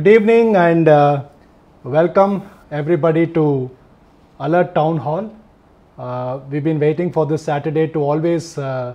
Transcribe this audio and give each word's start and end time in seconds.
Good 0.00 0.08
evening 0.08 0.56
and 0.56 0.88
uh, 0.88 1.24
welcome 1.84 2.48
everybody 2.70 3.26
to 3.34 3.70
Alert 4.38 4.74
Town 4.74 4.96
Hall. 4.96 5.30
Uh, 5.98 6.40
we've 6.48 6.64
been 6.64 6.80
waiting 6.80 7.12
for 7.12 7.26
this 7.26 7.42
Saturday 7.42 7.86
to 7.88 7.98
always 7.98 8.56
uh, 8.56 8.94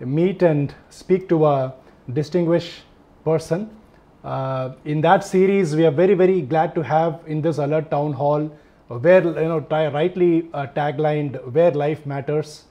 meet 0.00 0.42
and 0.42 0.74
speak 0.88 1.28
to 1.28 1.46
a 1.46 1.72
distinguished 2.14 2.82
person. 3.24 3.70
Uh, 4.24 4.72
in 4.84 5.00
that 5.02 5.22
series, 5.22 5.76
we 5.76 5.86
are 5.86 5.92
very, 5.92 6.14
very 6.14 6.40
glad 6.40 6.74
to 6.74 6.82
have 6.82 7.20
in 7.28 7.40
this 7.40 7.58
Alert 7.58 7.88
Town 7.88 8.12
Hall, 8.12 8.50
where 8.88 9.22
you 9.22 9.50
know 9.52 9.64
rightly 9.70 10.48
uh, 10.52 10.66
taglined 10.74 11.38
"Where 11.52 11.70
Life 11.70 12.04
Matters." 12.06 12.64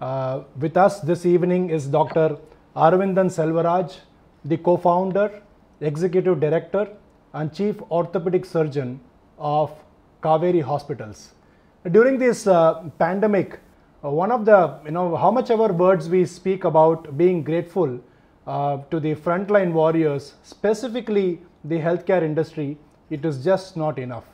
Uh, 0.00 0.42
with 0.60 0.76
us 0.76 1.00
this 1.00 1.26
evening 1.26 1.70
is 1.70 1.88
Dr. 1.88 2.38
Arvindan 2.76 3.34
Selvaraj, 3.38 3.96
the 4.44 4.58
co-founder, 4.58 5.42
executive 5.80 6.38
director, 6.38 6.86
and 7.32 7.52
chief 7.52 7.80
orthopedic 7.90 8.44
surgeon 8.44 9.00
of 9.38 9.72
Kauvery 10.22 10.62
Hospitals. 10.62 11.32
During 11.90 12.18
this 12.18 12.46
uh, 12.46 12.88
pandemic, 12.98 13.60
uh, 14.04 14.10
one 14.10 14.32
of 14.32 14.44
the 14.44 14.78
you 14.84 14.90
know 14.90 15.16
how 15.16 15.30
much 15.30 15.50
ever 15.50 15.72
words 15.72 16.08
we 16.08 16.24
speak 16.24 16.64
about 16.64 17.16
being 17.16 17.42
grateful 17.42 18.00
uh, 18.46 18.78
to 18.90 19.00
the 19.00 19.14
frontline 19.14 19.72
warriors, 19.72 20.34
specifically 20.42 21.40
the 21.64 21.78
healthcare 21.78 22.22
industry, 22.22 22.78
it 23.10 23.24
is 23.24 23.44
just 23.44 23.76
not 23.76 23.98
enough 23.98 24.24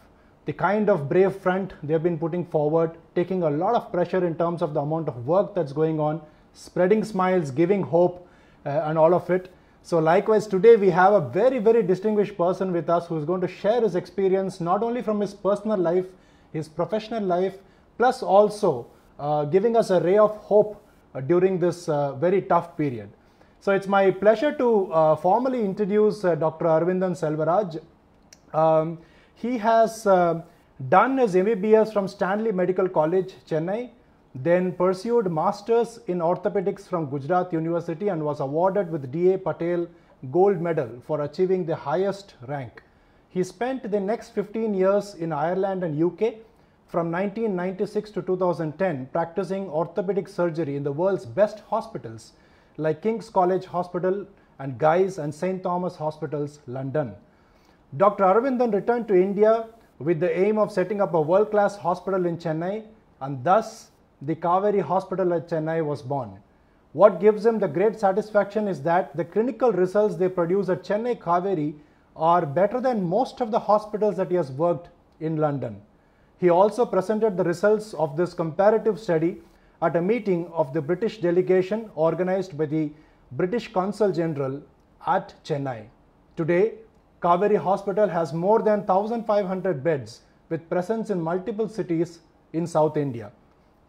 the 0.44 0.52
kind 0.52 0.90
of 0.90 1.08
brave 1.08 1.34
front 1.36 1.72
they've 1.82 2.02
been 2.02 2.18
putting 2.18 2.44
forward, 2.44 2.96
taking 3.14 3.42
a 3.42 3.50
lot 3.50 3.74
of 3.74 3.92
pressure 3.92 4.26
in 4.26 4.34
terms 4.34 4.60
of 4.60 4.74
the 4.74 4.80
amount 4.80 5.08
of 5.08 5.26
work 5.26 5.54
that's 5.54 5.72
going 5.72 6.00
on, 6.00 6.20
spreading 6.52 7.04
smiles, 7.04 7.50
giving 7.50 7.82
hope, 7.82 8.26
uh, 8.66 8.70
and 8.86 8.98
all 8.98 9.14
of 9.14 9.30
it. 9.30 9.52
So, 9.84 9.98
likewise, 9.98 10.46
today 10.46 10.76
we 10.76 10.90
have 10.90 11.12
a 11.12 11.20
very, 11.20 11.58
very 11.58 11.82
distinguished 11.82 12.36
person 12.38 12.72
with 12.72 12.88
us 12.88 13.08
who's 13.08 13.24
going 13.24 13.40
to 13.40 13.48
share 13.48 13.80
his 13.80 13.96
experience 13.96 14.60
not 14.60 14.80
only 14.80 15.02
from 15.02 15.20
his 15.20 15.34
personal 15.34 15.76
life, 15.76 16.06
his 16.52 16.68
professional 16.68 17.24
life, 17.24 17.56
plus 17.98 18.22
also 18.22 18.86
uh, 19.18 19.44
giving 19.44 19.76
us 19.76 19.90
a 19.90 20.00
ray 20.00 20.18
of 20.18 20.36
hope 20.36 20.80
uh, 21.14 21.20
during 21.20 21.58
this 21.58 21.88
uh, 21.88 22.12
very 22.14 22.42
tough 22.42 22.76
period. 22.76 23.10
So, 23.60 23.72
it's 23.72 23.88
my 23.88 24.12
pleasure 24.12 24.52
to 24.52 24.92
uh, 24.92 25.16
formally 25.16 25.64
introduce 25.64 26.24
uh, 26.24 26.36
Dr. 26.36 26.66
Arvindan 26.66 27.16
Selvaraj. 27.18 27.82
Um, 28.54 28.98
he 29.34 29.58
has 29.58 30.06
uh, 30.06 30.42
done 30.88 31.18
his 31.18 31.34
MBBS 31.34 31.92
from 31.92 32.06
Stanley 32.06 32.52
Medical 32.52 32.88
College, 32.88 33.34
Chennai, 33.48 33.90
then 34.34 34.72
pursued 34.72 35.30
masters 35.30 35.98
in 36.06 36.18
orthopedics 36.18 36.88
from 36.88 37.10
Gujarat 37.10 37.52
University 37.52 38.08
and 38.08 38.24
was 38.24 38.40
awarded 38.40 38.90
with 38.90 39.12
DA 39.12 39.36
Patel 39.36 39.86
Gold 40.30 40.60
Medal 40.60 41.02
for 41.06 41.22
achieving 41.22 41.66
the 41.66 41.76
highest 41.76 42.34
rank. 42.46 42.82
He 43.28 43.42
spent 43.42 43.90
the 43.90 44.00
next 44.00 44.30
15 44.30 44.74
years 44.74 45.14
in 45.14 45.32
Ireland 45.32 45.84
and 45.84 46.02
UK 46.02 46.34
from 46.86 47.10
1996 47.10 48.10
to 48.10 48.22
2010 48.22 49.06
practicing 49.12 49.68
orthopedic 49.68 50.28
surgery 50.28 50.76
in 50.76 50.82
the 50.82 50.92
world's 50.92 51.26
best 51.26 51.60
hospitals 51.68 52.32
like 52.76 53.02
King's 53.02 53.30
College 53.30 53.64
Hospital 53.66 54.26
and 54.58 54.78
Guy's 54.78 55.18
and 55.18 55.34
St. 55.34 55.62
Thomas 55.62 55.96
Hospitals, 55.96 56.60
London. 56.66 57.14
Dr. 57.96 58.24
Aravindan 58.24 58.72
returned 58.72 59.08
to 59.08 59.14
India 59.14 59.66
with 59.98 60.20
the 60.20 60.38
aim 60.38 60.58
of 60.58 60.72
setting 60.72 61.00
up 61.00 61.14
a 61.14 61.20
world 61.20 61.50
class 61.50 61.76
hospital 61.76 62.26
in 62.26 62.38
Chennai, 62.38 62.84
and 63.20 63.44
thus 63.44 63.91
the 64.24 64.36
Kauvery 64.36 64.80
Hospital 64.80 65.34
at 65.34 65.48
Chennai 65.48 65.84
was 65.84 66.00
born. 66.00 66.38
What 66.92 67.20
gives 67.20 67.44
him 67.44 67.58
the 67.58 67.66
great 67.66 67.98
satisfaction 67.98 68.68
is 68.68 68.82
that 68.82 69.16
the 69.16 69.24
clinical 69.24 69.72
results 69.72 70.14
they 70.16 70.28
produce 70.28 70.68
at 70.68 70.84
Chennai 70.84 71.18
Kauvery 71.18 71.74
are 72.14 72.46
better 72.46 72.80
than 72.80 73.02
most 73.02 73.40
of 73.40 73.50
the 73.50 73.58
hospitals 73.58 74.16
that 74.18 74.30
he 74.30 74.36
has 74.36 74.52
worked 74.52 74.90
in 75.18 75.38
London. 75.38 75.80
He 76.38 76.50
also 76.50 76.86
presented 76.86 77.36
the 77.36 77.44
results 77.44 77.94
of 77.94 78.16
this 78.16 78.32
comparative 78.32 79.00
study 79.00 79.38
at 79.80 79.96
a 79.96 80.02
meeting 80.02 80.46
of 80.52 80.72
the 80.72 80.80
British 80.80 81.20
delegation 81.20 81.90
organized 81.96 82.56
by 82.56 82.66
the 82.66 82.92
British 83.32 83.72
Consul 83.72 84.12
General 84.12 84.62
at 85.06 85.34
Chennai. 85.44 85.86
Today, 86.36 86.74
Kauvery 87.20 87.56
Hospital 87.56 88.08
has 88.08 88.32
more 88.32 88.62
than 88.62 88.86
1,500 88.86 89.82
beds 89.82 90.20
with 90.48 90.68
presence 90.68 91.10
in 91.10 91.20
multiple 91.20 91.68
cities 91.68 92.20
in 92.52 92.66
South 92.66 92.96
India. 92.96 93.32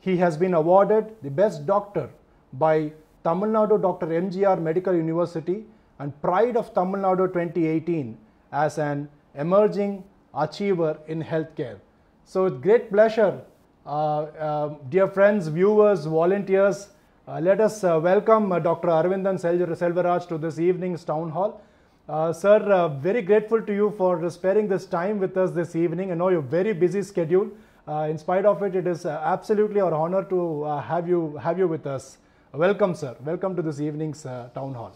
He 0.05 0.17
has 0.17 0.35
been 0.35 0.53
awarded 0.53 1.15
the 1.21 1.29
Best 1.29 1.65
Doctor 1.65 2.09
by 2.51 2.91
Tamil 3.23 3.49
Nadu 3.49 3.81
Dr. 3.81 4.07
MGR 4.07 4.61
Medical 4.61 4.93
University 4.93 5.63
and 5.97 6.21
Pride 6.21 6.57
of 6.57 6.73
Tamil 6.73 6.99
Nadu 6.99 7.27
2018 7.27 8.17
as 8.51 8.77
an 8.77 9.07
emerging 9.33 10.03
achiever 10.33 10.97
in 11.07 11.23
healthcare. 11.23 11.77
So, 12.25 12.43
with 12.43 12.61
great 12.61 12.91
pleasure, 12.91 13.39
uh, 13.85 14.23
uh, 14.47 14.75
dear 14.89 15.07
friends, 15.07 15.47
viewers, 15.47 16.05
volunteers, 16.05 16.89
uh, 17.25 17.39
let 17.39 17.61
us 17.61 17.81
uh, 17.85 17.97
welcome 18.03 18.51
uh, 18.51 18.59
Dr. 18.59 18.89
Arvindan 18.89 19.39
Selvaraj 19.39 20.27
to 20.27 20.37
this 20.37 20.59
evening's 20.59 21.05
town 21.05 21.29
hall. 21.29 21.61
Uh, 22.09 22.33
sir, 22.33 22.89
very 22.99 23.21
grateful 23.21 23.61
to 23.61 23.73
you 23.73 23.93
for 23.97 24.29
sparing 24.29 24.67
this 24.67 24.85
time 24.85 25.17
with 25.17 25.37
us 25.37 25.51
this 25.51 25.77
evening. 25.77 26.11
I 26.11 26.15
know 26.15 26.27
your 26.27 26.41
very 26.41 26.73
busy 26.73 27.03
schedule. 27.03 27.49
Uh, 27.85 28.07
in 28.09 28.17
spite 28.17 28.45
of 28.45 28.63
it, 28.63 28.75
it 28.75 28.87
is 28.87 29.05
uh, 29.05 29.21
absolutely 29.23 29.81
our 29.81 29.93
honor 29.93 30.23
to 30.23 30.63
uh, 30.63 30.81
have 30.81 31.07
you 31.07 31.35
have 31.37 31.57
you 31.57 31.67
with 31.67 31.85
us. 31.85 32.17
Welcome, 32.53 32.95
sir. 32.95 33.15
Welcome 33.25 33.55
to 33.57 33.61
this 33.61 33.81
evening's 33.81 34.25
uh, 34.25 34.49
town 34.55 34.73
hall. 34.73 34.95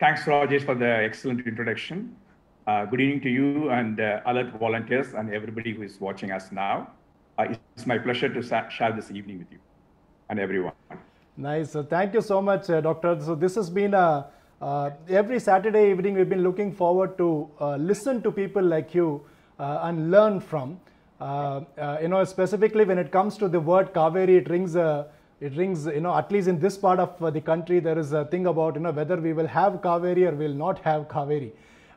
Thanks, 0.00 0.22
Rajesh, 0.22 0.64
for 0.64 0.74
the 0.74 0.86
excellent 0.86 1.46
introduction. 1.46 2.16
Uh, 2.66 2.84
good 2.86 3.00
evening 3.00 3.20
to 3.20 3.28
you 3.28 3.70
and 3.70 4.00
uh, 4.00 4.20
alert 4.26 4.52
volunteers 4.58 5.14
and 5.14 5.34
everybody 5.34 5.74
who 5.74 5.82
is 5.82 6.00
watching 6.00 6.30
us 6.30 6.50
now. 6.50 6.88
Uh, 7.36 7.54
it's 7.76 7.86
my 7.86 7.98
pleasure 7.98 8.28
to 8.32 8.42
share 8.70 8.92
this 8.92 9.10
evening 9.10 9.38
with 9.38 9.52
you 9.52 9.58
and 10.30 10.40
everyone. 10.40 10.72
Nice. 11.36 11.72
So 11.72 11.82
thank 11.82 12.14
you 12.14 12.22
so 12.22 12.40
much, 12.40 12.70
uh, 12.70 12.80
Doctor. 12.80 13.18
So 13.20 13.34
this 13.34 13.54
has 13.56 13.68
been 13.68 13.92
a 13.92 14.26
uh, 14.62 14.90
every 15.08 15.40
Saturday 15.40 15.90
evening 15.90 16.14
we've 16.14 16.28
been 16.28 16.44
looking 16.44 16.72
forward 16.72 17.18
to 17.18 17.50
uh, 17.60 17.76
listen 17.76 18.22
to 18.22 18.30
people 18.30 18.62
like 18.62 18.94
you 18.94 19.20
and 19.58 20.10
learn 20.10 20.40
from. 20.40 20.78
Uh, 21.20 21.60
uh, 21.78 21.98
you 22.02 22.08
know, 22.08 22.24
specifically 22.24 22.84
when 22.84 22.98
it 22.98 23.12
comes 23.12 23.36
to 23.36 23.48
the 23.48 23.60
word 23.60 23.92
Kaveri, 23.94 24.38
it 24.38 24.50
rings 24.50 24.74
it 24.76 25.56
rings. 25.56 25.86
You 25.86 26.00
know, 26.00 26.14
at 26.16 26.30
least 26.32 26.48
in 26.48 26.58
this 26.58 26.76
part 26.76 26.98
of 26.98 27.22
uh, 27.22 27.30
the 27.30 27.40
country, 27.40 27.80
there 27.80 27.98
is 27.98 28.12
a 28.12 28.24
thing 28.26 28.46
about 28.46 28.74
you 28.74 28.80
know 28.80 28.90
whether 28.90 29.16
we 29.16 29.32
will 29.32 29.46
have 29.46 29.74
Kaveri 29.74 30.28
or 30.28 30.34
will 30.34 30.54
not 30.54 30.78
have 30.80 31.08
Kaveri. 31.08 31.50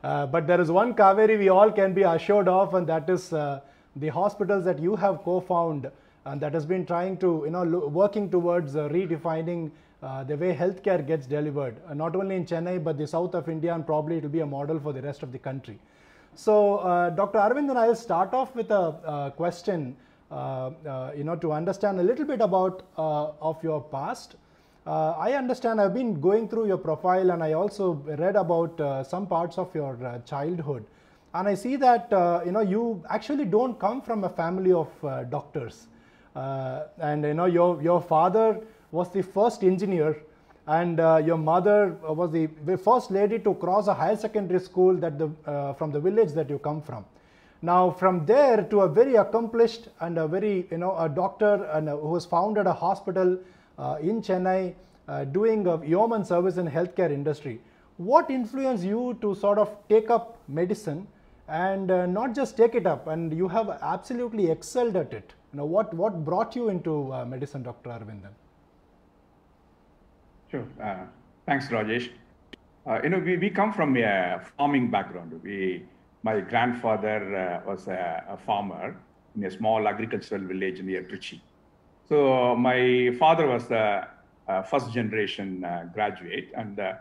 Uh, 0.04 0.26
but 0.26 0.46
there 0.46 0.60
is 0.60 0.70
one 0.70 0.94
Kaveri 0.94 1.38
we 1.38 1.48
all 1.48 1.72
can 1.72 1.92
be 1.92 2.02
assured 2.02 2.48
of, 2.48 2.74
and 2.74 2.86
that 2.86 3.08
is 3.10 3.32
uh, 3.32 3.60
the 3.96 4.08
hospitals 4.08 4.64
that 4.64 4.78
you 4.78 4.94
have 4.94 5.22
co-found 5.22 5.90
and 6.26 6.40
that 6.40 6.52
has 6.52 6.66
been 6.66 6.84
trying 6.84 7.16
to, 7.18 7.42
you 7.44 7.50
know, 7.50 7.64
working 7.64 8.30
towards 8.30 8.76
uh, 8.76 8.88
redefining 8.88 9.70
uh, 10.02 10.24
the 10.24 10.36
way 10.36 10.54
healthcare 10.54 11.04
gets 11.06 11.26
delivered, 11.26 11.76
uh, 11.88 11.94
not 11.94 12.14
only 12.14 12.36
in 12.36 12.44
Chennai 12.44 12.82
but 12.82 12.98
the 12.98 13.06
south 13.06 13.34
of 13.34 13.48
India, 13.48 13.74
and 13.74 13.86
probably 13.86 14.18
it 14.18 14.22
will 14.22 14.30
be 14.30 14.40
a 14.40 14.46
model 14.46 14.78
for 14.78 14.92
the 14.92 15.00
rest 15.02 15.22
of 15.22 15.32
the 15.32 15.38
country. 15.38 15.78
So, 16.36 16.76
uh, 16.78 17.08
Dr. 17.10 17.38
Arvind, 17.38 17.70
and 17.70 17.78
I'll 17.78 17.96
start 17.96 18.34
off 18.34 18.54
with 18.54 18.70
a 18.70 18.78
uh, 18.78 19.30
question, 19.30 19.96
uh, 20.30 20.34
uh, 20.86 21.12
you 21.16 21.24
know, 21.24 21.34
to 21.36 21.50
understand 21.50 21.98
a 21.98 22.02
little 22.02 22.26
bit 22.26 22.42
about 22.42 22.82
uh, 22.98 23.30
of 23.40 23.64
your 23.64 23.80
past. 23.80 24.36
Uh, 24.86 25.12
I 25.12 25.32
understand 25.32 25.80
I've 25.80 25.94
been 25.94 26.20
going 26.20 26.46
through 26.46 26.66
your 26.66 26.76
profile 26.76 27.30
and 27.30 27.42
I 27.42 27.54
also 27.54 27.94
read 28.04 28.36
about 28.36 29.06
some 29.08 29.26
parts 29.26 29.56
of 29.56 29.74
your 29.74 30.20
childhood. 30.26 30.84
And 31.32 31.48
I 31.48 31.54
see 31.54 31.76
that, 31.76 32.08
you 32.44 32.52
know, 32.52 32.60
you 32.60 33.02
actually 33.08 33.46
don't 33.46 33.80
come 33.80 34.02
from 34.02 34.22
a 34.24 34.28
family 34.28 34.72
of 34.72 34.88
doctors. 35.30 35.88
And, 36.34 37.24
you 37.24 37.34
know, 37.34 37.46
your, 37.46 37.82
your 37.82 38.02
father 38.02 38.60
was 38.92 39.10
the 39.10 39.22
first 39.22 39.64
engineer 39.64 40.18
and 40.66 40.98
uh, 40.98 41.22
your 41.24 41.36
mother 41.36 41.96
was 42.02 42.32
the 42.32 42.48
first 42.78 43.10
lady 43.10 43.38
to 43.38 43.54
cross 43.54 43.86
a 43.86 43.94
higher 43.94 44.16
secondary 44.16 44.60
school 44.60 44.94
that 44.96 45.18
the, 45.18 45.30
uh, 45.46 45.72
from 45.74 45.92
the 45.92 46.00
village 46.00 46.32
that 46.32 46.50
you 46.50 46.58
come 46.58 46.82
from. 46.82 47.04
Now, 47.62 47.90
from 47.90 48.26
there 48.26 48.62
to 48.62 48.80
a 48.80 48.88
very 48.88 49.14
accomplished 49.14 49.88
and 50.00 50.18
a 50.18 50.28
very, 50.28 50.66
you 50.70 50.78
know, 50.78 50.96
a 50.98 51.08
doctor 51.08 51.64
and 51.72 51.88
uh, 51.88 51.96
who 51.96 52.14
has 52.14 52.26
founded 52.26 52.66
a 52.66 52.72
hospital 52.72 53.38
uh, 53.78 53.96
in 54.00 54.20
Chennai 54.20 54.74
uh, 55.08 55.24
doing 55.24 55.66
a 55.66 55.84
yeoman 55.86 56.24
service 56.24 56.56
in 56.56 56.68
healthcare 56.68 57.10
industry. 57.10 57.60
What 57.96 58.30
influenced 58.30 58.84
you 58.84 59.16
to 59.22 59.34
sort 59.34 59.58
of 59.58 59.74
take 59.88 60.10
up 60.10 60.36
medicine 60.48 61.06
and 61.48 61.90
uh, 61.90 62.06
not 62.06 62.34
just 62.34 62.56
take 62.56 62.74
it 62.74 62.86
up 62.86 63.06
and 63.06 63.32
you 63.32 63.48
have 63.48 63.70
absolutely 63.80 64.50
excelled 64.50 64.96
at 64.96 65.12
it? 65.12 65.32
Now, 65.52 65.64
what, 65.64 65.94
what 65.94 66.24
brought 66.24 66.54
you 66.54 66.68
into 66.68 67.12
uh, 67.12 67.24
medicine, 67.24 67.62
Dr. 67.62 67.90
Arvindan? 67.90 68.32
Sure. 70.50 70.64
Uh, 70.82 71.04
thanks, 71.46 71.68
Rajesh. 71.68 72.10
Uh, 72.86 73.00
you 73.02 73.08
know, 73.08 73.18
we, 73.18 73.36
we 73.36 73.50
come 73.50 73.72
from 73.72 73.96
a 73.96 74.40
farming 74.56 74.90
background. 74.90 75.40
We, 75.42 75.84
my 76.22 76.40
grandfather 76.40 77.62
uh, 77.64 77.68
was 77.68 77.88
a, 77.88 78.24
a 78.28 78.36
farmer 78.36 78.96
in 79.36 79.44
a 79.44 79.50
small 79.50 79.88
agricultural 79.88 80.42
village 80.42 80.80
near 80.82 81.02
Trichy. 81.02 81.40
So 82.08 82.54
my 82.54 83.14
father 83.18 83.48
was 83.48 83.66
the 83.66 84.06
uh, 84.46 84.62
first 84.62 84.92
generation 84.92 85.64
uh, 85.64 85.88
graduate, 85.92 86.52
and 86.56 86.78
uh, 86.78 86.92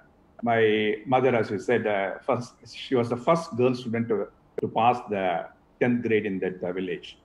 my 0.42 0.96
mother, 1.06 1.36
as 1.36 1.52
you 1.52 1.60
said, 1.60 1.84
first 2.26 2.56
she 2.74 2.96
was 2.96 3.10
the 3.10 3.18
first 3.18 3.56
girl 3.56 3.76
student 3.76 4.10
to, 4.10 4.28
to 4.62 4.68
pass 4.68 4.98
the 5.10 5.46
10th 5.80 6.02
grade 6.02 6.26
in 6.26 6.40
that 6.40 6.60
village. 6.74 7.18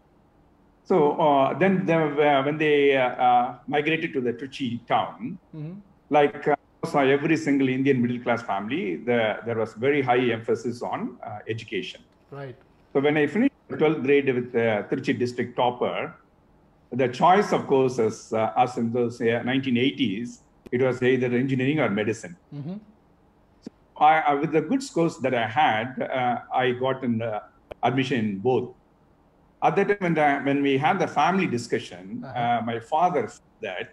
So 0.85 1.13
uh, 1.13 1.59
then 1.59 1.89
uh, 1.89 2.43
when 2.43 2.59
they 2.59 2.97
uh, 2.97 3.55
migrated 3.67 4.13
to 4.13 4.21
the 4.21 4.33
Trichy 4.33 4.85
town, 4.87 5.39
mm-hmm. 5.55 5.75
Like 6.11 6.47
saw 6.85 7.01
every 7.01 7.37
single 7.37 7.69
Indian 7.69 8.01
middle 8.03 8.21
class 8.21 8.43
family, 8.43 8.97
the, 8.97 9.39
there 9.47 9.57
was 9.57 9.75
very 9.75 10.03
high 10.03 10.19
emphasis 10.19 10.83
on 10.83 11.19
education. 11.49 12.03
Right. 12.31 12.57
So 12.93 13.01
when 13.01 13.17
I 13.17 13.27
finished 13.27 13.55
12th 13.71 14.03
grade 14.03 14.35
with 14.35 14.53
the 14.53 14.87
Trichy 14.91 15.19
district 15.19 15.57
topper, 15.57 16.15
the 16.93 17.09
choice 17.09 17.53
of 17.53 17.67
courses, 17.67 18.33
uh, 18.33 18.53
as 18.57 18.77
in 18.77 18.93
those 18.93 19.21
uh, 19.21 19.25
1980s, 19.45 20.39
it 20.73 20.83
was 20.83 21.03
either 21.03 21.27
engineering 21.27 21.81
or 21.81 21.89
medicine. 21.89 22.37
Mm-hmm. 22.55 22.77
So 23.63 23.71
I, 23.97 24.35
with 24.35 24.53
the 24.53 24.61
good 24.61 24.83
scores 24.83 25.19
that 25.19 25.35
I 25.35 25.47
had, 25.47 26.03
uh, 26.03 26.41
I 26.53 26.73
got 26.73 27.05
an 27.05 27.23
uh, 27.23 27.41
admission 27.83 28.19
in 28.19 28.39
both. 28.39 28.71
At 29.63 29.77
that 29.77 29.89
time, 29.89 29.99
when, 30.01 30.15
the, 30.15 30.41
when 30.41 30.63
we 30.63 30.79
had 30.79 30.99
the 30.99 31.07
family 31.07 31.47
discussion, 31.47 32.25
uh-huh. 32.25 32.39
Uh, 32.39 32.63
my 32.65 32.81
father 32.81 33.29
said 33.29 33.43
that 33.61 33.93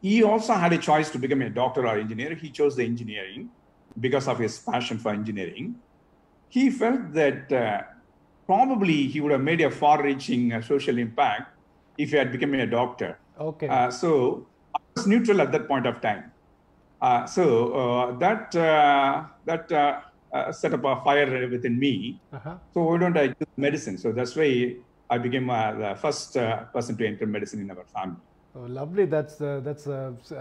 he 0.00 0.22
also 0.22 0.54
had 0.54 0.72
a 0.72 0.78
choice 0.78 1.10
to 1.10 1.18
become 1.18 1.42
a 1.42 1.50
doctor 1.50 1.86
or 1.86 1.98
engineer. 1.98 2.34
He 2.34 2.50
chose 2.50 2.76
the 2.76 2.84
engineering 2.84 3.50
because 4.00 4.28
of 4.28 4.38
his 4.38 4.58
passion 4.58 4.98
for 4.98 5.10
engineering. 5.10 5.76
He 6.48 6.70
felt 6.70 7.12
that 7.12 7.52
uh, 7.52 7.82
probably 8.46 9.06
he 9.06 9.20
would 9.20 9.32
have 9.32 9.42
made 9.42 9.60
a 9.60 9.70
far-reaching 9.70 10.60
social 10.62 10.96
impact 10.98 11.52
if 11.98 12.10
he 12.10 12.16
had 12.16 12.32
become 12.32 12.54
a 12.54 12.66
doctor. 12.66 13.18
Okay. 13.38 13.68
Uh, 13.68 13.90
so 13.90 14.46
I 14.74 14.78
was 14.94 15.06
neutral 15.06 15.40
at 15.40 15.52
that 15.52 15.68
point 15.68 15.86
of 15.86 16.00
time. 16.00 16.32
Uh, 17.00 17.26
so 17.26 17.72
uh, 17.74 18.18
that 18.18 18.54
uh, 18.56 19.24
that 19.44 19.70
uh, 19.70 20.00
uh, 20.32 20.52
set 20.52 20.72
up 20.72 20.84
a 20.84 21.02
fire 21.04 21.48
within 21.48 21.78
me. 21.78 22.20
Uh-huh. 22.32 22.56
So 22.72 22.82
why 22.82 22.98
don't 22.98 23.16
I 23.16 23.28
do 23.28 23.44
medicine? 23.56 23.98
So 23.98 24.12
that's 24.12 24.34
why 24.34 24.76
I 25.10 25.18
became 25.18 25.48
the 25.48 25.96
first 26.00 26.34
person 26.72 26.96
to 26.96 27.06
enter 27.06 27.26
medicine 27.26 27.60
in 27.60 27.70
our 27.70 27.84
family. 27.94 28.16
Oh, 28.56 28.66
lovely. 28.68 29.04
That's 29.04 29.36
that's 29.36 29.88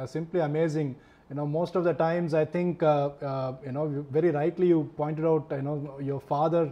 simply 0.05 0.39
amazing. 0.39 0.95
You 1.29 1.35
know, 1.35 1.45
most 1.45 1.75
of 1.75 1.83
the 1.83 1.93
times 1.93 2.33
I 2.33 2.45
think 2.45 2.81
you 2.81 3.71
know 3.71 4.05
very 4.11 4.31
rightly 4.31 4.67
you 4.67 4.89
pointed 4.95 5.25
out. 5.25 5.47
You 5.51 5.61
know, 5.61 5.99
your 6.01 6.21
father 6.21 6.71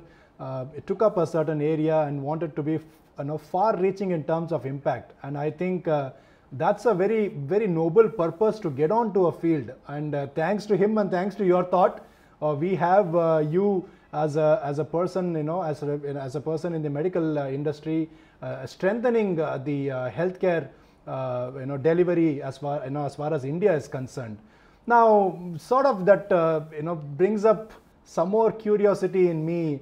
took 0.86 1.02
up 1.02 1.18
a 1.18 1.28
certain 1.28 1.62
area 1.62 2.02
and 2.02 2.24
wanted 2.24 2.56
to 2.56 2.64
be 2.64 2.80
you 3.20 3.26
know, 3.26 3.38
far 3.38 3.76
reaching 3.78 4.12
in 4.12 4.24
terms 4.24 4.52
of 4.52 4.66
impact. 4.66 5.14
And 5.24 5.38
I 5.38 5.52
think 5.52 5.88
uh, 5.88 6.12
that's 6.54 6.86
a 6.86 6.94
very, 6.94 7.30
very 7.30 7.68
noble 7.68 8.10
purpose 8.10 8.60
to 8.60 8.70
get 8.70 8.92
onto 8.92 9.28
a 9.28 9.32
field. 9.32 9.72
And 9.88 10.16
uh, 10.16 10.28
thanks 10.28 10.66
to 10.68 10.78
him 10.78 10.98
and 10.98 11.12
thanks 11.12 11.36
to 11.36 11.46
your 11.46 11.64
thought, 11.64 12.06
uh, 12.42 12.56
we 12.56 12.76
have 12.76 13.16
uh, 13.16 13.44
you 13.50 13.88
as 14.14 14.36
a, 14.36 14.62
as 14.64 14.80
a 14.80 14.86
person, 14.86 15.36
you 15.36 15.44
know, 15.44 15.64
as 15.64 15.82
a, 15.84 16.00
as 16.20 16.36
a 16.36 16.42
person 16.42 16.74
in 16.74 16.82
the 16.82 16.90
medical 16.90 17.40
uh, 17.40 17.50
industry, 17.50 18.10
uh, 18.42 18.66
strengthening 18.66 19.36
the 19.36 20.12
healthcare, 20.14 20.68
you 21.08 21.66
know, 21.66 21.78
delivery 21.78 22.42
as 22.42 22.58
far, 22.58 22.84
you 22.84 22.92
know, 22.92 23.06
as 23.06 23.16
far 23.16 23.34
as 23.34 23.44
India 23.44 23.74
is 23.76 23.88
concerned. 23.88 24.38
Now, 24.86 25.40
sort 25.58 25.86
of 25.86 26.06
that, 26.06 26.28
you 26.76 26.84
know, 26.84 26.96
brings 26.96 27.46
up 27.46 27.74
some 28.06 28.30
more 28.30 28.52
curiosity 28.52 29.30
in 29.30 29.46
me. 29.46 29.80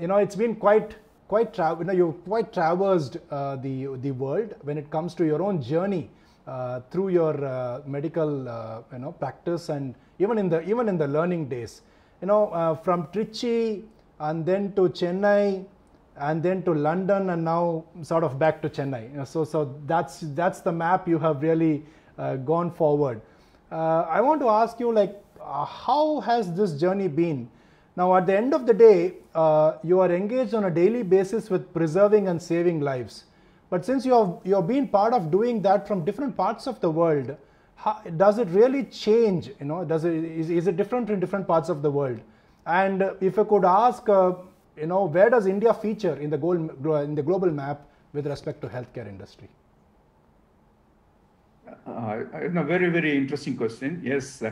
you 0.00 0.06
know, 0.06 0.16
it's 0.16 0.36
been 0.36 0.56
quite 0.56 0.96
quite 1.28 1.52
tra- 1.52 1.76
you 1.78 1.84
know, 1.84 1.92
you've 1.92 2.24
quite 2.24 2.52
traversed 2.52 3.18
uh, 3.30 3.56
the 3.56 3.86
the 4.02 4.10
world 4.10 4.54
when 4.62 4.78
it 4.78 4.90
comes 4.90 5.14
to 5.14 5.24
your 5.24 5.42
own 5.42 5.62
journey 5.62 6.10
uh, 6.46 6.80
through 6.90 7.10
your 7.10 7.44
uh, 7.44 7.80
medical 7.86 8.48
uh, 8.48 8.80
you 8.92 8.98
know 8.98 9.12
practice 9.12 9.68
and 9.68 9.94
even 10.18 10.38
in 10.38 10.48
the 10.48 10.62
even 10.68 10.88
in 10.88 10.96
the 10.96 11.06
learning 11.06 11.46
days 11.48 11.82
you 12.22 12.26
know 12.26 12.48
uh, 12.48 12.74
from 12.74 13.06
Trichy 13.08 13.84
and 14.20 14.44
then 14.46 14.72
to 14.72 14.88
Chennai 14.88 15.64
and 16.20 16.42
then 16.42 16.62
to 16.62 16.72
London 16.72 17.30
and 17.30 17.44
now 17.44 17.84
sort 18.02 18.24
of 18.24 18.38
back 18.38 18.60
to 18.62 18.68
Chennai 18.68 19.26
so 19.26 19.44
so 19.44 19.74
that's 19.86 20.20
that's 20.34 20.60
the 20.60 20.72
map 20.72 21.08
you 21.08 21.18
have 21.18 21.42
really 21.42 21.82
uh, 22.18 22.36
gone 22.36 22.70
forward 22.70 23.20
I 23.70 24.20
want 24.20 24.40
to 24.40 24.48
ask 24.48 24.80
you 24.80 24.92
like 24.92 25.22
how 25.40 26.20
has 26.20 26.52
this 26.54 26.72
journey 26.80 27.08
been 27.08 27.48
now, 27.98 28.14
at 28.16 28.26
the 28.26 28.36
end 28.36 28.54
of 28.54 28.64
the 28.64 28.72
day, 28.72 29.14
uh, 29.34 29.72
you 29.82 29.98
are 29.98 30.12
engaged 30.12 30.54
on 30.54 30.66
a 30.66 30.70
daily 30.70 31.02
basis 31.02 31.50
with 31.50 31.74
preserving 31.74 32.28
and 32.28 32.40
saving 32.40 32.80
lives. 32.80 33.24
But 33.70 33.84
since 33.84 34.06
you 34.06 34.12
have 34.12 34.36
you 34.44 34.54
have 34.54 34.68
been 34.68 34.86
part 34.86 35.12
of 35.12 35.32
doing 35.32 35.62
that 35.62 35.88
from 35.88 36.04
different 36.04 36.36
parts 36.36 36.68
of 36.68 36.78
the 36.80 36.88
world, 36.88 37.36
how, 37.74 38.00
does 38.16 38.38
it 38.38 38.46
really 38.50 38.84
change? 38.84 39.48
You 39.58 39.66
know, 39.66 39.84
does 39.84 40.04
it 40.04 40.14
is, 40.14 40.48
is 40.48 40.68
it 40.68 40.76
different 40.76 41.10
in 41.10 41.18
different 41.18 41.48
parts 41.48 41.68
of 41.68 41.82
the 41.82 41.90
world? 41.90 42.20
And 42.66 43.02
if 43.20 43.36
I 43.36 43.42
could 43.42 43.64
ask, 43.64 44.08
uh, 44.08 44.34
you 44.80 44.86
know, 44.86 45.04
where 45.04 45.30
does 45.30 45.46
India 45.46 45.74
feature 45.74 46.16
in 46.16 46.30
the 46.30 46.38
global 46.38 46.96
in 46.96 47.14
the 47.14 47.22
global 47.22 47.50
map 47.50 47.82
with 48.12 48.26
respect 48.26 48.60
to 48.62 48.68
healthcare 48.68 49.08
industry? 49.08 49.48
Uh, 51.86 52.24
a 52.32 52.64
very 52.64 52.88
very 52.88 53.16
interesting 53.16 53.56
question. 53.56 54.00
Yes, 54.02 54.42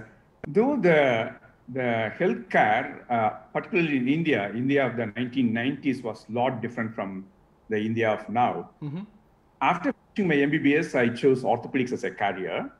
though 0.46 0.76
the 0.76 1.32
the 1.68 2.12
healthcare, 2.18 3.10
uh, 3.10 3.30
particularly 3.52 3.96
in 3.96 4.08
India, 4.08 4.52
India 4.54 4.86
of 4.86 4.96
the 4.96 5.06
1990s 5.06 6.02
was 6.02 6.24
a 6.28 6.32
lot 6.32 6.62
different 6.62 6.94
from 6.94 7.26
the 7.68 7.76
India 7.76 8.10
of 8.10 8.28
now. 8.28 8.70
Mm-hmm. 8.82 9.02
After 9.60 9.92
finishing 9.92 10.28
my 10.28 10.36
MBBS, 10.46 10.94
I 10.94 11.08
chose 11.08 11.42
orthopedics 11.42 11.92
as 11.92 12.04
a 12.04 12.10
career. 12.10 12.70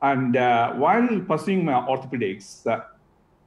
And 0.00 0.36
uh, 0.36 0.72
while 0.72 1.20
pursuing 1.20 1.64
my 1.64 1.74
orthopedics, 1.74 2.66
uh, 2.66 2.80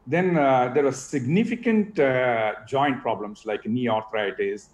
then 0.08 0.38
uh, 0.38 0.72
there 0.74 0.84
were 0.84 0.92
significant 0.92 2.00
uh, 2.00 2.54
joint 2.68 3.02
problems 3.02 3.46
like 3.46 3.66
knee 3.66 3.90
arthritis. 3.90 4.70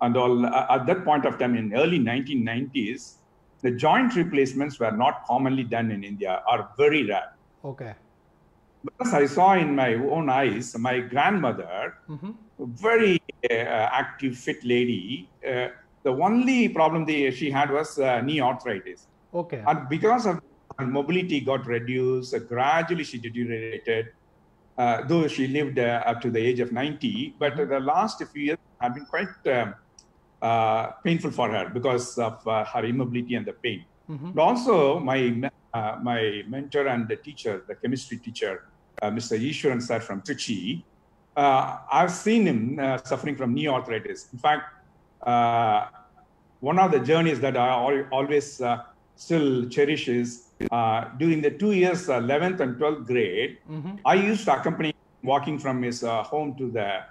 And 0.00 0.16
all 0.16 0.44
uh, 0.44 0.66
at 0.70 0.86
that 0.86 1.04
point 1.04 1.24
of 1.24 1.38
time 1.38 1.56
in 1.56 1.72
early 1.74 2.00
1990s, 2.00 3.14
the 3.60 3.70
joint 3.70 4.16
replacements 4.16 4.80
were 4.80 4.90
not 4.90 5.24
commonly 5.24 5.62
done 5.62 5.92
in 5.92 6.02
India, 6.02 6.42
are 6.48 6.70
very 6.76 7.04
rare. 7.04 7.32
Okay 7.64 7.94
because 8.84 9.14
I 9.14 9.26
saw 9.26 9.54
in 9.54 9.74
my 9.74 9.94
own 9.94 10.28
eyes, 10.28 10.76
my 10.78 11.00
grandmother, 11.00 11.94
mm-hmm. 12.08 12.32
very 12.58 13.22
uh, 13.50 13.54
active, 13.54 14.36
fit 14.36 14.64
lady, 14.64 15.28
uh, 15.46 15.68
the 16.02 16.10
only 16.10 16.68
problem 16.68 17.04
they, 17.04 17.30
she 17.30 17.50
had 17.50 17.70
was 17.70 17.98
uh, 17.98 18.20
knee 18.22 18.40
arthritis. 18.40 19.06
Okay. 19.32 19.62
And 19.66 19.88
because 19.88 20.26
of 20.26 20.40
mobility 20.80 21.40
got 21.40 21.66
reduced, 21.66 22.34
gradually 22.48 23.04
she 23.04 23.18
deteriorated, 23.18 24.08
uh, 24.78 25.02
though 25.06 25.28
she 25.28 25.46
lived 25.46 25.78
uh, 25.78 26.02
up 26.06 26.20
to 26.22 26.30
the 26.30 26.38
age 26.38 26.60
of 26.60 26.72
90. 26.72 27.36
But 27.38 27.54
mm-hmm. 27.54 27.70
the 27.70 27.80
last 27.80 28.22
few 28.32 28.42
years 28.42 28.58
have 28.80 28.94
been 28.94 29.06
quite 29.06 29.28
um, 29.46 29.74
uh, 30.40 30.86
painful 31.04 31.30
for 31.30 31.50
her 31.50 31.68
because 31.68 32.18
of 32.18 32.42
her 32.44 32.84
immobility 32.84 33.34
and 33.34 33.46
the 33.46 33.52
pain. 33.52 33.84
Mm-hmm. 34.10 34.32
But 34.32 34.42
also, 34.42 34.98
my 34.98 35.50
my 36.02 36.42
mentor 36.48 36.86
and 36.88 37.08
the 37.08 37.16
teacher, 37.16 37.64
the 37.66 37.74
chemistry 37.74 38.18
teacher, 38.18 38.68
uh, 39.00 39.10
Mr. 39.10 39.38
Ishwaran 39.38 39.80
sir 39.80 40.00
from 40.00 40.20
Trichy, 40.20 40.82
uh, 41.36 41.78
I've 41.90 42.10
seen 42.10 42.46
him 42.46 42.78
uh, 42.78 42.98
suffering 42.98 43.36
from 43.36 43.54
knee 43.54 43.68
arthritis. 43.68 44.28
In 44.32 44.38
fact, 44.38 44.64
one 46.60 46.78
of 46.78 46.92
the 46.92 47.00
journeys 47.00 47.40
that 47.40 47.56
I 47.56 47.70
always 48.10 48.60
still 49.16 49.68
cherish 49.68 50.08
is 50.08 50.48
uh, 50.70 51.08
during 51.18 51.40
the 51.40 51.50
two 51.50 51.72
years, 51.72 52.08
uh, 52.08 52.20
11th 52.20 52.60
and 52.60 52.76
12th 52.76 53.06
grade, 53.06 53.58
mm-hmm. 53.70 53.96
I 54.04 54.14
used 54.14 54.44
to 54.44 54.58
accompany 54.58 54.94
walking 55.22 55.58
from 55.58 55.82
his 55.82 56.02
uh, 56.04 56.22
home 56.22 56.54
to 56.56 56.70
the 56.70 57.04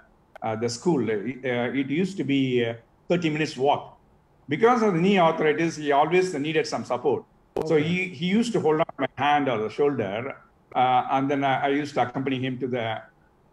the 0.60 0.68
school. 0.68 1.08
it 1.08 1.88
used 1.88 2.16
to 2.16 2.24
be 2.24 2.66
30 3.08 3.30
minutes 3.30 3.56
walk. 3.56 3.96
Because 4.48 4.82
of 4.82 4.94
the 4.94 5.00
knee 5.00 5.16
arthritis, 5.16 5.76
he 5.76 5.92
always 5.92 6.34
needed 6.34 6.66
some 6.66 6.84
support. 6.84 7.22
Okay. 7.56 7.68
So 7.68 7.76
he, 7.76 8.08
he 8.08 8.26
used 8.26 8.52
to 8.54 8.60
hold 8.60 8.80
on 8.80 8.86
my 8.98 9.06
hand 9.16 9.48
or 9.48 9.58
the 9.58 9.70
shoulder 9.70 10.36
uh, 10.74 11.06
and 11.10 11.30
then 11.30 11.44
I, 11.44 11.66
I, 11.66 11.68
used 11.68 11.94
to 11.94 12.02
accompany 12.02 12.38
him 12.38 12.58
to 12.58 12.66
the 12.66 13.02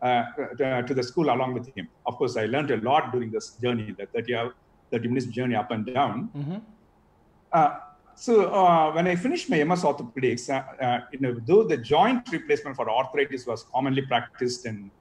uh, 0.02 0.24
to, 0.58 0.84
to, 0.84 0.94
the 0.94 1.04
school 1.04 1.30
along 1.30 1.54
with 1.54 1.68
him. 1.76 1.90
Of 2.06 2.16
course, 2.16 2.38
I 2.38 2.46
learned 2.46 2.72
a 2.72 2.78
lot 2.78 3.12
during 3.12 3.32
this 3.32 3.52
journey, 3.62 3.94
the 3.98 4.06
30, 4.06 4.52
30 4.92 5.08
minutes 5.10 5.26
journey 5.28 5.56
up 5.56 5.72
and 5.72 5.86
down. 5.86 6.30
Mm-hmm. 6.36 7.89
Uh, 8.20 8.22
so 8.22 8.54
uh, 8.54 8.92
when 8.92 9.08
I 9.08 9.16
finished 9.16 9.50
my 9.50 9.64
MS 9.64 9.84
orthopedics, 9.84 10.50
uh, 10.50 10.84
uh, 10.84 11.00
you 11.12 11.20
know, 11.20 11.36
though 11.46 11.64
the 11.64 11.78
joint 11.78 12.30
replacement 12.32 12.76
for 12.76 12.90
arthritis 12.90 13.46
was 13.46 13.64
commonly 13.64 14.02
practiced 14.04 14.66
in 14.66 14.92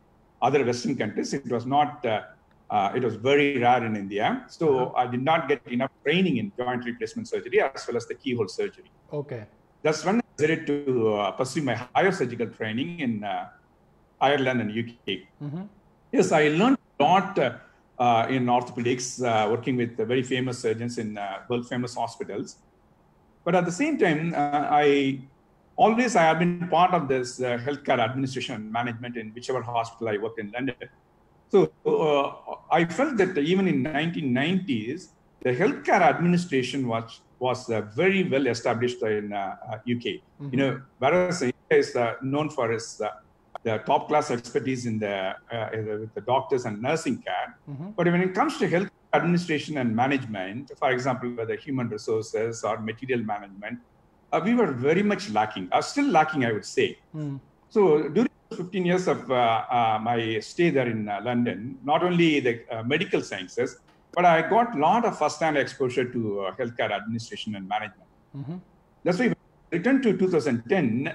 other 0.41 0.65
Western 0.65 0.97
countries, 0.97 1.35
it 1.35 1.51
was 1.51 1.67
not. 1.67 2.05
it 2.97 3.03
was 3.03 3.15
very 3.17 3.59
rare 3.59 3.85
in 3.85 3.97
India, 3.97 4.45
so 4.49 4.67
uh-huh. 4.69 5.03
I 5.03 5.07
did 5.13 5.23
not 5.23 5.49
get 5.49 5.61
enough 5.67 5.93
training 6.05 6.37
in 6.37 6.53
joint 6.59 6.85
replacement 6.85 7.27
surgery 7.29 7.61
as 7.63 7.87
well 7.87 7.97
as 7.97 8.07
the 8.07 8.15
keyhole 8.15 8.49
surgery. 8.49 8.91
Okay. 9.11 9.45
That's 9.83 10.05
when 10.05 10.17
I 10.17 10.25
decided 10.37 10.67
to 10.67 11.15
uh, 11.15 11.31
pursue 11.33 11.63
my 11.63 11.75
higher 11.75 12.13
surgical 12.13 12.49
training 12.59 13.01
in 13.01 13.25
uh, 13.25 13.49
Ireland 14.21 14.61
and 14.61 14.71
UK. 14.83 15.07
Mm-hmm. 15.43 15.63
Yes, 16.13 16.31
I 16.33 16.49
learned 16.49 16.79
a 17.01 17.03
lot 17.03 17.39
uh, 17.39 17.53
uh 17.99 18.27
in 18.37 18.47
orthopedics, 18.57 19.07
uh, 19.25 19.49
working 19.55 19.77
with 19.83 19.97
very 20.13 20.25
famous 20.35 20.57
surgeons 20.65 20.99
in 20.99 21.09
uh, 21.17 21.39
world 21.49 21.67
famous 21.69 21.95
hospitals. 22.03 22.59
But 23.49 23.55
at 23.55 23.65
the 23.65 23.73
same 23.73 23.97
time, 23.97 24.35
I 24.37 25.21
always 25.75 26.17
I 26.17 26.25
have 26.25 26.39
been 26.39 26.69
part 26.69 26.93
of 26.93 27.09
this 27.09 27.41
uh, 27.41 27.57
healthcare 27.67 27.99
administration 27.99 28.71
management 28.71 29.17
in 29.17 29.31
whichever 29.37 29.63
hospital 29.63 30.11
I 30.11 30.19
worked 30.19 30.39
in 30.39 30.51
London. 30.51 30.77
So 31.53 31.73
uh, 31.87 32.57
I 32.71 32.85
felt 32.85 33.17
that 33.17 33.39
even 33.39 33.67
in 33.67 33.85
1990s, 33.85 35.09
the 35.41 35.55
healthcare 35.55 36.03
administration 36.13 36.87
was 36.87 37.23
was 37.39 37.71
uh, 37.71 37.81
very 38.03 38.23
well 38.29 38.49
established 38.49 39.01
in 39.03 39.33
UK. 39.33 40.05
Mm-hmm. 40.05 40.49
You 40.53 40.59
know, 40.59 40.83
whereas 40.99 41.41
India 41.41 41.77
is 41.85 41.97
known 42.21 42.51
for 42.51 42.71
its 42.71 43.01
the 43.63 43.79
top 43.79 44.09
class 44.09 44.31
expertise 44.31 44.85
in 44.85 44.99
the, 44.99 45.35
uh, 45.51 45.69
with 45.73 46.13
the 46.15 46.21
doctors 46.21 46.67
and 46.67 46.83
nursing 46.83 47.17
care. 47.27 47.57
Mm-hmm. 47.71 47.91
But 47.97 48.07
when 48.07 48.21
it 48.21 48.35
comes 48.35 48.59
to 48.59 48.69
health 48.69 48.91
administration 49.15 49.79
and 49.79 49.95
management, 49.95 50.73
for 50.79 50.91
example, 50.91 51.31
whether 51.31 51.57
human 51.57 51.89
resources 51.89 52.65
or 52.65 52.79
material 52.79 53.23
management, 53.25 53.79
uh, 54.33 54.41
we 54.45 54.55
were 54.55 54.73
very 54.73 55.03
much 55.03 55.31
lacking, 55.31 55.69
uh, 55.73 55.81
still 55.81 56.07
lacking, 56.07 56.45
I 56.45 56.53
would 56.53 56.65
say. 56.65 56.99
Mm. 57.15 57.41
So 57.71 58.09
during 58.09 58.29
15 58.55 58.85
years 58.85 59.09
of 59.09 59.31
uh, 59.31 59.35
uh, 59.71 59.99
my 60.03 60.39
stay 60.41 60.71
there 60.71 60.89
in 60.89 61.09
uh, 61.09 61.21
London, 61.23 61.79
not 61.85 62.03
only 62.03 62.41
the 62.41 62.61
medical 62.85 63.23
sciences, 63.23 63.79
but 64.13 64.25
I 64.25 64.49
got 64.49 64.75
a 64.75 64.79
lot 64.79 65.05
of 65.05 65.19
first-hand 65.19 65.57
exposure 65.57 66.05
to 66.05 66.51
healthcare 66.59 66.91
administration 66.91 67.55
and 67.57 67.69
management. 67.69 68.09
Mm-hmm. 68.37 68.57
That's 69.05 69.19
why 69.19 69.27
I 69.27 69.35
returned 69.71 70.03
to 70.03 70.17
2010 70.17 71.15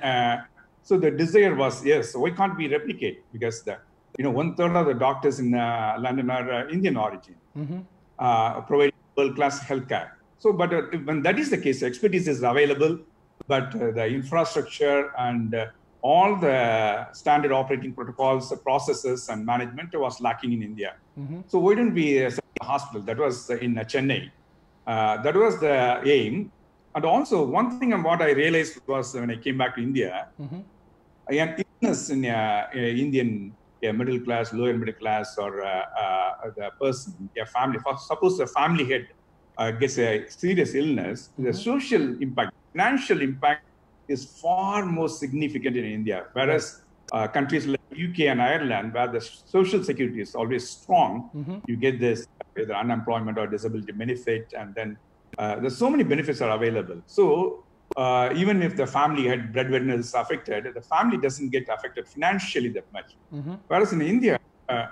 so 0.84 0.98
the 0.98 1.10
desire 1.10 1.56
was, 1.56 1.84
yes, 1.86 2.14
why 2.14 2.32
can't 2.32 2.58
we 2.58 2.68
replicate? 2.68 3.24
Because 3.32 3.64
the, 3.64 3.78
you 4.18 4.24
know, 4.24 4.32
one 4.32 4.56
third 4.56 4.76
of 4.76 4.86
the 4.86 4.94
doctors 4.94 5.40
in 5.40 5.54
uh, 5.56 5.96
London 6.00 6.30
are 6.30 6.52
uh, 6.52 6.68
Indian 6.70 6.98
origin, 6.98 7.36
mm-hmm. 7.58 7.80
uh, 8.20 8.62
providing 8.62 8.94
world-class 9.18 9.64
healthcare. 9.64 10.12
So, 10.40 10.54
but 10.54 10.74
uh, 10.74 10.82
when 11.04 11.22
that 11.24 11.40
is 11.40 11.50
the 11.50 11.58
case, 11.58 11.84
expertise 11.84 12.28
is 12.28 12.44
available, 12.44 13.00
but 13.48 13.74
uh, 13.76 13.92
the 13.92 14.06
infrastructure 14.06 15.12
and 15.18 15.56
uh, 15.56 15.68
all 16.02 16.36
the 16.36 17.12
standard 17.14 17.52
operating 17.52 17.94
protocols, 17.94 18.54
processes, 18.62 19.30
and 19.30 19.46
management 19.46 19.98
was 19.98 20.20
lacking 20.20 20.52
in 20.54 20.62
India. 20.62 20.96
Mm-hmm. 21.18 21.42
So 21.48 21.60
why 21.60 21.76
don't 21.76 21.94
we 21.94 22.30
set 22.30 22.44
a 22.62 22.66
hospital? 22.66 23.02
That 23.02 23.18
was 23.18 23.50
in 23.50 23.76
Chennai. 23.76 24.30
that 24.86 25.36
was 25.36 25.60
the 25.60 26.02
aim. 26.06 26.52
And 26.96 27.06
also, 27.06 27.44
one 27.44 27.80
thing 27.80 27.94
and 27.94 28.04
what 28.04 28.22
I 28.22 28.32
realized 28.32 28.80
was 28.86 29.16
when 29.16 29.32
I 29.32 29.38
came 29.38 29.58
back 29.58 29.76
to 29.76 29.82
India, 29.82 30.28
mm-hmm 30.40 30.60
an 31.30 31.64
illness 31.82 32.10
in 32.10 32.26
uh, 32.26 32.68
Indian 32.74 33.56
middle 33.92 34.20
class, 34.20 34.54
lower 34.54 34.74
middle 34.74 34.94
class, 34.94 35.38
or 35.38 35.64
uh, 35.64 35.84
uh, 36.00 36.32
the 36.56 36.70
person, 36.80 37.30
a 37.40 37.46
family, 37.46 37.80
suppose 37.98 38.40
a 38.40 38.48
family 38.48 38.86
head 38.90 39.08
uh, 39.58 39.72
gets 39.72 39.98
a 39.98 40.26
serious 40.30 40.74
illness, 40.76 41.30
mm-hmm. 41.34 41.46
the 41.46 41.54
social 41.54 42.02
impact, 42.22 42.54
financial 42.72 43.22
impact 43.22 43.66
is 44.08 44.26
far 44.26 44.86
more 44.86 45.10
significant 45.10 45.78
in 45.78 45.86
India. 45.86 46.26
Whereas 46.34 46.82
uh, 47.12 47.28
countries 47.28 47.66
like 47.66 47.82
UK 47.92 48.22
and 48.32 48.42
Ireland, 48.42 48.94
where 48.94 49.08
the 49.08 49.22
social 49.22 49.84
security 49.84 50.22
is 50.22 50.36
always 50.36 50.70
strong, 50.70 51.30
mm-hmm. 51.36 51.58
you 51.68 51.76
get 51.76 52.00
this 52.00 52.28
either 52.58 52.76
unemployment 52.76 53.38
or 53.38 53.48
disability 53.48 53.92
benefit, 53.92 54.54
and 54.58 54.74
then 54.76 54.98
uh, 55.38 55.60
there's 55.60 55.78
so 55.78 55.90
many 55.90 56.04
benefits 56.04 56.42
are 56.42 56.52
available. 56.52 57.02
So 57.08 57.64
uh, 57.96 58.34
even 58.36 58.62
if 58.64 58.76
the 58.76 58.88
family 58.88 59.28
had 59.28 59.54
breadwinner 59.54 59.98
is 60.00 60.14
affected, 60.14 60.74
the 60.74 60.82
family 60.82 61.18
doesn't 61.18 61.50
get 61.50 61.68
affected 61.70 62.08
financially 62.08 62.70
that 62.70 62.92
much. 62.92 63.16
Mm-hmm. 63.34 63.56
Whereas 63.68 63.94
in 63.94 64.02
India, 64.02 64.40
uh, 64.70 64.88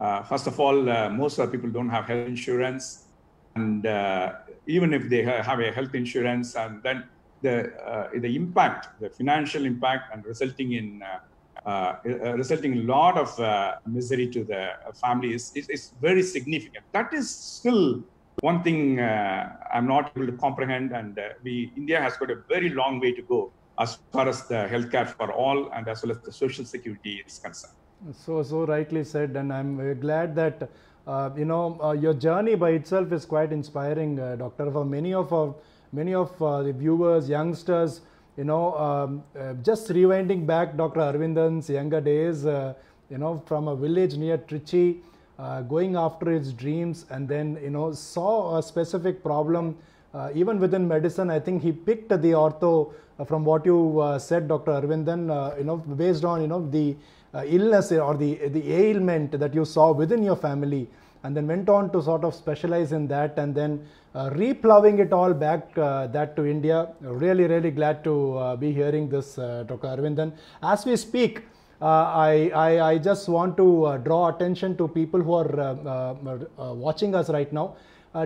uh, 0.00 0.22
first 0.22 0.46
of 0.46 0.60
all, 0.60 0.88
uh, 0.88 1.08
most 1.08 1.38
of 1.38 1.50
the 1.50 1.58
people 1.58 1.70
don't 1.70 1.88
have 1.88 2.06
health 2.06 2.28
insurance, 2.28 3.06
and 3.56 3.86
uh, 3.86 4.34
even 4.66 4.94
if 4.94 5.08
they 5.08 5.22
have 5.22 5.58
a 5.60 5.72
health 5.72 5.94
insurance, 5.94 6.54
and 6.54 6.82
then 6.82 7.04
the 7.42 7.74
uh, 7.82 8.08
the 8.14 8.36
impact, 8.36 9.00
the 9.00 9.10
financial 9.10 9.64
impact, 9.64 10.14
and 10.14 10.24
resulting 10.24 10.72
in 10.72 11.02
resulting 12.36 12.72
in 12.72 12.78
a 12.78 12.92
lot 12.92 13.18
of 13.18 13.80
misery 13.86 14.28
to 14.28 14.44
the 14.44 14.70
family 14.94 15.34
is, 15.34 15.52
is, 15.56 15.68
is 15.68 15.92
very 16.00 16.22
significant. 16.22 16.84
That 16.92 17.12
is 17.12 17.28
still 17.28 18.02
one 18.40 18.62
thing 18.62 19.00
uh, 19.00 19.56
I'm 19.72 19.86
not 19.86 20.12
able 20.16 20.26
to 20.26 20.32
comprehend, 20.32 20.92
and 20.92 21.18
uh, 21.18 21.28
we 21.42 21.72
India 21.76 22.00
has 22.00 22.16
got 22.16 22.30
a 22.30 22.36
very 22.48 22.70
long 22.70 23.00
way 23.00 23.12
to 23.12 23.22
go 23.22 23.52
as 23.78 23.98
far 24.12 24.28
as 24.28 24.46
the 24.48 24.68
healthcare 24.70 25.08
for 25.08 25.32
all 25.32 25.70
and 25.72 25.88
as 25.88 26.02
well 26.02 26.12
as 26.12 26.20
the 26.20 26.32
social 26.32 26.64
security 26.64 27.22
is 27.26 27.38
concerned. 27.38 27.74
So, 28.12 28.42
so 28.42 28.64
rightly 28.64 29.04
said, 29.04 29.36
and 29.36 29.52
I'm 29.52 30.00
glad 30.00 30.34
that 30.36 30.70
uh, 31.06 31.30
you 31.36 31.44
know 31.44 31.80
uh, 31.82 31.92
your 31.92 32.14
journey 32.14 32.54
by 32.54 32.70
itself 32.70 33.12
is 33.12 33.24
quite 33.24 33.52
inspiring, 33.52 34.20
uh, 34.20 34.36
Doctor. 34.36 34.70
For 34.70 34.84
many 34.84 35.14
of 35.14 35.32
our, 35.32 35.54
many 35.92 36.14
of 36.14 36.40
uh, 36.42 36.62
the 36.62 36.72
viewers, 36.72 37.28
youngsters, 37.28 38.02
you 38.36 38.44
know, 38.44 38.74
um, 38.76 39.24
just 39.62 39.88
rewinding 39.88 40.46
back 40.46 40.76
Dr. 40.76 41.00
Arvindan's 41.00 41.68
younger 41.68 42.00
days, 42.00 42.44
you 42.44 43.18
know, 43.18 43.42
from 43.46 43.66
a 43.66 43.74
village 43.74 44.16
near 44.16 44.38
Trichy 44.38 45.00
uh, 45.38 45.62
going 45.62 45.96
after 45.96 46.32
its 46.32 46.52
dreams 46.52 47.06
and 47.10 47.28
then 47.28 47.58
you 47.62 47.70
know 47.70 47.92
saw 47.92 48.58
a 48.58 48.62
specific 48.62 49.22
problem 49.22 49.76
uh, 50.14 50.30
even 50.34 50.58
within 50.58 50.88
medicine. 50.88 51.30
I 51.30 51.38
think 51.38 51.62
he 51.62 51.70
picked 51.70 52.08
the 52.08 52.32
ortho 52.44 52.92
uh, 53.18 53.24
from 53.24 53.44
what 53.44 53.66
you 53.66 54.00
uh, 54.00 54.18
said 54.18 54.48
dr 54.48 54.70
arvindan 54.70 55.30
uh, 55.30 55.56
you 55.58 55.64
know 55.64 55.76
based 55.76 56.24
on 56.24 56.40
you 56.40 56.46
know 56.46 56.66
the 56.70 56.96
uh, 57.34 57.44
illness 57.46 57.90
or 57.92 58.16
the 58.16 58.34
the 58.56 58.72
ailment 58.72 59.32
that 59.38 59.54
you 59.54 59.64
saw 59.64 59.92
within 59.92 60.22
your 60.22 60.36
family 60.36 60.88
and 61.24 61.36
then 61.36 61.46
went 61.46 61.68
on 61.68 61.90
to 61.90 62.00
sort 62.00 62.24
of 62.24 62.34
specialize 62.34 62.92
in 62.92 63.06
that 63.08 63.36
and 63.38 63.54
then 63.54 63.84
replowing 64.14 64.98
it 64.98 65.12
all 65.12 65.34
back 65.34 65.74
that 65.74 66.34
to 66.36 66.46
india. 66.46 66.88
Really 67.00 67.44
really 67.44 67.70
glad 67.70 68.02
to 68.04 68.56
be 68.58 68.72
hearing 68.72 69.08
this 69.08 69.34
dr 69.34 69.88
arvindan 69.94 70.32
as 70.62 70.86
we 70.86 70.96
speak 70.96 71.34
uh, 71.38 71.57
Uh, 71.80 71.84
I, 71.86 72.50
I, 72.54 72.80
I, 72.90 72.98
just 72.98 73.28
want 73.28 73.56
to 73.56 73.84
uh, 73.84 73.96
draw 73.98 74.28
attention 74.34 74.76
to 74.78 74.88
people 74.88 75.20
who 75.20 75.32
are 75.32 75.60
uh, 75.60 75.74
uh, 75.86 76.38
uh 76.58 76.74
watching 76.74 77.14
us 77.14 77.30
right 77.30 77.52
now. 77.52 77.76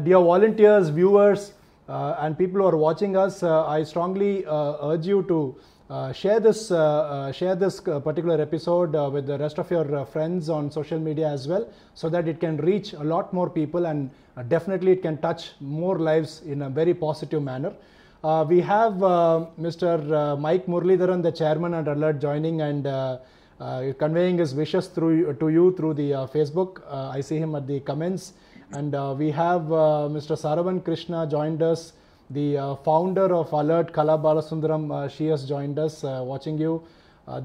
dear 0.04 0.20
volunteers, 0.20 0.88
viewers, 0.88 1.52
and 1.86 2.38
people 2.38 2.62
who 2.62 2.66
are 2.66 2.78
watching 2.78 3.14
us, 3.14 3.42
I 3.42 3.82
strongly 3.82 4.46
urge 4.46 5.06
you 5.06 5.22
to 5.24 5.54
uh, 5.92 6.10
share 6.10 6.40
this 6.40 6.70
uh, 6.70 6.76
uh, 6.76 7.32
share 7.32 7.54
this 7.54 7.78
particular 7.80 8.40
episode 8.40 8.94
with 9.12 9.26
the 9.26 9.36
rest 9.36 9.58
of 9.58 9.70
your 9.70 10.06
friends 10.06 10.48
on 10.48 10.70
social 10.70 10.98
media 10.98 11.28
as 11.28 11.46
well 11.46 11.68
so 11.92 12.08
that 12.08 12.26
it 12.26 12.40
can 12.40 12.56
reach 12.56 12.94
a 12.94 13.04
lot 13.04 13.30
more 13.34 13.50
people 13.50 13.84
and 13.84 14.08
definitely 14.48 14.92
it 14.92 15.02
can 15.02 15.18
touch 15.18 15.50
more 15.60 15.98
lives 15.98 16.40
in 16.46 16.62
a 16.62 16.70
very 16.70 16.94
positive 16.94 17.42
manner 17.42 17.74
we 18.52 18.60
have 18.60 18.94
mr 19.66 19.90
mike 20.46 20.64
murlidharan 20.66 21.22
the 21.28 21.34
chairman 21.42 21.74
and 21.74 21.86
alert 21.88 22.18
joining 22.22 22.62
and 22.62 22.86
uh, 23.62 23.92
conveying 23.98 24.38
his 24.38 24.54
wishes 24.54 24.88
through 24.88 25.34
to 25.34 25.48
you 25.48 25.72
through 25.76 25.94
the 25.94 26.12
uh, 26.12 26.26
Facebook. 26.26 26.82
Uh, 26.88 27.10
I 27.16 27.20
see 27.20 27.38
him 27.38 27.54
at 27.54 27.66
the 27.66 27.78
comments, 27.80 28.32
and 28.72 28.92
we 29.18 29.30
have 29.30 29.62
Mr. 30.16 30.36
Saravan 30.44 30.84
Krishna 30.84 31.26
joined 31.26 31.62
us, 31.62 31.92
the 32.30 32.48
founder 32.84 33.34
of 33.34 33.52
Alert 33.52 33.92
Kala 33.92 34.18
Balasundaram. 34.18 35.10
she 35.10 35.26
has 35.26 35.46
joined 35.46 35.78
us, 35.78 36.02
watching 36.02 36.58
you. 36.58 36.82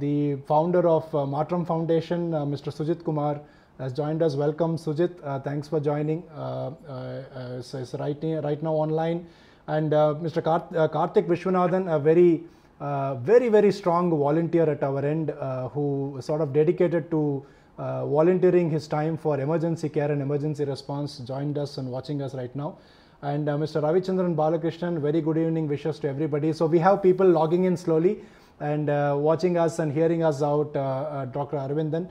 the 0.05 0.38
founder 0.47 0.88
of 0.88 1.12
Maatram 1.12 1.65
Foundation, 1.67 2.31
Mr. 2.31 2.74
Sujit 2.77 3.03
Kumar, 3.03 3.39
has 3.79 3.93
joined 3.93 4.24
us. 4.24 4.36
Welcome, 4.36 4.75
Sujit. 4.77 5.13
Uh, 5.24 5.39
thanks 5.39 5.67
for 5.67 5.79
joining. 5.79 6.24
Uh, 6.36 6.71
uh, 6.89 7.62
so 7.62 7.77
it's 7.77 7.93
right, 7.93 8.17
right 8.43 8.63
now 8.63 8.74
online. 8.74 9.27
And 9.67 9.91
Mr. 9.91 10.41
Kart- 10.41 10.71
Karthik 10.91 11.27
Vishwanathan, 11.27 11.93
a 11.93 12.00
very 12.00 12.43
uh, 12.79 13.15
very, 13.15 13.50
very 13.50 13.72
strong 13.72 14.10
volunteer 14.10 14.69
at 14.69 14.84
our 14.84 15.03
end 15.03 15.31
uh, 15.31 15.67
who 15.69 16.17
sort 16.22 16.41
of 16.41 16.53
dedicated 16.53 17.10
to 17.10 17.43
uh, 17.77 18.05
volunteering 18.05 18.69
his 18.69 18.88
time 18.88 19.17
for 19.17 19.39
emergency 19.39 19.89
care 19.89 20.12
and 20.12 20.22
emergency 20.22 20.63
response 20.63 21.17
joined 21.19 21.57
us 21.57 21.77
and 21.77 21.91
watching 21.91 22.22
us 22.22 22.36
right 22.36 22.55
now. 22.55 22.77
And 23.24 23.50
uh, 23.50 23.57
Mr. 23.57 23.81
Ravichandran 23.81 24.36
Balakrishnan, 24.36 25.01
very 25.01 25.22
good 25.22 25.38
evening 25.38 25.67
wishes 25.67 25.98
to 26.00 26.07
everybody. 26.07 26.53
So 26.53 26.67
we 26.67 26.77
have 26.77 27.01
people 27.01 27.27
logging 27.27 27.63
in 27.63 27.75
slowly 27.75 28.19
and 28.60 28.91
uh, 28.91 29.15
watching 29.17 29.57
us 29.57 29.79
and 29.79 29.91
hearing 29.91 30.24
us 30.24 30.43
out, 30.43 30.74
Dr. 30.74 31.57
Aravindan. 31.57 32.10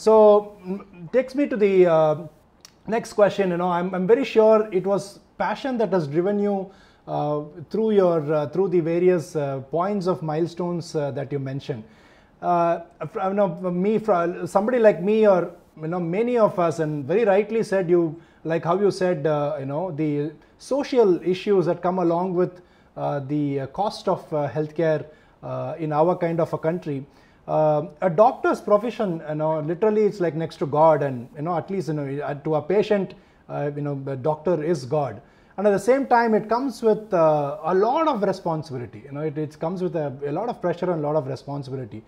so 0.00 0.58
takes 1.12 1.36
me 1.36 1.46
to 1.46 1.56
the 1.56 2.28
next 2.88 3.12
question. 3.12 3.50
You 3.50 3.56
know, 3.56 3.68
I'm, 3.68 3.94
I'm 3.94 4.06
very 4.06 4.24
sure 4.24 4.68
it 4.72 4.84
was 4.84 5.20
passion 5.38 5.78
that 5.78 5.92
has 5.92 6.08
driven 6.08 6.40
you 6.40 6.70
through 7.70 7.92
your 7.92 8.32
uh, 8.32 8.46
through 8.48 8.68
the 8.68 8.80
various 8.80 9.36
uh, 9.36 9.60
points 9.70 10.06
of 10.06 10.22
milestones 10.22 10.92
that 10.92 11.32
you 11.32 11.38
mentioned. 11.38 11.84
you 12.42 13.34
know, 13.34 13.48
me, 13.72 14.00
somebody 14.46 14.78
like 14.78 15.02
me, 15.02 15.26
or 15.26 15.52
you 15.80 15.88
know, 15.88 16.00
many 16.00 16.38
of 16.38 16.58
us, 16.58 16.78
and 16.78 17.04
very 17.04 17.24
rightly 17.24 17.62
said 17.62 17.88
you, 17.88 18.20
like 18.44 18.64
how 18.64 18.78
you 18.78 18.90
said, 18.90 19.18
you 19.60 19.66
know, 19.66 19.92
the 19.96 20.32
social 20.58 21.20
issues 21.22 21.66
that 21.66 21.82
come 21.82 21.98
along 21.98 22.34
with 22.34 22.60
the 23.28 23.68
cost 23.72 24.08
of 24.08 24.28
healthcare 24.30 25.04
in 25.78 25.92
our 25.92 26.16
kind 26.16 26.40
of 26.40 26.52
a 26.52 26.58
country. 26.58 27.04
Uh, 27.48 27.88
a 28.02 28.08
doctor's 28.08 28.60
profession, 28.60 29.20
you 29.28 29.34
know, 29.34 29.58
literally 29.58 30.04
it's 30.04 30.20
like 30.20 30.36
next 30.36 30.56
to 30.56 30.66
God, 30.66 31.02
and 31.02 31.28
you 31.34 31.42
know, 31.42 31.56
at 31.56 31.68
least 31.68 31.88
you 31.88 31.94
know, 31.94 32.40
to 32.44 32.54
a 32.54 32.62
patient, 32.62 33.14
uh, 33.48 33.72
you 33.74 33.82
know, 33.82 34.00
the 34.04 34.14
doctor 34.14 34.62
is 34.62 34.84
God. 34.84 35.20
And 35.60 35.68
at 35.68 35.72
the 35.72 35.78
same 35.92 36.06
time 36.06 36.32
it 36.32 36.48
comes 36.48 36.80
with 36.80 37.12
uh, 37.12 37.58
a 37.64 37.74
lot 37.74 38.08
of 38.08 38.22
responsibility. 38.22 39.02
You 39.04 39.12
know 39.12 39.20
it, 39.20 39.36
it 39.36 39.60
comes 39.60 39.82
with 39.82 39.94
a, 39.94 40.10
a, 40.24 40.32
lot 40.32 40.48
of 40.48 40.62
pressure 40.62 40.90
and 40.90 41.04
a 41.04 41.06
lot 41.06 41.16
of 41.16 41.26
responsibility. 41.26 42.02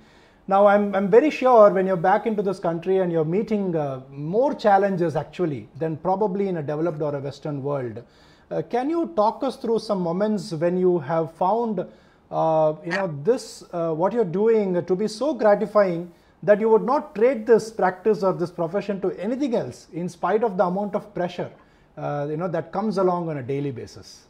Now 0.48 0.66
I'm, 0.66 0.94
I'm 0.94 1.10
very 1.10 1.28
sure 1.28 1.68
when 1.68 1.86
you're 1.86 2.04
back 2.10 2.24
into 2.24 2.40
this 2.40 2.58
country 2.58 2.96
and 3.00 3.12
you're 3.12 3.26
meeting 3.26 3.76
uh, 3.76 4.00
more 4.10 4.54
challenges 4.54 5.16
actually 5.16 5.68
than 5.78 5.98
probably 5.98 6.48
in 6.48 6.56
a 6.56 6.62
developed 6.62 7.02
or 7.02 7.14
a 7.14 7.20
western 7.20 7.62
world 7.62 8.02
uh, 8.50 8.62
can 8.70 8.88
you 8.88 9.12
talk 9.16 9.44
us 9.44 9.56
through 9.56 9.80
some 9.80 10.00
moments 10.00 10.52
when 10.52 10.78
you 10.78 10.98
have 11.00 11.32
found 11.34 11.86
uh, 12.30 12.74
you 12.86 12.92
know 12.92 13.14
this 13.22 13.64
uh, 13.72 13.92
what 13.92 14.14
you're 14.14 14.32
doing 14.40 14.82
to 14.86 14.96
be 14.96 15.06
so 15.06 15.34
gratifying 15.34 16.10
that 16.42 16.58
you 16.58 16.70
would 16.70 16.84
not 16.84 17.14
trade 17.14 17.46
this 17.46 17.70
practice 17.70 18.22
or 18.22 18.32
this 18.32 18.50
profession 18.50 18.98
to 19.00 19.10
anything 19.12 19.54
else 19.54 19.88
in 19.92 20.08
spite 20.08 20.42
of 20.42 20.56
the 20.56 20.64
amount 20.64 20.94
of 20.94 21.14
pressure 21.14 21.50
uh, 21.96 22.26
you 22.30 22.36
know 22.36 22.48
that 22.48 22.72
comes 22.72 22.98
along 22.98 23.28
on 23.28 23.38
a 23.38 23.42
daily 23.42 23.70
basis. 23.70 24.26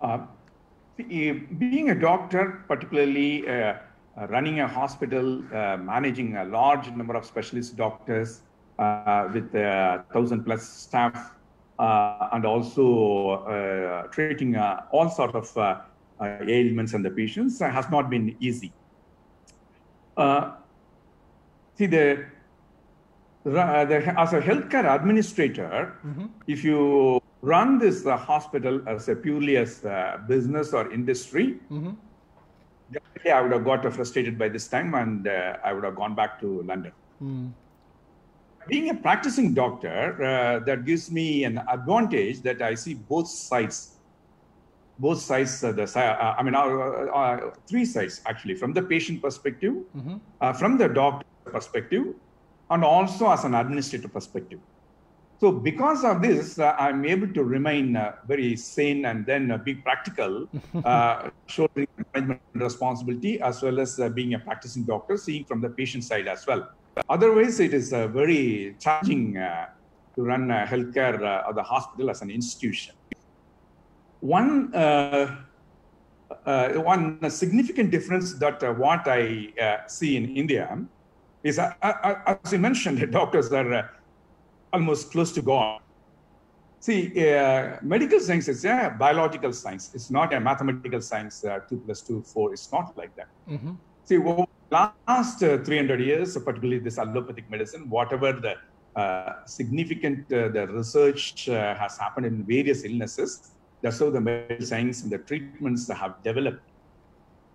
Uh, 0.00 0.18
being 0.96 1.90
a 1.90 1.94
doctor 1.94 2.62
particularly 2.68 3.48
uh, 3.48 3.52
uh 4.16 4.26
running 4.28 4.60
a 4.60 4.68
hospital 4.68 5.42
uh, 5.52 5.76
managing 5.76 6.36
a 6.36 6.44
large 6.44 6.88
number 6.90 7.16
of 7.16 7.24
specialist 7.24 7.74
doctors 7.76 8.42
uh, 8.78 9.28
with 9.32 9.52
a 9.54 10.04
thousand 10.12 10.44
plus 10.44 10.68
staff 10.68 11.32
and 11.78 12.44
also 12.44 14.06
treating 14.12 14.56
all 14.56 15.08
sort 15.08 15.34
of 15.34 15.46
ailments 16.20 16.92
and 16.92 17.04
the 17.04 17.10
patients 17.10 17.58
has 17.58 17.90
not 17.90 18.08
been 18.08 18.36
easy. 18.38 18.72
See 20.16 20.22
uh, 20.22 20.52
the, 21.76 22.24
as 23.46 24.32
a 24.32 24.40
healthcare 24.40 24.94
administrator, 24.94 25.94
mm-hmm. 26.04 26.26
if 26.46 26.64
you 26.64 27.20
run 27.42 27.78
this 27.78 28.06
uh, 28.06 28.16
hospital 28.16 28.80
as 28.88 29.08
a 29.08 29.14
purely 29.14 29.56
as 29.56 29.84
a 29.84 30.22
business 30.26 30.72
or 30.72 30.90
industry, 30.92 31.58
mm-hmm. 31.70 31.90
definitely 32.90 33.30
I 33.30 33.40
would 33.42 33.52
have 33.52 33.64
got 33.64 33.92
frustrated 33.92 34.38
by 34.38 34.48
this 34.48 34.66
time 34.68 34.94
and 34.94 35.28
uh, 35.28 35.58
I 35.62 35.72
would 35.72 35.84
have 35.84 35.94
gone 35.94 36.14
back 36.14 36.40
to 36.40 36.62
London. 36.62 36.92
Mm. 37.22 37.52
Being 38.66 38.88
a 38.88 38.94
practicing 38.94 39.52
doctor, 39.52 40.24
uh, 40.24 40.64
that 40.64 40.86
gives 40.86 41.10
me 41.10 41.44
an 41.44 41.62
advantage 41.68 42.40
that 42.42 42.62
I 42.62 42.74
see 42.74 42.94
both 42.94 43.28
sides. 43.28 43.90
Both 44.98 45.20
sides, 45.20 45.60
the 45.60 45.82
uh, 45.82 46.34
I 46.38 46.42
mean, 46.42 46.54
uh, 46.54 47.50
three 47.66 47.84
sides 47.84 48.22
actually, 48.24 48.54
from 48.54 48.72
the 48.72 48.80
patient 48.80 49.20
perspective, 49.20 49.74
mm-hmm. 49.94 50.52
from 50.56 50.78
the 50.78 50.88
doctor 50.88 51.26
perspective, 51.44 52.14
and 52.70 52.84
also 52.84 53.30
as 53.30 53.44
an 53.44 53.54
administrative 53.54 54.12
perspective. 54.12 54.60
So 55.40 55.52
because 55.52 56.04
of 56.04 56.22
this, 56.22 56.58
uh, 56.58 56.74
I'm 56.78 57.04
able 57.04 57.28
to 57.34 57.44
remain 57.44 57.96
uh, 57.96 58.12
very 58.26 58.56
sane 58.56 59.04
and 59.04 59.26
then 59.26 59.50
uh, 59.50 59.58
be 59.58 59.74
practical, 59.74 60.48
uh, 60.84 61.28
shouldering 61.46 61.88
management 62.14 62.40
responsibility 62.54 63.40
as 63.40 63.60
well 63.60 63.80
as 63.80 63.98
uh, 63.98 64.08
being 64.08 64.34
a 64.34 64.38
practicing 64.38 64.84
doctor, 64.84 65.16
seeing 65.16 65.44
from 65.44 65.60
the 65.60 65.68
patient 65.68 66.04
side 66.04 66.28
as 66.28 66.46
well. 66.46 66.68
Otherwise, 67.10 67.60
it 67.60 67.74
is 67.74 67.92
uh, 67.92 68.06
very 68.06 68.76
challenging 68.80 69.34
to 69.34 70.22
run 70.22 70.48
healthcare 70.48 71.46
or 71.46 71.52
the 71.52 71.62
hospital 71.62 72.08
as 72.08 72.22
an 72.22 72.30
institution. 72.30 72.94
One 74.20 74.70
one 76.40 77.30
significant 77.30 77.90
difference 77.90 78.34
that 78.38 78.62
what 78.78 79.08
I 79.08 79.82
see 79.88 80.16
in 80.16 80.36
India 80.36 80.78
is, 81.44 81.58
uh, 81.58 81.72
uh, 81.82 82.36
as 82.42 82.52
you 82.52 82.58
mentioned, 82.58 82.98
doctors 83.12 83.52
are 83.52 83.72
uh, 83.74 83.86
almost 84.72 85.12
close 85.12 85.30
to 85.32 85.42
God. 85.42 85.80
See, 86.80 87.00
uh, 87.28 87.76
medical 87.82 88.20
science 88.20 88.48
is 88.48 88.64
a 88.64 88.94
biological 88.98 89.52
science. 89.52 89.90
It's 89.94 90.10
not 90.10 90.34
a 90.34 90.40
mathematical 90.40 91.00
science. 91.00 91.44
Uh, 91.44 91.60
two 91.68 91.78
plus 91.78 92.00
two, 92.02 92.22
four. 92.22 92.52
It's 92.52 92.70
not 92.72 92.96
like 92.96 93.14
that. 93.16 93.28
Mm-hmm. 93.48 93.72
See, 94.04 94.18
over 94.18 94.46
the 94.70 94.90
last 95.06 95.42
uh, 95.42 95.58
300 95.58 96.00
years, 96.00 96.36
particularly 96.36 96.78
this 96.78 96.98
allopathic 96.98 97.48
medicine, 97.50 97.88
whatever 97.88 98.32
the 98.32 98.56
significant 99.46 100.28
the 100.28 100.68
research 100.70 101.46
has 101.46 101.98
happened 101.98 102.26
in 102.26 102.44
various 102.44 102.84
illnesses, 102.84 103.50
that's 103.82 103.98
how 103.98 104.08
the 104.08 104.20
medical 104.20 104.64
science 104.64 105.02
and 105.02 105.10
the 105.10 105.18
treatments 105.18 105.90
have 105.90 106.22
developed 106.22 106.62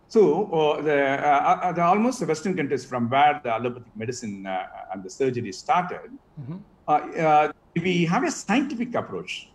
so 0.10 0.46
uh, 0.52 0.82
the, 0.82 1.00
uh, 1.00 1.60
uh, 1.64 1.72
the, 1.72 1.84
almost 1.84 2.20
the 2.20 2.26
Western 2.26 2.58
countries 2.58 2.84
from 2.84 3.10
where 3.12 3.40
the 3.44 3.54
allopathic 3.54 3.96
medicine 3.96 4.44
uh, 4.46 4.66
and 4.92 5.04
the 5.04 5.10
surgery 5.10 5.52
started, 5.52 6.12
mm-hmm. 6.40 6.58
Uh, 6.88 6.94
uh, 6.94 7.52
we 7.76 8.04
have 8.04 8.24
a 8.24 8.32
scientific 8.32 8.96
approach. 8.96 9.52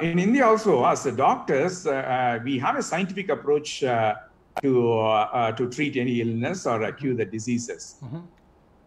in 0.00 0.18
India 0.18 0.46
also, 0.46 0.82
as 0.86 1.02
the 1.02 1.12
doctors, 1.12 1.84
we 2.42 2.58
have 2.58 2.76
a 2.76 2.82
scientific 2.82 3.28
approach 3.28 3.80
to 3.80 4.72
to 5.58 5.70
treat 5.70 5.98
any 5.98 6.22
illness 6.22 6.66
or 6.66 6.90
cure 6.92 7.14
the 7.14 7.26
diseases. 7.26 7.96
Mm-hmm. 8.02 8.20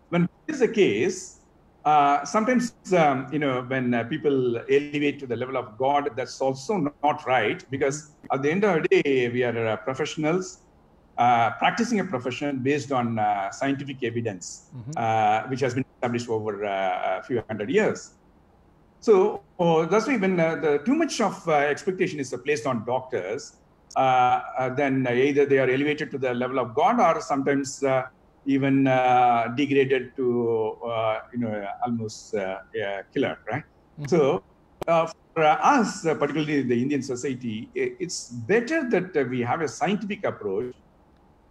When 0.09 0.29
this 0.47 0.55
is 0.55 0.59
the 0.61 0.73
case, 0.73 1.41
uh, 1.85 2.23
sometimes 2.25 2.73
um, 2.93 3.27
you 3.31 3.39
know 3.39 3.63
when 3.63 3.93
uh, 3.93 4.03
people 4.03 4.57
elevate 4.69 5.19
to 5.19 5.25
the 5.25 5.35
level 5.35 5.57
of 5.57 5.77
god 5.79 6.09
that's 6.15 6.39
also 6.39 6.77
not 7.03 7.25
right 7.25 7.65
because 7.71 8.11
at 8.31 8.43
the 8.43 8.51
end 8.51 8.63
of 8.63 8.83
the 8.83 9.01
day 9.01 9.29
we 9.29 9.43
are 9.43 9.67
uh, 9.67 9.75
professionals 9.77 10.59
uh, 11.21 11.51
practicing 11.63 11.99
a 11.99 12.03
profession 12.03 12.60
based 12.69 12.91
on 12.91 13.19
uh, 13.19 13.51
scientific 13.51 13.97
evidence, 14.01 14.45
mm-hmm. 14.75 14.91
uh, 14.97 15.47
which 15.51 15.60
has 15.60 15.75
been 15.75 15.86
established 15.93 16.27
over 16.27 16.65
uh, 16.65 17.19
a 17.19 17.23
few 17.27 17.43
hundred 17.47 17.69
years. 17.69 17.99
So 19.01 19.43
oh, 19.60 19.86
that's 19.86 20.07
why 20.07 20.17
when 20.17 20.39
uh, 20.39 20.55
the, 20.55 20.71
too 20.79 20.95
much 20.95 21.21
of 21.21 21.47
expectation 21.47 22.19
is 22.19 22.34
placed 22.43 22.65
on 22.65 22.86
doctors, 22.86 23.57
then 24.79 25.07
either 25.27 25.45
they 25.45 25.60
are 25.60 25.69
elevated 25.69 26.10
to 26.10 26.17
the 26.17 26.34
level 26.34 26.57
of 26.57 26.73
God 26.73 26.99
or 26.99 27.21
sometimes 27.21 27.84
even 28.47 28.75
degraded 29.55 30.15
to 30.15 30.27
you 31.34 31.39
know 31.43 31.53
almost 31.86 32.34
a 32.34 33.05
killer, 33.13 33.38
right? 33.51 33.63
Mm-hmm. 33.63 34.05
So 34.13 34.43
for 35.36 35.43
us, 35.45 36.01
particularly 36.01 36.63
the 36.63 36.81
Indian 36.81 37.03
society, 37.03 37.69
it's 37.75 38.29
better 38.53 38.89
that 38.89 39.29
we 39.29 39.41
have 39.41 39.62
a 39.62 39.67
scientific 39.67 40.23
approach 40.25 40.73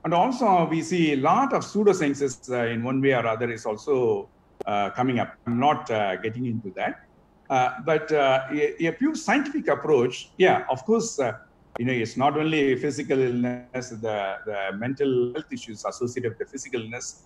and 0.05 0.15
also, 0.15 0.67
we 0.67 0.83
see 0.83 1.13
a 1.13 1.17
lot 1.17 1.53
of 1.53 1.63
pseudosciences 1.63 2.51
uh, 2.51 2.67
in 2.73 2.83
one 2.83 3.03
way 3.03 3.13
or 3.13 3.27
other 3.27 3.51
is 3.51 3.67
also 3.67 4.29
uh, 4.65 4.91
coming 4.91 5.19
up. 5.19 5.35
I'm 5.47 5.61
not 5.61 5.91
uh, 5.91 6.17
getting 6.17 6.47
into 6.47 6.71
that. 6.77 7.07
Uh, 7.51 7.73
but 7.85 8.11
uh, 8.13 8.47
a, 8.51 8.87
a, 8.87 8.93
pure 8.93 9.15
scientific 9.15 9.69
approach, 9.69 10.31
yeah, 10.39 10.65
of 10.71 10.85
course, 10.85 11.19
uh, 11.19 11.33
you 11.79 11.85
know, 11.85 11.93
it's 11.93 12.17
not 12.17 12.39
only 12.39 12.77
physical 12.77 13.19
illness, 13.19 13.91
the, 13.91 14.37
the 14.47 14.71
mental 14.77 15.33
health 15.35 15.53
issues 15.53 15.85
associated 15.85 16.31
with 16.31 16.39
the 16.39 16.47
physical 16.47 16.81
illness. 16.81 17.25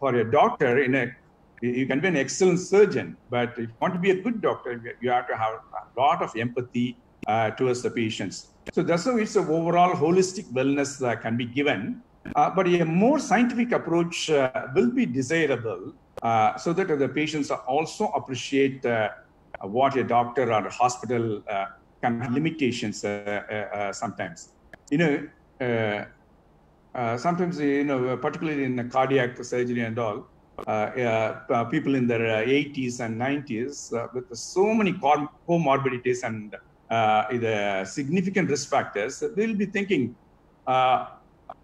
for 0.00 0.14
a 0.14 0.28
doctor, 0.28 0.82
in 0.82 0.94
a, 0.94 1.14
you 1.60 1.86
can 1.86 2.00
be 2.00 2.08
an 2.08 2.16
excellent 2.16 2.58
surgeon, 2.58 3.16
but 3.30 3.50
if 3.50 3.58
you 3.58 3.68
want 3.80 3.94
to 3.94 4.00
be 4.00 4.10
a 4.10 4.20
good 4.20 4.40
doctor, 4.40 4.96
you 5.00 5.10
have 5.10 5.28
to 5.28 5.36
have 5.36 5.54
a 5.54 6.00
lot 6.00 6.22
of 6.22 6.34
empathy 6.36 6.96
towards 7.56 7.82
the 7.82 7.90
patients. 7.90 8.48
So 8.72 8.82
that's 8.82 9.04
how 9.04 9.16
it's 9.16 9.36
an 9.36 9.48
overall 9.48 9.94
holistic 9.94 10.50
wellness 10.52 10.98
that 11.00 11.22
can 11.22 11.36
be 11.36 11.44
given 11.44 12.02
uh, 12.34 12.50
but 12.50 12.66
a 12.66 12.84
more 12.84 13.18
scientific 13.18 13.72
approach 13.72 14.30
uh, 14.30 14.50
will 14.74 14.90
be 14.90 15.06
desirable 15.06 15.92
uh, 16.22 16.56
so 16.56 16.72
that 16.72 16.88
the 16.98 17.08
patients 17.08 17.50
also 17.50 18.06
appreciate 18.08 18.84
uh, 18.84 19.08
what 19.62 19.96
a 19.96 20.04
doctor 20.04 20.52
or 20.52 20.66
a 20.66 20.72
hospital 20.72 21.42
uh, 21.48 21.66
can 22.02 22.20
have 22.20 22.32
limitations 22.32 23.04
uh, 23.04 23.92
sometimes. 23.92 24.54
You 24.90 24.98
know, 24.98 26.06
sometimes, 27.16 27.60
you 27.60 27.84
know, 27.84 28.16
particularly 28.16 28.64
in 28.64 28.90
cardiac 28.90 29.42
surgery 29.44 29.82
and 29.82 29.98
all, 29.98 30.28
people 31.70 31.94
in 31.94 32.06
their 32.06 32.46
80s 32.46 33.00
and 33.00 33.20
90s 33.20 33.92
with 34.14 34.24
so 34.34 34.74
many 34.74 34.92
comorbidities 35.48 36.22
and 36.22 36.54
the 36.88 37.84
significant 37.84 38.50
risk 38.50 38.68
factors, 38.70 39.22
they'll 39.36 39.56
be 39.56 39.66
thinking, 39.66 40.16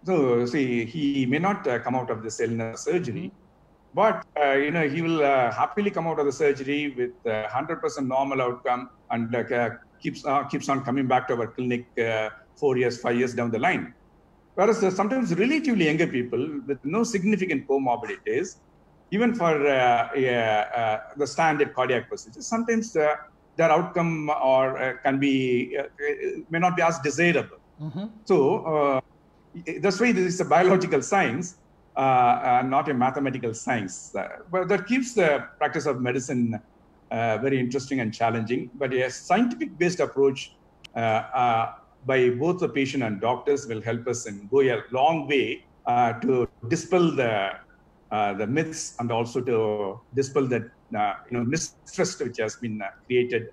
so 0.05 0.45
see, 0.45 0.85
he 0.85 1.25
may 1.25 1.39
not 1.39 1.65
uh, 1.67 1.79
come 1.79 1.95
out 1.95 2.09
of 2.09 2.23
this 2.23 2.39
illness 2.39 2.81
surgery, 2.81 3.31
mm-hmm. 3.31 3.95
but 3.95 4.25
uh, 4.41 4.53
you 4.53 4.71
know 4.71 4.87
he 4.87 5.01
will 5.01 5.23
uh, 5.23 5.51
happily 5.51 5.89
come 5.89 6.07
out 6.07 6.19
of 6.19 6.25
the 6.25 6.31
surgery 6.31 6.93
with 6.97 7.11
100% 7.23 8.07
normal 8.07 8.41
outcome 8.41 8.89
and 9.11 9.33
uh, 9.33 9.69
keeps 10.01 10.25
uh, 10.25 10.43
keeps 10.43 10.67
on 10.67 10.83
coming 10.83 11.07
back 11.07 11.27
to 11.29 11.35
our 11.35 11.47
clinic 11.47 11.85
uh, 11.97 12.29
four 12.55 12.77
years, 12.77 12.99
five 12.99 13.17
years 13.17 13.33
down 13.33 13.49
the 13.49 13.59
line. 13.59 13.93
Whereas 14.55 14.79
sometimes 14.95 15.33
relatively 15.35 15.85
younger 15.85 16.05
people 16.05 16.61
with 16.67 16.77
no 16.83 17.03
significant 17.03 17.67
comorbidities, 17.67 18.57
even 19.09 19.33
for 19.33 19.57
the 19.57 21.25
standard 21.25 21.73
cardiac 21.73 22.07
procedures, 22.07 22.45
sometimes 22.45 22.93
their 22.93 23.71
outcome 23.71 24.29
or 24.29 24.99
can 25.03 25.19
be 25.19 25.75
may 26.51 26.59
not 26.59 26.75
be 26.75 26.83
as 26.83 26.99
desirable. 26.99 27.57
Mm-hmm. 27.81 28.05
So 28.25 29.01
that's 29.81 29.99
why 29.99 30.11
this 30.11 30.33
is 30.33 30.41
a 30.41 30.45
biological 30.45 31.01
science, 31.01 31.57
uh, 31.95 31.99
uh, 31.99 32.63
not 32.65 32.89
a 32.89 32.93
mathematical 32.93 33.53
science. 33.53 34.15
Uh, 34.15 34.27
but 34.51 34.67
that 34.67 34.87
keeps 34.87 35.13
the 35.13 35.47
practice 35.57 35.85
of 35.85 36.01
medicine 36.01 36.59
uh, 37.11 37.37
very 37.37 37.59
interesting 37.59 37.99
and 37.99 38.13
challenging. 38.13 38.71
But 38.75 38.93
a 38.93 39.09
scientific-based 39.09 39.99
approach 39.99 40.55
uh, 40.95 41.73
by 42.05 42.29
both 42.31 42.59
the 42.59 42.69
patient 42.69 43.03
and 43.03 43.21
doctors 43.21 43.67
will 43.67 43.81
help 43.81 44.07
us 44.07 44.25
and 44.25 44.49
go 44.49 44.61
a 44.61 44.81
long 44.91 45.27
way 45.27 45.65
to 46.21 46.47
dispel 46.67 47.11
the 47.11 47.51
the 48.11 48.47
myths 48.47 48.95
and 48.99 49.11
also 49.11 49.41
to 49.41 49.99
dispel 50.13 50.47
the 50.47 50.69
you 51.29 51.37
know 51.37 51.43
mistrust 51.43 52.19
which 52.21 52.37
has 52.37 52.55
been 52.55 52.81
created 53.05 53.49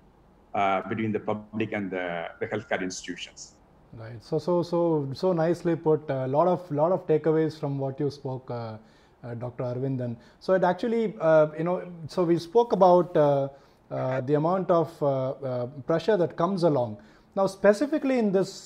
between 0.89 1.11
the 1.11 1.19
public 1.19 1.71
and 1.73 1.91
the, 1.91 2.25
the 2.39 2.47
healthcare 2.47 2.81
institutions. 2.81 3.55
Right. 3.93 4.23
So 4.23 4.39
so 4.39 4.63
so 4.63 5.09
so 5.13 5.33
nicely 5.33 5.75
put. 5.75 6.09
A 6.09 6.27
lot 6.27 6.47
of 6.47 6.69
lot 6.71 6.91
of 6.91 7.05
takeaways 7.07 7.59
from 7.59 7.77
what 7.77 7.99
you 7.99 8.09
spoke. 8.09 8.49
Uh, 8.49 8.77
uh, 9.23 9.35
Dr. 9.35 9.63
Arvindan. 9.65 10.15
So 10.39 10.53
it 10.53 10.63
actually, 10.63 11.13
uh, 11.21 11.49
you 11.55 11.63
know, 11.63 11.87
so 12.07 12.23
we 12.23 12.39
spoke 12.39 12.73
about 12.73 13.15
uh, 13.15 13.49
the 14.21 14.33
amount 14.33 14.71
of 14.71 14.87
pressure 15.85 16.17
that 16.17 16.35
comes 16.35 16.63
along. 16.63 16.97
Now, 17.35 17.45
specifically 17.45 18.17
in 18.17 18.31
this 18.31 18.65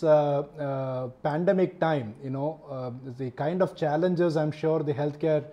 pandemic 1.24 1.80
time, 1.82 2.16
you 2.24 2.30
know, 2.30 2.96
the 3.18 3.32
kind 3.32 3.62
of 3.62 3.76
challenges 3.76 4.38
I'm 4.38 4.52
sure 4.52 4.82
the 4.82 4.94
healthcare 4.94 5.44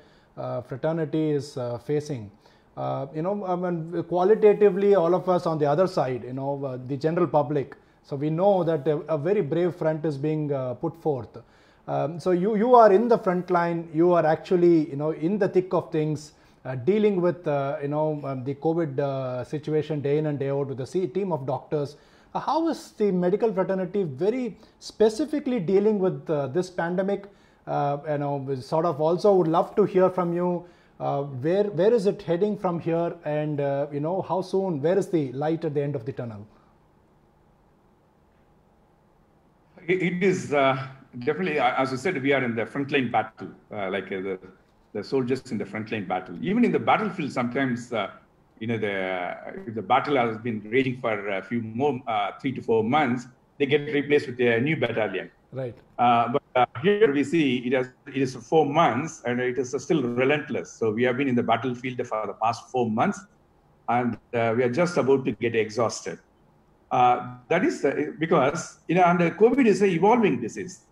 fraternity 0.69 1.33
is 1.33 1.59
facing. 1.85 2.31
Uh, 2.77 3.07
you 3.15 3.23
know, 3.23 3.45
I 3.45 3.57
mean, 3.57 4.05
qualitatively, 4.05 4.95
all 4.95 5.15
of 5.15 5.29
us 5.29 5.47
on 5.47 5.59
the 5.59 5.67
other 5.67 5.87
side, 5.87 6.23
you 6.25 6.33
know, 6.33 6.65
uh, 6.65 6.79
the 6.87 6.97
general 6.97 7.27
public. 7.27 7.77
So 8.05 8.17
we 8.17 8.31
know 8.31 8.65
that 8.65 8.87
a, 8.87 8.99
a 9.09 9.19
very 9.19 9.41
brave 9.41 9.75
front 9.77 10.05
is 10.05 10.19
being 10.19 10.53
uh, 10.53 10.75
put 10.75 11.01
forth. 11.01 11.39
Um, 11.87 12.21
so 12.21 12.31
you, 12.31 12.57
you 12.57 12.75
are 12.75 12.93
in 12.93 13.09
the 13.09 13.19
front 13.19 13.51
line, 13.51 13.89
you 13.93 14.13
are 14.13 14.25
actually, 14.25 14.91
you 14.91 14.97
know, 14.97 15.11
in 15.11 15.39
the 15.39 15.49
thick 15.49 15.73
of 15.73 15.91
things, 15.91 16.33
uh, 16.65 16.77
dealing 16.77 17.21
with, 17.21 17.47
uh, 17.49 17.79
you 17.83 17.89
know, 17.89 18.21
um, 18.25 18.45
the 18.45 18.55
COVID 18.55 18.99
uh, 19.01 19.45
situation 19.45 20.01
day 20.01 20.19
in 20.19 20.27
and 20.27 20.39
day 20.39 20.51
out 20.51 20.69
with 20.69 20.81
a 20.81 21.07
team 21.09 21.33
of 21.33 21.45
doctors. 21.45 21.97
Uh, 22.35 22.41
how 22.41 22.69
is 22.69 22.93
the 22.93 23.11
medical 23.11 23.53
fraternity 23.53 24.05
very 24.05 24.57
specifically 24.79 25.59
dealing 25.59 25.99
with 25.99 26.29
uh, 26.31 26.47
this 26.47 26.71
pandemic? 26.71 27.25
Uh, 27.67 27.99
you 28.09 28.19
know, 28.19 28.57
sort 28.61 28.85
of 28.85 29.01
also 29.01 29.35
would 29.35 29.49
love 29.49 29.75
to 29.77 29.85
hear 29.85 30.09
from 30.11 30.33
you. 30.33 30.65
where 31.45 31.65
where 31.79 31.93
is 31.93 32.07
it 32.07 32.23
heading 32.23 32.57
from 32.57 32.79
here, 32.81 33.15
and 33.25 33.59
you 33.93 34.01
know 34.01 34.23
how 34.23 34.41
soon? 34.41 34.81
Where 34.81 34.99
is 34.99 35.09
the 35.09 35.33
light 35.33 35.65
at 35.65 35.75
the 35.75 35.83
end 35.83 35.97
of 35.97 36.05
the 36.05 36.13
tunnel? 36.13 36.47
It 39.89 40.23
is 40.23 40.53
definitely, 41.19 41.59
as 41.59 41.93
I 41.93 41.97
said, 41.97 42.23
we 42.23 42.33
are 42.33 42.43
in 42.43 42.55
the 42.55 42.65
frontline 42.65 43.11
battle, 43.11 43.49
uh, 43.73 43.91
like 43.91 44.07
uh, 44.07 44.21
the, 44.21 44.39
the 44.93 45.05
soldiers 45.05 45.51
in 45.51 45.59
the 45.59 45.65
frontline 45.65 46.07
battle. 46.07 46.37
Even 46.41 46.65
in 46.65 46.73
the 46.73 46.79
battlefield, 46.79 47.33
sometimes, 47.33 47.93
uh, 47.93 48.11
you 48.61 48.67
know, 48.67 48.79
the, 48.79 49.73
the 49.73 49.83
battle 49.83 50.17
has 50.17 50.37
been 50.39 50.61
raging 50.71 51.01
for 51.01 51.29
a 51.29 51.43
few 51.43 51.61
more, 51.63 52.01
uh, 52.07 52.33
three 52.41 52.53
to 52.53 52.63
four 52.63 52.85
months, 52.85 53.27
they 53.59 53.67
get 53.67 53.93
replaced 53.93 54.27
with 54.27 54.41
a 54.41 54.61
new 54.61 54.77
battalion. 54.77 55.31
Right. 55.53 55.75
Uh, 55.99 56.29
but 56.33 56.43
uh, 56.55 56.67
here 56.83 57.13
we 57.13 57.25
see 57.25 57.59
it, 57.59 57.73
has, 57.73 57.91
it 58.07 58.17
is 58.17 58.35
four 58.35 58.65
months 58.65 59.23
and 59.27 59.41
it 59.41 59.59
is 59.59 59.75
still 59.79 60.03
relentless. 60.03 60.73
So 60.73 60.91
we 60.91 61.03
have 61.05 61.17
been 61.17 61.29
in 61.29 61.35
the 61.35 61.43
battlefield 61.43 62.07
for 62.07 62.27
the 62.27 62.35
past 62.35 62.71
four 62.71 62.91
months 62.91 63.21
and 63.89 64.17
we 64.33 64.39
are 64.39 64.71
just 64.73 64.97
about 64.97 65.25
to 65.27 65.33
get 65.33 65.55
exhausted. 65.55 66.19
That 66.93 67.65
is 67.65 67.87
because, 68.19 68.79
you 68.89 68.95
know, 68.95 69.05
and 69.05 69.19
COVID 69.19 69.67
is 69.67 69.83
an 69.83 69.89
evolving 69.89 70.41
disease 70.41 70.85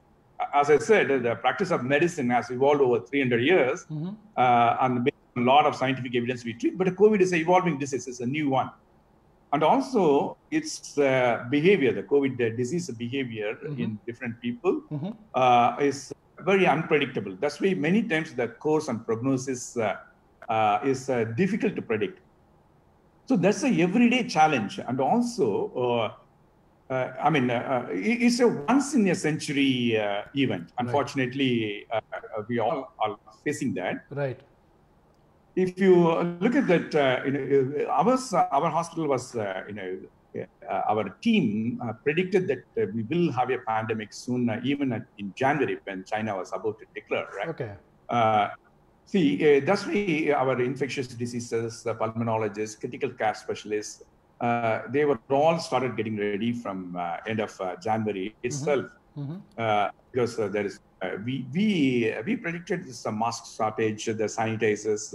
as 0.54 0.70
I 0.70 0.78
said, 0.78 1.08
the 1.22 1.34
practice 1.36 1.70
of 1.70 1.84
medicine 1.84 2.30
has 2.30 2.50
evolved 2.50 2.80
over 2.80 3.00
300 3.00 3.42
years, 3.42 3.84
mm-hmm. 3.84 4.10
uh, 4.36 4.76
and 4.80 5.04
based 5.04 5.16
on 5.36 5.42
a 5.42 5.46
lot 5.46 5.66
of 5.66 5.76
scientific 5.76 6.14
evidence 6.14 6.44
we 6.44 6.54
treat. 6.54 6.78
But 6.78 6.88
COVID 6.88 7.20
is 7.20 7.32
an 7.32 7.40
evolving 7.40 7.78
disease; 7.78 8.06
it's 8.08 8.20
a 8.20 8.26
new 8.26 8.48
one, 8.48 8.70
and 9.52 9.62
also 9.62 10.36
its 10.50 10.98
uh, 10.98 11.44
behavior, 11.50 11.92
the 11.92 12.02
COVID 12.02 12.56
disease 12.56 12.90
behavior 12.90 13.54
mm-hmm. 13.54 13.80
in 13.80 13.98
different 14.06 14.40
people, 14.40 14.82
mm-hmm. 14.90 15.10
uh, 15.34 15.76
is 15.80 16.12
very 16.40 16.66
unpredictable. 16.66 17.36
That's 17.38 17.60
why 17.60 17.74
many 17.74 18.02
times 18.02 18.34
the 18.34 18.48
course 18.48 18.88
and 18.88 19.04
prognosis 19.04 19.76
uh, 19.76 19.96
uh, 20.48 20.80
is 20.84 21.10
uh, 21.10 21.24
difficult 21.36 21.76
to 21.76 21.82
predict. 21.82 22.20
So 23.30 23.36
that's 23.36 23.62
a 23.62 23.68
everyday 23.68 24.24
challenge, 24.24 24.80
and 24.80 25.00
also 25.00 26.16
uh, 26.90 27.12
I 27.26 27.30
mean, 27.30 27.48
uh, 27.48 27.86
uh, 27.86 27.86
it's 27.92 28.40
a 28.40 28.48
once 28.48 28.94
in 28.94 29.06
a 29.06 29.14
century 29.14 29.94
event. 30.34 30.72
Unfortunately, 30.80 31.86
right. 31.92 32.02
we 32.48 32.58
all 32.58 32.92
are 32.98 33.16
facing 33.44 33.72
that. 33.74 34.04
Right. 34.10 34.40
If 35.54 35.78
you 35.78 35.94
look 36.40 36.56
at 36.56 36.66
that, 36.66 36.88
you 37.24 37.30
know, 37.30 37.86
our 38.00 38.18
our 38.50 38.68
hospital 38.68 39.06
was, 39.06 39.32
you 39.68 39.74
know, 39.78 39.90
uh, 40.68 40.92
our 40.92 41.04
team 41.26 41.80
uh, 41.84 41.92
predicted 42.02 42.48
that 42.48 42.64
uh, 42.82 42.90
we 42.92 43.04
will 43.04 43.30
have 43.30 43.50
a 43.50 43.58
pandemic 43.58 44.12
soon, 44.12 44.50
even 44.64 45.06
in 45.18 45.32
January 45.36 45.78
when 45.84 46.02
China 46.02 46.36
was 46.36 46.50
about 46.52 46.80
to 46.80 46.86
declare, 46.96 47.28
right? 47.36 47.48
Okay. 47.50 47.74
See, 49.10 49.60
that's 49.60 49.86
why 49.86 50.32
our 50.36 50.60
infectious 50.60 51.08
diseases, 51.08 51.82
the 51.82 51.94
pulmonologists, 51.94 52.78
critical 52.78 53.10
care 53.10 53.34
specialists, 53.34 54.02
uh, 54.40 54.82
they 54.88 55.04
were 55.04 55.18
all 55.28 55.58
started 55.58 55.96
getting 55.96 56.16
ready 56.16 56.52
from 56.52 56.96
uh, 56.96 57.16
end 57.26 57.40
of 57.40 57.60
uh, 57.60 57.76
January 57.76 58.28
mm-hmm. 58.28 58.46
itself, 58.46 58.86
mm-hmm. 59.16 59.36
Mm-hmm. 59.60 59.96
because 60.12 60.36
there 60.36 60.64
is 60.64 60.80
we 61.24 61.46
we 61.52 62.14
we 62.26 62.36
predicted 62.36 62.86
this 62.86 63.06
mask 63.06 63.56
shortage, 63.56 64.06
the 64.06 64.28
sanitizers, 64.36 65.10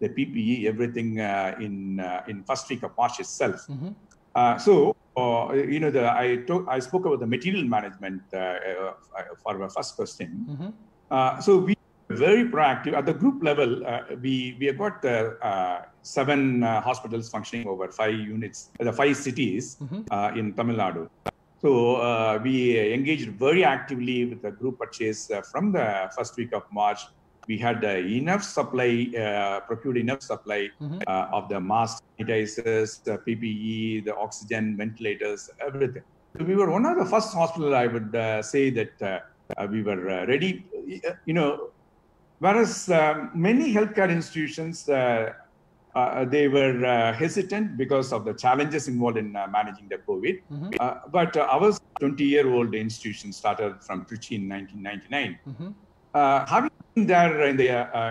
the 0.00 0.08
PPE, 0.08 0.66
everything 0.66 1.18
in 1.66 1.98
in 2.28 2.44
first 2.44 2.68
week 2.70 2.82
of 2.84 2.96
March 2.96 3.18
itself. 3.18 3.66
Mm-hmm. 3.66 4.58
so 4.58 4.94
uh, 5.18 5.52
you 5.52 5.80
know, 5.80 5.90
the, 5.90 6.08
I, 6.08 6.36
talk, 6.46 6.64
I 6.68 6.78
spoke 6.78 7.04
about 7.04 7.18
the 7.18 7.26
material 7.26 7.64
management 7.64 8.22
uh, 8.32 8.36
uh, 8.36 8.92
for 9.42 9.58
my 9.58 9.68
first 9.68 9.96
question. 9.96 10.46
Mm-hmm. 10.48 11.40
so 11.40 11.58
we 11.58 11.74
very 12.10 12.44
proactive 12.44 12.94
at 12.94 13.06
the 13.06 13.14
group 13.14 13.42
level. 13.42 13.82
we 14.22 14.56
we 14.58 14.66
have 14.66 14.78
got 14.78 15.04
seven 16.08 16.62
uh, 16.62 16.80
hospitals 16.80 17.28
functioning 17.28 17.66
over 17.68 17.88
five 17.88 18.14
units, 18.14 18.70
uh, 18.80 18.84
the 18.84 18.92
five 18.92 19.16
cities 19.16 19.76
mm-hmm. 19.82 20.00
uh, 20.10 20.38
in 20.40 20.52
Tamil 20.54 20.76
Nadu. 20.76 21.08
So 21.60 21.96
uh, 21.96 22.38
we 22.42 22.54
engaged 22.98 23.28
very 23.30 23.64
actively 23.64 24.24
with 24.24 24.42
the 24.42 24.52
group 24.52 24.78
purchase 24.78 25.30
uh, 25.30 25.42
from 25.42 25.72
the 25.72 26.10
first 26.16 26.36
week 26.36 26.52
of 26.52 26.62
March. 26.72 27.00
We 27.48 27.56
had 27.58 27.84
uh, 27.84 28.20
enough 28.20 28.42
supply, 28.42 28.90
procured 29.66 29.96
enough 29.96 30.22
supply 30.22 30.68
mm-hmm. 30.80 31.00
of 31.38 31.48
the 31.48 31.58
mask 31.58 32.04
sanitizers, 32.18 33.02
the 33.02 33.16
PPE, 33.26 34.04
the 34.04 34.14
oxygen, 34.16 34.76
ventilators, 34.76 35.50
everything. 35.66 36.02
So 36.36 36.44
we 36.44 36.54
were 36.54 36.70
one 36.70 36.84
of 36.84 36.98
the 36.98 37.06
first 37.06 37.32
hospital, 37.32 37.74
I 37.74 37.86
would 37.86 38.12
say 38.44 38.68
that 38.70 39.24
we 39.70 39.82
were 39.82 40.00
ready. 40.32 40.66
You 41.24 41.34
know, 41.38 41.70
whereas 42.38 42.88
many 43.34 43.72
healthcare 43.72 44.10
institutions 44.10 44.88
uh, 45.98 46.24
they 46.24 46.48
were 46.48 46.84
uh, 46.84 47.12
hesitant 47.12 47.76
because 47.76 48.12
of 48.12 48.24
the 48.24 48.32
challenges 48.32 48.88
involved 48.88 49.16
in 49.16 49.34
uh, 49.34 49.46
managing 49.50 49.88
the 49.88 49.98
COVID. 50.08 50.40
Mm-hmm. 50.52 50.70
Uh, 50.78 50.94
but 51.10 51.36
uh, 51.36 51.48
our 51.50 51.72
20 52.00 52.24
year 52.24 52.48
old 52.52 52.74
institution 52.74 53.32
started 53.32 53.82
from 53.82 54.04
Trichy 54.04 54.36
in 54.36 54.48
1999. 54.48 55.38
Mm-hmm. 55.48 55.68
Uh, 56.14 56.46
having 56.46 56.70
been 56.94 57.06
there 57.06 57.42
in, 57.48 57.56
the, 57.56 57.68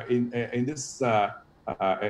in, 0.10 0.34
in 0.54 0.66
this 0.66 1.02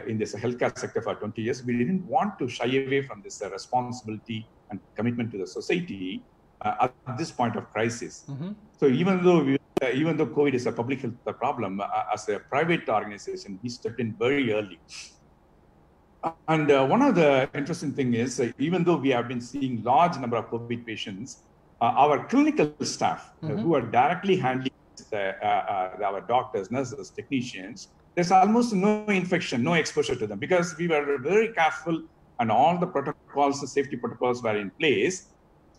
in 0.06 0.17
this 0.19 0.36
healthcare 0.36 0.77
sector 0.77 1.01
for 1.01 1.15
20 1.15 1.41
years, 1.41 1.63
we 1.63 1.75
didn't 1.77 2.06
want 2.06 2.38
to 2.38 2.47
shy 2.47 2.65
away 2.65 3.01
from 3.01 3.21
this 3.23 3.41
responsibility 3.51 4.47
and 4.69 4.80
commitment 4.95 5.32
to 5.32 5.38
the 5.39 5.47
society 5.47 6.23
at 6.63 6.93
this 7.17 7.32
point 7.32 7.56
of 7.56 7.71
crisis. 7.71 8.25
Mm-hmm. 8.30 8.51
So 8.80 8.86
even 8.88 9.23
though 9.23 9.43
we, 9.43 9.58
even 9.94 10.18
though 10.18 10.28
COVID 10.28 10.54
is 10.54 10.66
a 10.66 10.72
public 10.72 11.02
health 11.02 11.13
problem, 11.40 11.82
as 12.13 12.28
a 12.30 12.40
private 12.40 12.88
organization, 12.90 13.60
we 13.62 13.70
stepped 13.70 14.00
in 14.00 14.13
very 14.13 14.54
early. 14.54 14.80
And 16.48 16.72
uh, 16.72 16.86
one 16.86 17.02
of 17.02 17.16
the 17.16 17.50
interesting 17.54 17.94
thing 17.94 18.13
is, 18.13 18.40
uh, 18.40 18.52
even 18.58 18.84
though 18.84 18.98
we 18.98 19.10
have 19.10 19.28
been 19.28 19.42
seeing 19.42 19.84
large 19.84 20.18
number 20.18 20.38
of 20.38 20.50
COVID 20.50 20.86
patients, 20.86 21.44
uh, 21.80 21.86
our 21.86 22.26
clinical 22.26 22.74
staff 22.82 23.32
uh, 23.44 23.48
mm-hmm. 23.48 23.60
who 23.60 23.76
are 23.76 23.82
directly 23.82 24.36
handling 24.36 24.72
uh, 25.13 25.16
uh, 25.16 25.98
our 26.04 26.22
doctors, 26.22 26.72
nurses, 26.72 27.12
technicians, 27.12 27.90
there's 28.16 28.32
almost 28.32 28.74
no 28.74 29.06
infection, 29.06 29.63
no 29.63 29.74
exposure 29.74 30.16
to 30.16 30.26
them 30.26 30.40
because 30.40 30.76
we 30.78 30.88
were 30.88 31.20
very 31.20 31.50
careful 31.54 32.02
and 32.40 32.52
all 32.52 32.78
the 32.80 32.88
protocols, 32.88 33.62
the 33.62 33.68
safety 33.68 33.96
protocols 33.96 34.42
were 34.42 34.58
in 34.58 34.72
place 34.72 35.28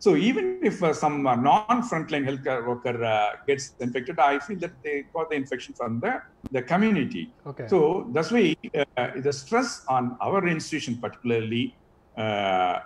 so 0.00 0.14
even 0.14 0.60
if 0.62 0.82
uh, 0.82 0.92
some 0.92 1.26
uh, 1.26 1.34
non-frontline 1.34 2.24
healthcare 2.24 2.64
worker 2.64 3.02
uh, 3.04 3.32
gets 3.48 3.74
infected, 3.80 4.18
I 4.20 4.38
feel 4.38 4.58
that 4.60 4.80
they 4.84 5.04
got 5.12 5.30
the 5.30 5.36
infection 5.36 5.74
from 5.74 5.98
the, 5.98 6.22
the 6.52 6.62
community. 6.62 7.32
Okay. 7.46 7.66
So 7.66 8.08
that's 8.12 8.30
why 8.30 8.56
uh, 8.96 9.10
the 9.16 9.32
stress 9.32 9.84
on 9.88 10.16
our 10.20 10.46
institution 10.46 10.98
particularly 10.98 11.74
uh, 12.16 12.80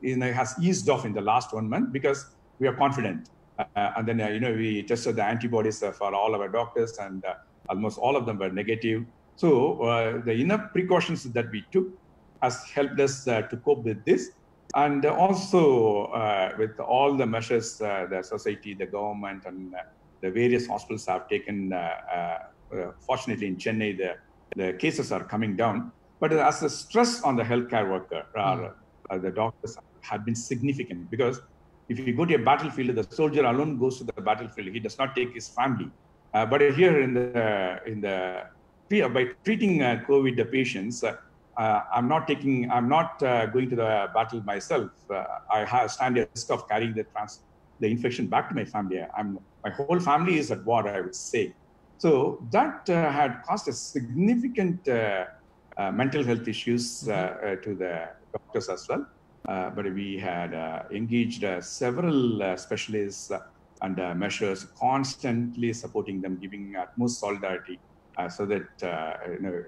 you 0.00 0.16
know, 0.16 0.32
has 0.32 0.56
eased 0.60 0.88
off 0.88 1.04
in 1.04 1.12
the 1.12 1.20
last 1.20 1.54
one 1.54 1.68
month 1.68 1.92
because 1.92 2.26
we 2.58 2.66
are 2.66 2.74
confident. 2.74 3.30
Uh, 3.58 3.92
and 3.96 4.08
then, 4.08 4.18
you 4.18 4.40
know, 4.40 4.52
we 4.52 4.82
tested 4.82 5.14
the 5.14 5.24
antibodies 5.24 5.78
for 5.78 6.14
all 6.14 6.34
our 6.34 6.48
doctors 6.48 6.98
and 6.98 7.24
almost 7.68 7.96
all 7.98 8.16
of 8.16 8.26
them 8.26 8.38
were 8.38 8.50
negative. 8.50 9.04
So 9.36 10.22
the 10.24 10.32
enough 10.32 10.72
precautions 10.72 11.22
that 11.22 11.50
we 11.52 11.64
took 11.70 11.86
has 12.42 12.64
helped 12.64 12.98
us 12.98 13.24
to 13.24 13.60
cope 13.64 13.84
with 13.84 14.04
this. 14.04 14.30
And 14.76 15.06
also 15.06 16.10
with 16.58 16.78
all 16.80 17.16
the 17.16 17.26
measures 17.26 17.78
the 17.78 18.22
society, 18.22 18.74
the 18.74 18.86
government, 18.86 19.44
and 19.46 19.74
the 20.20 20.30
various 20.30 20.66
hospitals 20.66 21.06
have 21.06 21.28
taken, 21.28 21.72
fortunately 23.06 23.46
in 23.46 23.56
Chennai, 23.56 23.96
the, 23.96 24.16
the 24.56 24.72
cases 24.74 25.12
are 25.12 25.24
coming 25.24 25.54
down. 25.56 25.92
But 26.20 26.32
as 26.32 26.60
the 26.60 26.70
stress 26.70 27.22
on 27.22 27.36
the 27.36 27.42
healthcare 27.42 27.88
worker, 27.90 28.24
mm. 28.34 28.72
uh, 29.10 29.18
the 29.18 29.30
doctors 29.30 29.76
have 30.00 30.24
been 30.24 30.34
significant 30.34 31.10
because 31.10 31.40
if 31.88 31.98
you 31.98 32.14
go 32.14 32.24
to 32.24 32.34
a 32.34 32.38
battlefield, 32.38 32.96
the 32.96 33.04
soldier 33.04 33.44
alone 33.44 33.78
goes 33.78 33.98
to 33.98 34.04
the 34.04 34.22
battlefield. 34.22 34.68
He 34.68 34.80
does 34.80 34.98
not 34.98 35.14
take 35.14 35.34
his 35.34 35.48
family. 35.48 35.90
Uh, 36.32 36.46
but 36.46 36.60
here 36.60 37.00
in 37.00 37.14
the 37.14 37.80
in 37.86 38.00
the 38.00 38.44
by 38.90 39.24
treating 39.44 39.82
uh, 39.82 40.02
COVID 40.08 40.36
the 40.36 40.44
patients, 40.44 41.04
uh, 41.04 41.16
I'm 41.56 42.08
not 42.08 42.26
taking. 42.26 42.70
I'm 42.70 42.88
not 42.88 43.22
uh, 43.22 43.46
going 43.46 43.70
to 43.70 43.76
the 43.76 44.06
battle 44.14 44.42
myself. 44.44 44.90
Uh, 45.12 45.24
I 45.52 45.64
have 45.64 45.90
stand 45.90 46.18
a 46.18 46.28
risk 46.34 46.50
of 46.50 46.68
carrying 46.68 46.94
the 46.94 47.04
trans 47.04 47.44
the 47.80 47.88
infection 47.88 48.28
back 48.28 48.48
to 48.48 48.54
my 48.54 48.64
family. 48.64 49.00
I'm 49.16 49.38
my 49.64 49.70
whole 49.70 50.00
family 50.00 50.38
is 50.38 50.50
at 50.50 50.64
war. 50.64 50.88
I 50.88 51.00
would 51.00 51.14
say. 51.14 51.54
So 51.98 52.46
that 52.52 52.88
uh, 52.88 53.10
had 53.10 53.42
caused 53.46 53.68
a 53.68 53.72
significant 53.72 54.86
mental 55.78 56.24
health 56.24 56.46
issues 56.48 57.00
to 57.00 57.76
the 57.78 58.08
doctors 58.32 58.68
as 58.68 58.84
well. 58.88 59.06
Uh, 59.48 59.68
but 59.70 59.84
we 59.92 60.18
had 60.18 60.54
uh, 60.54 60.82
engaged 60.90 61.44
uh, 61.44 61.60
several 61.60 62.56
specialists 62.56 63.30
and 63.82 63.96
measures, 64.18 64.66
constantly 64.80 65.72
supporting 65.72 66.22
them, 66.22 66.38
giving 66.40 66.74
utmost 66.76 67.20
solidarity, 67.20 67.78
so 68.30 68.46
that 68.46 68.62
you 69.28 69.40
know, 69.40 69.62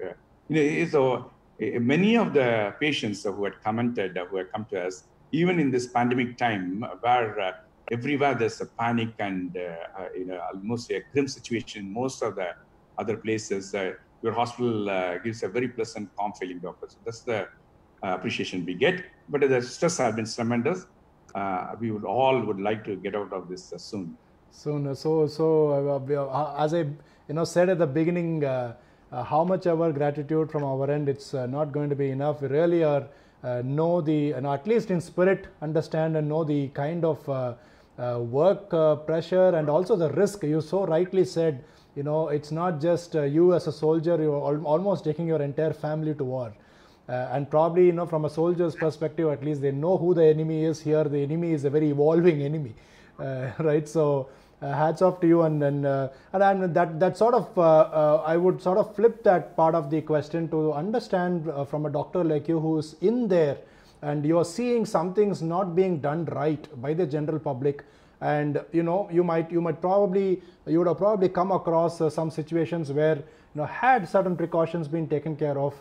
you 0.48 0.80
know, 0.80 0.90
so 0.90 1.32
many 1.60 2.16
of 2.16 2.32
the 2.32 2.74
patients 2.80 3.24
who 3.24 3.44
had 3.44 3.60
commented, 3.62 4.18
who 4.30 4.36
had 4.36 4.52
come 4.52 4.66
to 4.70 4.86
us, 4.86 5.04
even 5.32 5.58
in 5.58 5.70
this 5.70 5.88
pandemic 5.88 6.36
time, 6.38 6.84
where 7.00 7.54
everywhere 7.90 8.34
there's 8.34 8.60
a 8.60 8.66
panic 8.78 9.10
and 9.18 9.56
uh, 9.56 10.06
you 10.14 10.26
know 10.26 10.40
almost 10.52 10.90
a 10.90 11.02
grim 11.12 11.28
situation 11.28 11.92
most 11.92 12.20
of 12.20 12.34
the 12.34 12.48
other 12.98 13.16
places 13.16 13.72
uh, 13.76 13.92
your 14.22 14.32
hospital 14.32 14.90
uh, 14.90 15.18
gives 15.18 15.44
a 15.44 15.48
very 15.48 15.68
pleasant 15.68 16.10
calm 16.18 16.32
feeling 16.32 16.58
doctor 16.58 16.86
so 16.88 16.98
that's 17.04 17.22
the 17.22 17.46
uh, 18.02 18.14
appreciation 18.14 18.64
we 18.64 18.74
get. 18.74 19.04
But 19.28 19.40
the 19.40 19.62
stress 19.62 19.98
has 19.98 20.14
been 20.14 20.26
tremendous. 20.26 20.84
Uh, 21.34 21.74
we 21.80 21.90
would 21.90 22.04
all 22.04 22.40
would 22.44 22.60
like 22.60 22.84
to 22.84 22.96
get 22.96 23.14
out 23.14 23.32
of 23.32 23.48
this 23.48 23.72
uh, 23.72 23.78
soon. 23.78 24.16
Soon. 24.50 24.94
So, 24.94 25.26
so 25.26 26.54
as 26.58 26.74
I 26.74 26.78
you 26.78 27.34
know 27.34 27.44
said 27.44 27.68
at 27.68 27.78
the 27.78 27.86
beginning, 27.86 28.44
how 29.10 29.44
much 29.44 29.66
our 29.66 29.92
gratitude 29.92 30.50
from 30.50 30.64
our 30.64 30.90
end, 30.90 31.08
it's 31.08 31.32
not 31.32 31.72
going 31.72 31.88
to 31.90 31.96
be 31.96 32.10
enough. 32.10 32.42
We 32.42 32.48
really 32.48 32.84
are 32.84 33.06
know 33.62 34.00
the, 34.00 34.32
and 34.32 34.46
at 34.46 34.66
least 34.66 34.90
in 34.90 35.00
spirit, 35.00 35.46
understand 35.62 36.16
and 36.16 36.28
know 36.28 36.44
the 36.44 36.68
kind 36.68 37.04
of 37.04 37.28
uh, 37.28 37.54
work 38.20 38.72
uh, 38.74 38.96
pressure 38.96 39.50
and 39.50 39.70
also 39.70 39.96
the 39.96 40.10
risk 40.10 40.42
you 40.42 40.60
so 40.60 40.84
rightly 40.86 41.24
said 41.24 41.64
you 41.94 42.02
know 42.02 42.28
it's 42.28 42.52
not 42.52 42.78
just 42.78 43.16
uh, 43.16 43.22
you 43.22 43.54
as 43.54 43.66
a 43.66 43.72
soldier 43.72 44.16
you're 44.20 44.36
al- 44.36 44.66
almost 44.66 45.02
taking 45.02 45.26
your 45.26 45.40
entire 45.40 45.72
family 45.72 46.12
to 46.12 46.22
war 46.24 46.52
uh, 47.08 47.28
and 47.30 47.48
probably, 47.48 47.86
you 47.86 47.92
know, 47.92 48.06
from 48.06 48.24
a 48.24 48.30
soldier's 48.30 48.74
perspective, 48.74 49.28
at 49.28 49.44
least 49.44 49.62
they 49.62 49.70
know 49.70 49.96
who 49.96 50.12
the 50.12 50.24
enemy 50.24 50.64
is 50.64 50.80
here. 50.80 51.04
The 51.04 51.22
enemy 51.22 51.52
is 51.52 51.64
a 51.64 51.70
very 51.70 51.90
evolving 51.90 52.42
enemy, 52.42 52.74
uh, 53.20 53.50
right? 53.58 53.88
So, 53.88 54.28
uh, 54.62 54.72
hats 54.72 55.02
off 55.02 55.20
to 55.20 55.26
you. 55.26 55.42
And 55.42 55.62
and, 55.62 55.86
uh, 55.86 56.08
and 56.32 56.74
that 56.74 56.98
that 57.00 57.16
sort 57.16 57.34
of 57.34 57.46
uh, 57.58 57.62
uh, 57.62 58.22
I 58.26 58.36
would 58.36 58.62
sort 58.62 58.78
of 58.78 58.94
flip 58.94 59.22
that 59.24 59.56
part 59.56 59.74
of 59.74 59.90
the 59.90 60.00
question 60.00 60.48
to 60.48 60.72
understand 60.72 61.50
from 61.68 61.86
a 61.86 61.90
doctor 61.90 62.24
like 62.24 62.48
you 62.48 62.60
who's 62.60 62.94
in 63.00 63.28
there, 63.28 63.58
and 64.02 64.24
you 64.24 64.38
are 64.38 64.44
seeing 64.44 64.86
some 64.86 65.14
things 65.14 65.42
not 65.42 65.74
being 65.74 66.00
done 66.00 66.24
right 66.26 66.68
by 66.80 66.94
the 66.94 67.06
general 67.06 67.38
public. 67.38 67.84
And 68.20 68.60
you 68.72 68.82
know, 68.82 69.08
you 69.12 69.22
might 69.22 69.50
you 69.50 69.60
might 69.60 69.80
probably 69.80 70.42
you 70.66 70.78
would 70.78 70.88
have 70.88 70.98
probably 70.98 71.28
come 71.28 71.52
across 71.52 71.98
some 72.14 72.30
situations 72.30 72.92
where 72.92 73.16
you 73.16 73.60
know 73.60 73.66
had 73.66 74.08
certain 74.08 74.36
precautions 74.36 74.88
been 74.88 75.06
taken 75.06 75.36
care 75.36 75.58
of 75.58 75.74
uh, 75.74 75.80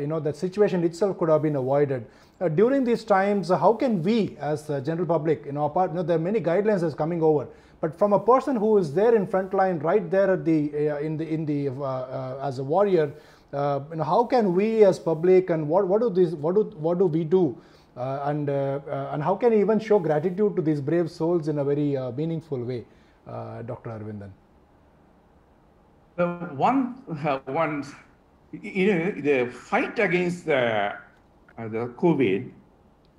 you 0.00 0.06
know, 0.06 0.20
that 0.20 0.36
situation 0.36 0.84
itself 0.84 1.18
could 1.18 1.28
have 1.28 1.42
been 1.42 1.56
avoided. 1.56 2.06
Uh, 2.40 2.48
during 2.48 2.84
these 2.84 3.02
times, 3.02 3.48
how 3.48 3.72
can 3.72 4.00
we 4.02 4.36
as 4.40 4.66
the 4.66 4.80
general 4.80 5.06
public, 5.06 5.44
you 5.44 5.52
know, 5.52 5.64
apart, 5.64 5.90
you 5.90 5.96
know, 5.96 6.02
there 6.04 6.16
are 6.16 6.20
many 6.20 6.40
guidelines 6.40 6.82
that's 6.82 6.94
coming 6.94 7.20
over, 7.20 7.48
but 7.80 7.98
from 7.98 8.12
a 8.12 8.20
person 8.20 8.54
who 8.54 8.78
is 8.78 8.94
there 8.94 9.14
in 9.16 9.26
front 9.26 9.52
line, 9.52 9.78
right 9.80 10.08
there 10.08 10.32
at 10.34 10.44
the, 10.44 10.90
uh, 10.90 10.98
in 10.98 11.16
the, 11.16 11.28
in 11.28 11.44
the, 11.44 11.68
as 12.40 12.60
a 12.60 12.64
warrior, 12.64 13.12
uh, 13.52 13.80
you 13.90 13.96
know, 13.96 14.04
how 14.04 14.24
can 14.24 14.54
we 14.54 14.84
as 14.84 14.98
public 14.98 15.50
and 15.50 15.66
what, 15.68 15.88
what 15.88 16.00
do 16.00 16.10
these 16.10 16.34
what 16.34 16.54
do 16.54 16.64
what 16.76 16.98
do 16.98 17.06
we 17.06 17.24
do 17.24 17.56
uh, 17.96 18.20
and 18.26 18.50
uh, 18.50 18.78
and 19.12 19.22
how 19.22 19.34
can 19.34 19.50
we 19.52 19.60
even 19.60 19.80
show 19.80 19.98
gratitude 19.98 20.54
to 20.54 20.60
these 20.60 20.82
brave 20.82 21.10
souls 21.10 21.48
in 21.48 21.58
a 21.58 21.64
very 21.64 21.96
meaningful 22.14 22.62
way 22.62 22.84
dr 23.26 23.88
arvindan 23.88 24.30
the 26.16 26.26
one 26.66 26.92
one 27.46 27.82
you 28.52 28.94
know, 28.94 29.10
the 29.10 29.50
fight 29.50 29.98
against 29.98 30.46
the, 30.46 30.94
uh, 31.58 31.68
the 31.68 31.92
COVID, 31.98 32.50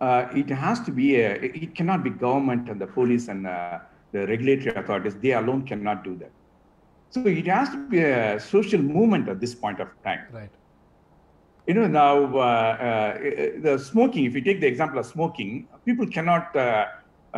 uh, 0.02 0.28
it 0.34 0.50
has 0.50 0.80
to 0.82 0.92
be 0.92 1.18
a, 1.18 1.34
it 1.34 1.76
cannot 1.76 2.04
be 2.04 2.10
government 2.10 2.70
and 2.70 2.80
the 2.80 2.88
police 2.88 3.28
and 3.28 3.46
uh, 3.46 3.80
the 4.12 4.26
regulatory 4.28 4.76
authorities. 4.76 5.16
They 5.16 5.34
alone 5.34 5.66
cannot 5.68 6.04
do 6.04 6.16
that. 6.18 6.32
So 7.12 7.26
it 7.26 7.48
has 7.48 7.70
to 7.70 7.90
be 7.90 8.00
a 8.00 8.40
social 8.40 8.82
movement 8.82 9.30
at 9.30 9.40
this 9.40 9.56
point 9.56 9.80
of 9.80 9.90
time. 10.04 10.26
Right. 10.32 10.50
You 11.68 11.74
know, 11.76 11.88
now 11.88 12.36
uh, 12.36 12.40
uh, 12.40 13.18
the 13.62 13.78
smoking, 13.78 14.26
if 14.26 14.34
you 14.34 14.42
take 14.42 14.62
the 14.62 14.68
example 14.68 15.00
of 15.00 15.06
smoking, 15.06 15.68
people 15.86 16.08
cannot, 16.08 16.56
uh, 16.56 16.86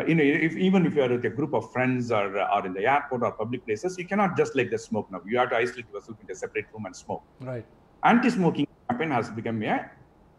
you 0.07 0.15
know, 0.15 0.23
if, 0.23 0.55
even 0.55 0.85
if 0.85 0.95
you 0.95 1.01
are 1.01 1.09
with 1.09 1.25
a 1.25 1.29
group 1.29 1.53
of 1.53 1.69
friends 1.71 2.11
or, 2.11 2.39
or 2.39 2.65
in 2.65 2.73
the 2.73 2.85
airport 2.85 3.23
or 3.23 3.31
public 3.33 3.65
places, 3.65 3.97
you 3.97 4.05
cannot 4.05 4.37
just 4.37 4.55
like 4.55 4.69
the 4.69 4.77
smoke 4.77 5.11
now. 5.11 5.21
You 5.25 5.37
have 5.39 5.49
to 5.49 5.57
isolate 5.57 5.89
yourself 5.91 6.17
in 6.23 6.31
a 6.31 6.35
separate 6.35 6.65
room 6.73 6.85
and 6.85 6.95
smoke. 6.95 7.23
Right 7.41 7.65
anti-smoking 8.03 8.67
campaign 8.89 9.11
has 9.11 9.29
become 9.29 9.61
a, 9.63 9.89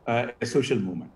uh, 0.07 0.27
a 0.40 0.46
social 0.46 0.79
movement. 0.79 1.11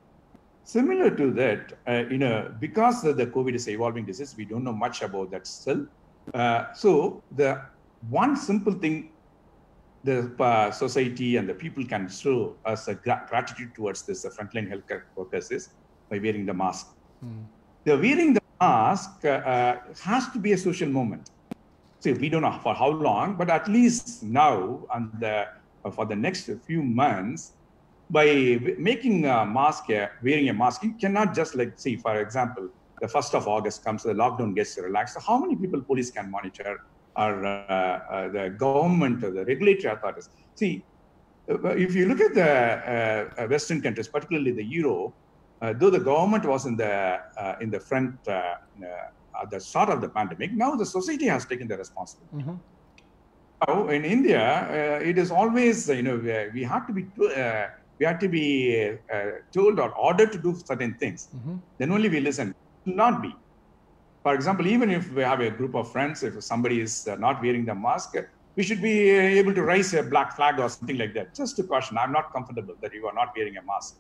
Similar 0.65 1.11
to 1.11 1.31
that, 1.33 1.73
uh, 1.87 2.05
you 2.11 2.19
know, 2.19 2.53
because 2.59 3.03
the 3.03 3.27
COVID 3.27 3.55
is 3.55 3.67
an 3.69 3.75
evolving 3.75 4.05
disease, 4.05 4.35
we 4.37 4.45
don't 4.45 4.65
know 4.65 4.73
much 4.73 5.03
about 5.03 5.31
that 5.31 5.47
still. 5.47 5.87
Uh, 6.35 6.73
so 6.73 7.23
the 7.31 7.63
one 8.09 8.37
simple 8.37 8.73
thing 8.73 9.13
the 10.07 10.33
uh, 10.39 10.71
society 10.71 11.37
and 11.37 11.49
the 11.49 11.55
people 11.55 11.85
can 11.85 12.09
show 12.09 12.57
us 12.65 12.87
a 12.89 12.95
gra- 12.95 13.27
gratitude 13.29 13.75
towards 13.75 14.07
this 14.07 14.25
uh, 14.25 14.31
frontline 14.31 14.69
healthcare 14.73 15.03
workers 15.17 15.51
is 15.51 15.71
by 16.09 16.19
wearing 16.19 16.47
the 16.47 16.55
mask. 16.55 16.95
Mm. 17.25 17.45
The 17.85 17.97
wearing 17.97 18.35
the 18.35 18.41
mask 18.61 19.25
uh, 19.25 19.77
has 20.03 20.29
to 20.31 20.39
be 20.39 20.53
a 20.53 20.59
social 20.59 20.89
moment. 20.89 21.31
So 22.01 22.13
we 22.13 22.29
don't 22.29 22.43
know 22.43 22.59
for 22.63 22.75
how 22.75 22.91
long, 22.91 23.37
but 23.37 23.51
at 23.51 23.67
least 23.69 24.23
now, 24.23 24.87
and 24.95 25.11
the 25.19 25.47
for 25.91 26.07
the 26.07 26.17
next 26.17 26.51
few 26.67 26.83
months 26.83 27.53
by 28.11 28.59
making 28.79 29.27
a 29.27 29.45
mask, 29.45 29.89
wearing 30.23 30.49
a 30.49 30.55
mask, 30.55 30.83
you 30.85 30.95
cannot 31.01 31.35
just 31.35 31.55
like 31.55 31.73
see, 31.77 31.97
for 31.97 32.21
example, 32.21 32.69
the 33.01 33.09
first 33.09 33.35
of 33.35 33.47
August 33.49 33.85
comes, 33.85 34.03
the 34.03 34.13
lockdown 34.13 34.55
gets 34.55 34.79
relaxed. 34.79 35.19
How 35.27 35.39
many 35.39 35.57
people 35.57 35.83
police 35.83 36.11
can 36.11 36.31
monitor, 36.31 36.79
or 37.17 37.45
uh, 37.45 37.49
uh, 37.49 38.29
the 38.29 38.51
government, 38.59 39.25
or 39.25 39.33
the 39.33 39.45
regulatory 39.45 39.93
authorities? 39.93 40.29
See, 40.55 40.87
uh, 41.51 41.69
if 41.71 41.95
you 41.95 42.07
look 42.07 42.21
at 42.21 42.35
the 42.35 42.43
uh, 42.43 43.43
uh, 43.43 43.47
Western 43.49 43.83
countries, 43.83 44.09
particularly 44.09 44.53
the 44.53 44.65
Euro, 44.65 45.15
uh, 45.61 45.75
though 45.79 45.91
the 45.91 46.01
government 46.01 46.45
was 46.45 46.67
in 46.67 46.77
the 46.77 47.19
in 47.61 47.71
the 47.71 47.81
front 47.81 48.15
at 48.29 49.51
the 49.51 49.61
start 49.61 49.91
of 49.91 50.01
the 50.01 50.09
pandemic, 50.09 50.53
now 50.53 50.75
the 50.77 50.87
society 50.87 51.27
has 51.27 51.45
taken 51.45 51.69
the 51.69 51.77
responsibility. 51.77 52.37
Mm-hmm. 52.37 52.57
Now, 53.67 53.89
in 53.89 54.05
India, 54.05 54.43
uh, 54.43 55.09
it 55.09 55.17
is 55.17 55.31
always, 55.31 55.89
you 55.89 56.03
know, 56.03 56.17
we 56.53 56.63
have 56.63 56.87
to 56.87 56.93
be, 56.93 57.07
uh, 57.35 57.67
we 57.99 58.05
have 58.05 58.19
to 58.19 58.29
be 58.29 58.97
uh, 59.13 59.25
told 59.53 59.81
or 59.81 59.91
ordered 59.97 60.33
to 60.33 60.39
do 60.39 60.55
certain 60.65 60.95
things. 60.95 61.29
Mm-hmm. 61.35 61.57
Then 61.79 61.93
only 61.93 62.09
we 62.09 62.21
listen. 62.21 62.55
Not 62.85 63.23
be. 63.23 63.35
For 64.23 64.35
example, 64.35 64.67
even 64.67 64.91
if 64.91 65.11
we 65.13 65.23
have 65.23 65.41
a 65.41 65.51
group 65.51 65.75
of 65.75 65.91
friends, 65.91 66.23
if 66.23 66.43
somebody 66.43 66.81
is 66.81 67.09
uh, 67.09 67.17
not 67.17 67.41
wearing 67.43 67.65
the 67.65 67.75
mask, 67.75 68.17
we 68.57 68.63
should 68.63 68.83
be 68.83 69.17
uh, 69.17 69.21
able 69.21 69.55
to 69.55 69.63
raise 69.63 69.95
a 69.95 70.03
black 70.03 70.37
flag 70.37 70.59
or 70.59 70.69
something 70.69 70.99
like 70.99 71.15
that. 71.15 71.35
Just 71.35 71.57
to 71.57 71.63
caution, 71.63 71.97
I'm 71.97 72.13
not 72.13 72.33
comfortable 72.33 72.75
that 72.81 72.93
you 72.93 73.07
are 73.07 73.15
not 73.15 73.33
wearing 73.37 73.57
a 73.57 73.63
mask. 73.63 73.97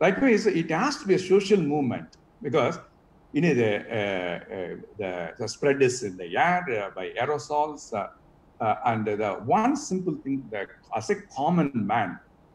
Likewise, 0.00 0.46
it 0.46 0.70
has 0.70 0.96
to 0.98 1.06
be 1.06 1.14
a 1.14 1.18
social 1.18 1.60
movement 1.60 2.16
because 2.42 2.78
you 3.32 3.40
know 3.40 3.54
the 3.54 3.76
uh, 3.76 4.76
the, 4.98 5.32
the, 5.38 5.48
spread 5.48 5.80
is 5.82 6.02
in 6.02 6.16
the 6.16 6.36
air 6.36 6.92
by 6.94 7.10
aerosols 7.10 7.92
uh, 8.64 8.90
and 8.90 9.00
the 9.22 9.32
one 9.60 9.74
simple 9.90 10.16
thing 10.24 10.38
that 10.54 10.68
as 10.98 11.06
a 11.14 11.16
common 11.38 11.70
man 11.92 12.10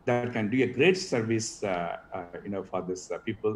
that 0.08 0.32
can 0.36 0.46
do 0.54 0.58
a 0.64 0.72
great 0.78 0.98
service, 1.14 1.50
uh, 1.64 1.96
uh, 2.16 2.38
you 2.44 2.52
know, 2.54 2.64
for 2.72 2.82
this 2.90 3.02
uh, 3.12 3.18
people 3.28 3.54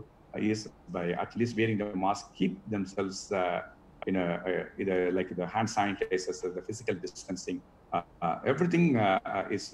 is 0.52 0.62
by 0.96 1.06
at 1.24 1.32
least 1.40 1.54
wearing 1.58 1.78
the 1.82 1.88
mask, 2.06 2.24
keep 2.40 2.54
themselves, 2.76 3.18
you 4.08 4.14
know, 4.16 4.28
either 4.82 4.98
like 5.18 5.30
the 5.40 5.48
hand 5.56 5.68
sanitizers, 5.76 6.40
the 6.58 6.64
physical 6.68 6.96
distancing, 7.06 7.58
everything 8.52 8.86
is. 9.58 9.66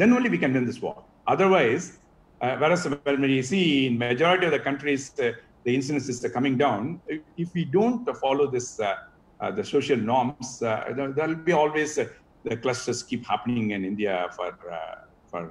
then 0.00 0.10
only 0.16 0.30
we 0.34 0.38
can 0.44 0.52
win 0.56 0.64
this 0.70 0.80
war. 0.86 0.96
Otherwise, 1.34 1.86
Uh, 2.42 2.56
whereas 2.60 2.82
when 3.04 3.22
you 3.38 3.44
see 3.52 3.86
in 3.86 3.92
majority 4.08 4.46
of 4.46 4.52
the 4.56 4.64
countries, 4.68 5.02
uh, 5.20 5.30
the 5.64 5.72
incidence 5.78 6.06
is 6.12 6.18
coming 6.36 6.54
down. 6.64 7.00
If 7.44 7.48
we 7.56 7.62
don't 7.76 8.02
follow 8.24 8.46
this, 8.54 8.68
Uh, 9.42 9.50
the 9.50 9.64
social 9.64 9.96
norms, 9.96 10.62
uh, 10.62 10.84
there 10.94 11.26
will 11.26 11.34
be 11.34 11.50
always 11.50 11.98
uh, 11.98 12.06
the 12.44 12.56
clusters 12.56 13.02
keep 13.02 13.26
happening 13.26 13.72
in 13.72 13.84
India 13.84 14.28
for 14.36 14.54
for 15.30 15.42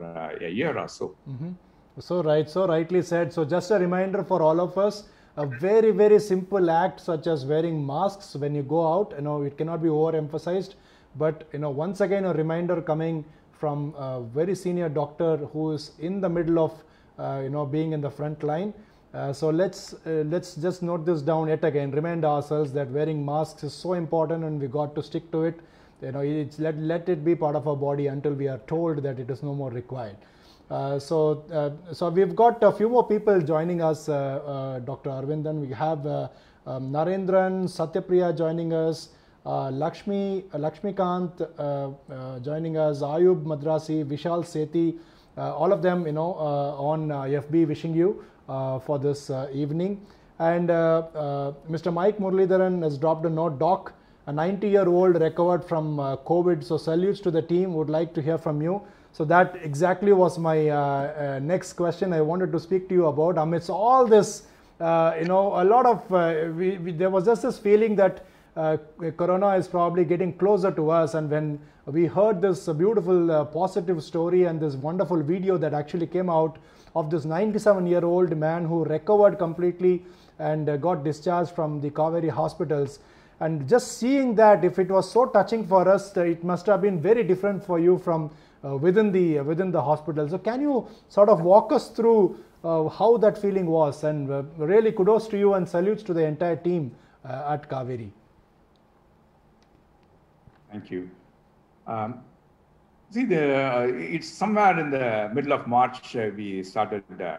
a 0.41 0.49
year 0.49 0.77
or 0.77 0.87
so. 0.87 1.15
Mm-hmm. 1.29 1.51
So 1.99 2.23
right, 2.23 2.49
so 2.49 2.65
rightly 2.67 3.01
said. 3.01 3.33
So 3.33 3.43
just 3.43 3.69
a 3.69 3.79
reminder 3.79 4.23
for 4.23 4.41
all 4.41 4.61
of 4.61 4.77
us, 4.77 5.09
a 5.35 5.45
very 5.45 5.91
very 5.91 6.19
simple 6.19 6.71
act 6.71 7.01
such 7.01 7.27
as 7.27 7.45
wearing 7.45 7.85
masks 7.85 8.33
when 8.35 8.55
you 8.55 8.63
go 8.63 8.81
out. 8.93 9.13
You 9.17 9.23
know 9.23 9.41
it 9.41 9.57
cannot 9.57 9.83
be 9.83 9.89
overemphasized, 9.89 10.75
but 11.17 11.43
you 11.51 11.59
know 11.59 11.69
once 11.69 11.99
again 11.99 12.23
a 12.23 12.33
reminder 12.33 12.81
coming 12.81 13.25
from 13.59 13.93
a 13.97 14.21
very 14.21 14.55
senior 14.55 14.87
doctor 14.87 15.35
who 15.51 15.71
is 15.73 15.91
in 15.99 16.21
the 16.21 16.29
middle 16.29 16.59
of 16.59 16.71
uh, 17.19 17.41
you 17.43 17.49
know 17.49 17.65
being 17.65 17.91
in 17.91 17.99
the 17.99 18.13
front 18.21 18.41
line. 18.41 18.73
Uh, 19.13 19.33
so 19.33 19.49
let's 19.49 19.93
uh, 20.05 20.23
let's 20.27 20.55
just 20.55 20.81
note 20.81 21.05
this 21.05 21.21
down 21.21 21.49
yet 21.49 21.65
again. 21.65 21.91
Remind 21.91 22.23
ourselves 22.23 22.71
that 22.71 22.89
wearing 22.91 23.25
masks 23.25 23.61
is 23.63 23.73
so 23.73 23.93
important, 23.93 24.45
and 24.45 24.61
we 24.61 24.67
got 24.67 24.95
to 24.95 25.03
stick 25.03 25.29
to 25.33 25.43
it. 25.43 25.59
You 26.01 26.13
know, 26.13 26.21
it's 26.21 26.59
let 26.59 26.77
let 26.77 27.09
it 27.09 27.25
be 27.25 27.35
part 27.35 27.57
of 27.57 27.67
our 27.67 27.75
body 27.75 28.07
until 28.07 28.33
we 28.33 28.47
are 28.47 28.59
told 28.67 29.03
that 29.03 29.19
it 29.19 29.29
is 29.29 29.43
no 29.43 29.53
more 29.53 29.69
required. 29.69 30.15
Uh, 30.69 30.97
so, 30.97 31.43
uh, 31.51 31.93
so 31.93 32.09
we've 32.09 32.33
got 32.33 32.63
a 32.63 32.71
few 32.71 32.87
more 32.87 33.05
people 33.05 33.41
joining 33.41 33.81
us, 33.81 34.07
uh, 34.07 34.79
Dr. 34.85 35.09
Arvindan. 35.09 35.59
We 35.59 35.73
have 35.73 36.05
um, 36.05 36.29
Narendran, 36.93 37.65
Satyapriya 37.65 38.37
joining 38.37 38.71
us, 38.71 39.09
Lakshmi, 39.43 40.45
Lakshmikant 40.53 41.35
joining 42.41 42.77
us, 42.77 43.01
Ayub 43.01 43.43
Madrasi, 43.43 44.05
Vishal 44.05 44.45
Sethi, 44.45 44.97
all 45.35 45.73
of 45.73 45.81
them, 45.81 46.05
you 46.05 46.13
know, 46.13 46.35
on 46.35 47.09
FB 47.09 47.67
wishing 47.67 47.93
you 47.93 48.23
for 48.47 48.99
this 48.99 49.29
evening. 49.53 50.05
And 50.39 50.69
Mr. 50.69 51.93
Mike 51.93 52.17
Muralidharan 52.17 52.81
has 52.83 52.97
dropped 52.97 53.25
a 53.25 53.29
note, 53.29 53.59
Doc, 53.59 53.93
a 54.27 54.33
90 54.33 54.67
year 54.67 54.87
old 54.87 55.19
recovered 55.19 55.63
from 55.63 55.97
COVID. 55.97 56.63
So 56.63 56.77
salutes 56.77 57.19
to 57.21 57.31
the 57.31 57.41
team, 57.41 57.73
would 57.73 57.89
like 57.89 58.13
to 58.15 58.21
hear 58.21 58.37
from 58.37 58.61
you. 58.61 58.81
So 59.13 59.25
that 59.25 59.57
exactly 59.61 60.13
was 60.13 60.39
my 60.39 60.69
uh, 60.69 60.77
uh, 60.77 61.39
next 61.43 61.73
question 61.73 62.13
I 62.13 62.21
wanted 62.21 62.51
to 62.53 62.59
speak 62.59 62.87
to 62.89 62.95
you 62.95 63.07
about. 63.07 63.37
Amidst 63.37 63.69
all 63.69 64.07
this, 64.07 64.43
uh, 64.79 65.15
you 65.19 65.25
know, 65.25 65.61
a 65.61 65.65
lot 65.65 65.85
of, 65.85 66.13
uh, 66.13 66.49
we, 66.55 66.77
we, 66.77 66.91
there 66.93 67.09
was 67.09 67.25
just 67.25 67.41
this 67.41 67.57
feeling 67.59 67.95
that 67.97 68.25
uh, 68.55 68.77
Corona 69.17 69.55
is 69.55 69.67
probably 69.67 70.05
getting 70.05 70.33
closer 70.33 70.71
to 70.71 70.89
us. 70.89 71.13
And 71.13 71.29
when 71.29 71.59
we 71.85 72.05
heard 72.05 72.41
this 72.41 72.67
beautiful 72.69 73.31
uh, 73.31 73.45
positive 73.45 74.01
story 74.01 74.45
and 74.45 74.61
this 74.61 74.75
wonderful 74.75 75.21
video 75.21 75.57
that 75.57 75.73
actually 75.73 76.07
came 76.07 76.29
out 76.29 76.57
of 76.95 77.09
this 77.09 77.25
97 77.25 77.87
year 77.87 78.03
old 78.03 78.35
man 78.37 78.65
who 78.65 78.83
recovered 78.83 79.37
completely 79.37 80.03
and 80.39 80.81
got 80.81 81.03
discharged 81.03 81.51
from 81.51 81.81
the 81.81 81.89
Kauvery 81.89 82.29
hospitals. 82.29 82.99
And 83.39 83.67
just 83.67 83.97
seeing 83.97 84.35
that, 84.35 84.63
if 84.63 84.77
it 84.77 84.89
was 84.89 85.11
so 85.11 85.25
touching 85.25 85.65
for 85.67 85.87
us, 85.87 86.15
it 86.17 86.43
must 86.43 86.65
have 86.67 86.81
been 86.81 87.01
very 87.01 87.23
different 87.23 87.63
for 87.63 87.79
you 87.79 87.97
from 87.97 88.29
uh, 88.63 88.77
within 88.77 89.11
the 89.11 89.39
uh, 89.39 89.43
within 89.43 89.71
the 89.71 89.81
hospital. 89.81 90.29
So 90.29 90.37
can 90.37 90.61
you 90.61 90.87
sort 91.09 91.29
of 91.29 91.41
walk 91.41 91.71
us 91.71 91.89
through 91.89 92.39
uh, 92.63 92.87
how 92.89 93.17
that 93.17 93.37
feeling 93.37 93.65
was? 93.65 94.03
And 94.03 94.29
really 94.59 94.91
kudos 94.91 95.27
to 95.29 95.37
you 95.39 95.55
and 95.55 95.67
salutes 95.67 96.03
to 96.03 96.13
the 96.13 96.23
entire 96.23 96.55
team 96.55 96.91
at 97.25 97.67
Kauvery. 97.67 98.11
Thank 100.71 100.91
you. 100.91 101.09
Um, 101.87 102.23
see, 103.11 103.25
the, 103.25 103.93
it's 103.99 104.29
somewhere 104.29 104.79
in 104.79 104.89
the 104.89 105.29
middle 105.33 105.53
of 105.53 105.67
March 105.67 106.13
we 106.13 106.63
started 106.63 107.03
uh, 107.19 107.37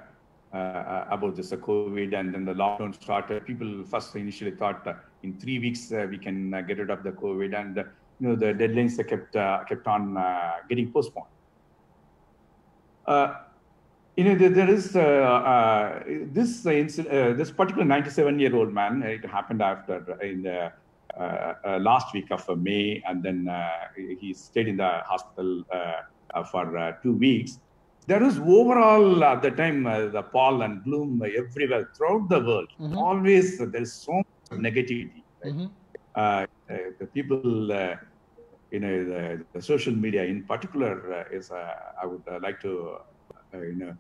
uh, 0.57 1.07
about 1.11 1.35
this 1.35 1.53
uh, 1.53 1.57
COVID, 1.57 2.19
and 2.19 2.35
then 2.35 2.45
the 2.45 2.53
lockdown 2.53 2.95
started. 2.95 3.47
People 3.47 3.85
first 3.85 4.15
initially 4.17 4.51
thought 4.51 4.87
in 5.23 5.39
three 5.39 5.59
weeks 5.59 5.91
we 6.11 6.19
can 6.19 6.51
get 6.67 6.79
rid 6.79 6.91
of 6.91 7.03
the 7.03 7.13
COVID, 7.13 7.59
and 7.59 7.77
you 7.77 8.29
know, 8.29 8.37
the 8.37 8.53
deadlines 8.53 8.97
kept 9.09 9.35
uh, 9.35 9.65
kept 9.65 9.87
on 9.87 10.17
uh, 10.17 10.57
getting 10.69 10.93
postponed. 10.93 11.27
Uh, 13.07 13.35
you 14.17 14.25
know, 14.25 14.35
there, 14.35 14.69
is 14.69 14.93
this 14.93 16.61
this 16.61 17.51
particular 17.51 17.85
97 17.87 18.39
year 18.39 18.55
old 18.55 18.75
man. 18.75 19.03
It 19.03 19.25
happened 19.25 19.63
after 19.63 20.21
in 20.21 20.43
last 21.19 22.13
week 22.15 22.31
of 22.31 22.47
May, 22.59 23.03
and 23.07 23.23
then 23.23 23.49
he 24.21 24.33
stayed 24.35 24.69
in 24.69 24.77
the 24.77 25.03
hospital 25.05 25.65
for 26.51 26.99
two 27.03 27.13
weeks 27.13 27.59
there 28.07 28.23
is 28.23 28.39
overall 28.39 29.23
at 29.25 29.43
the 29.43 29.51
time 29.51 29.87
uh, 29.87 30.09
the 30.09 30.23
pall 30.23 30.63
and 30.63 30.83
gloom 30.83 31.23
everywhere 31.25 31.89
throughout 31.95 32.29
the 32.29 32.41
world. 32.41 32.69
Mm-hmm. 32.81 32.99
Always 32.99 33.61
uh, 33.61 33.67
there 33.67 33.83
is 33.83 33.93
so 33.93 34.13
much 34.15 34.61
negativity. 34.61 35.23
Right? 35.45 35.53
Mm-hmm. 35.53 35.67
Uh, 36.15 36.47
the 36.99 37.07
people 37.07 37.41
you 38.73 38.81
know, 38.81 39.05
the, 39.05 39.45
the 39.53 39.63
social 39.63 39.95
media 39.95 40.25
in 40.25 40.45
particular 40.45 40.93
uh, 41.15 41.37
is, 41.37 41.51
uh, 41.51 41.75
I 42.03 42.07
would 42.07 42.23
uh, 42.27 42.39
like 42.43 42.59
to, 42.63 42.97
you 43.53 43.75
know, 43.77 43.95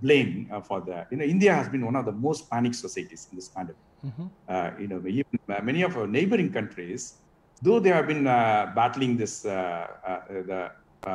blame 0.00 0.50
for 0.66 0.80
that. 0.82 1.08
You 1.10 1.18
know, 1.18 1.24
India 1.24 1.54
has 1.54 1.68
been 1.68 1.84
one 1.84 1.96
of 1.96 2.04
the 2.04 2.12
most 2.12 2.50
panicked 2.50 2.76
societies 2.76 3.28
in 3.30 3.36
this 3.36 3.48
pandemic. 3.48 3.80
Mm-hmm. 4.04 4.80
you 4.82 4.88
know, 4.88 5.02
even 5.06 5.64
many 5.64 5.82
of 5.82 5.96
our 5.96 6.06
neighboring 6.06 6.52
countries, 6.52 7.20
though 7.62 7.80
they 7.80 7.90
have 7.90 8.06
been 8.06 8.24
battling 8.24 9.16
this 9.16 9.42
the 9.42 10.70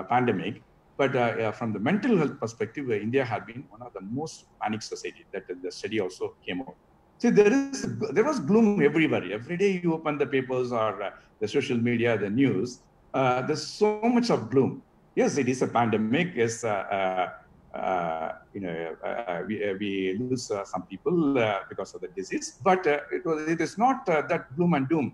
pandemic, 0.09 0.61
but 0.99 1.15
uh, 1.15 1.51
from 1.53 1.71
the 1.71 1.79
mental 1.79 2.17
health 2.17 2.37
perspective, 2.41 2.89
uh, 2.89 2.93
India 2.93 3.23
had 3.23 3.45
been 3.45 3.63
one 3.69 3.81
of 3.81 3.93
the 3.93 4.01
most 4.01 4.43
panicked 4.61 4.83
societies. 4.83 5.27
that 5.31 5.43
the 5.47 5.71
study 5.71 6.01
also 6.01 6.35
came 6.45 6.59
out. 6.59 6.75
See, 7.21 7.29
there 7.29 7.53
is 7.53 7.79
there 8.15 8.25
was 8.31 8.39
gloom 8.49 8.81
everywhere. 8.89 9.23
Every 9.39 9.57
day 9.63 9.79
you 9.83 9.93
open 9.93 10.17
the 10.17 10.27
papers 10.35 10.73
or 10.73 11.01
uh, 11.01 11.11
the 11.39 11.47
social 11.47 11.77
media, 11.77 12.17
the 12.17 12.29
news, 12.29 12.81
uh, 13.13 13.41
there's 13.47 13.65
so 13.81 14.01
much 14.17 14.29
of 14.29 14.49
gloom. 14.51 14.83
Yes, 15.15 15.37
it 15.37 15.47
is 15.47 15.61
a 15.61 15.67
pandemic. 15.67 16.27
Yes, 16.35 16.63
uh, 16.65 16.69
uh, 16.69 16.95
uh 16.95 17.27
Uh, 17.73 18.31
you 18.53 18.61
know, 18.61 18.95
uh, 19.03 19.07
uh 19.07 19.43
we, 19.47 19.63
uh, 19.63 19.73
we 19.79 20.17
lose 20.19 20.51
some 20.65 20.83
people 20.83 21.33
because 21.69 21.93
of 21.93 22.01
the 22.01 22.07
disease, 22.09 22.57
but 22.63 22.85
it, 22.85 23.23
was, 23.25 23.47
it 23.47 23.61
is 23.61 23.77
not 23.77 24.05
that 24.05 24.55
gloom 24.55 24.73
and 24.73 24.89
doom. 24.89 25.13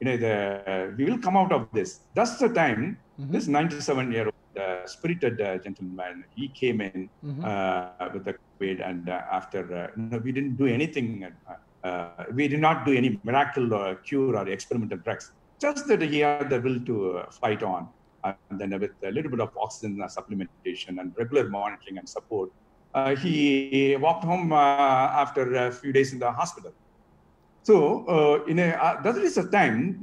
You 0.00 0.06
know, 0.06 0.16
the, 0.16 0.94
we 0.96 1.04
will 1.04 1.18
come 1.18 1.36
out 1.36 1.52
of 1.52 1.68
this. 1.72 2.00
That's 2.14 2.36
the 2.38 2.48
time. 2.48 2.98
Mm-hmm. 3.20 3.32
This 3.32 3.46
97 3.46 4.12
year 4.12 4.26
old 4.26 4.34
uh, 4.60 4.86
spirited 4.86 5.40
uh, 5.40 5.58
gentleman. 5.58 6.24
He 6.36 6.48
came 6.48 6.80
in 6.80 7.10
mm-hmm. 7.24 7.44
uh, 7.44 8.08
with 8.12 8.24
the 8.24 8.34
COVID, 8.34 8.88
and 8.88 9.08
after 9.08 9.92
you 9.96 10.02
know, 10.02 10.18
we 10.18 10.30
didn't 10.30 10.56
do 10.56 10.66
anything. 10.66 11.26
we 12.32 12.48
did 12.48 12.60
not 12.60 12.86
do 12.86 12.92
any 12.92 13.18
miracle 13.24 13.74
or 13.74 13.96
cure 13.96 14.36
or 14.36 14.48
experimental 14.48 14.98
drugs. 14.98 15.32
Just 15.60 15.88
that 15.88 16.02
he 16.02 16.20
had 16.20 16.50
the 16.50 16.60
will 16.60 16.80
to 16.80 17.24
fight 17.30 17.62
on, 17.62 17.88
and 18.24 18.58
then 18.60 18.78
with 18.80 18.92
a 19.04 19.10
little 19.10 19.30
bit 19.30 19.40
of 19.40 19.50
oxygen 19.56 19.98
supplementation 20.16 21.00
and 21.00 21.12
regular 21.18 21.48
monitoring 21.48 21.98
and 21.98 22.08
support, 22.08 22.50
uh, 22.94 23.16
he 23.16 23.96
walked 24.00 24.24
home 24.24 24.52
uh, 24.52 24.56
after 24.56 25.54
a 25.56 25.72
few 25.72 25.92
days 25.92 26.12
in 26.12 26.18
the 26.18 26.30
hospital. 26.30 26.72
So, 27.64 28.06
uh, 28.06 28.44
in 28.44 28.58
a, 28.58 29.00
that 29.02 29.16
is 29.16 29.36
a 29.36 29.48
time 29.48 30.00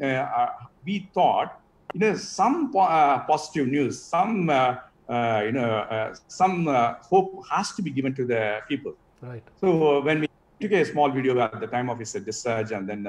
we 0.84 1.10
thought 1.14 1.62
you 1.94 2.00
know, 2.00 2.16
some 2.16 2.74
uh, 2.76 3.20
positive 3.20 3.68
news, 3.68 4.02
some, 4.02 4.50
uh, 4.50 4.76
uh, 5.08 5.42
you 5.46 5.52
know, 5.52 6.14
some 6.28 6.66
hope 7.02 7.44
has 7.50 7.72
to 7.74 7.82
be 7.82 7.92
given 7.92 8.14
to 8.16 8.26
the 8.26 8.60
people. 8.68 8.94
Right. 9.22 9.44
So 9.60 10.02
when 10.02 10.22
we 10.22 10.28
took 10.60 10.72
a 10.72 10.84
small 10.86 11.12
video 11.12 11.40
at 11.40 11.60
the 11.60 11.68
time 11.68 11.90
of 11.90 12.00
his 12.00 12.14
discharge, 12.14 12.72
and 12.72 12.90
then 12.90 13.08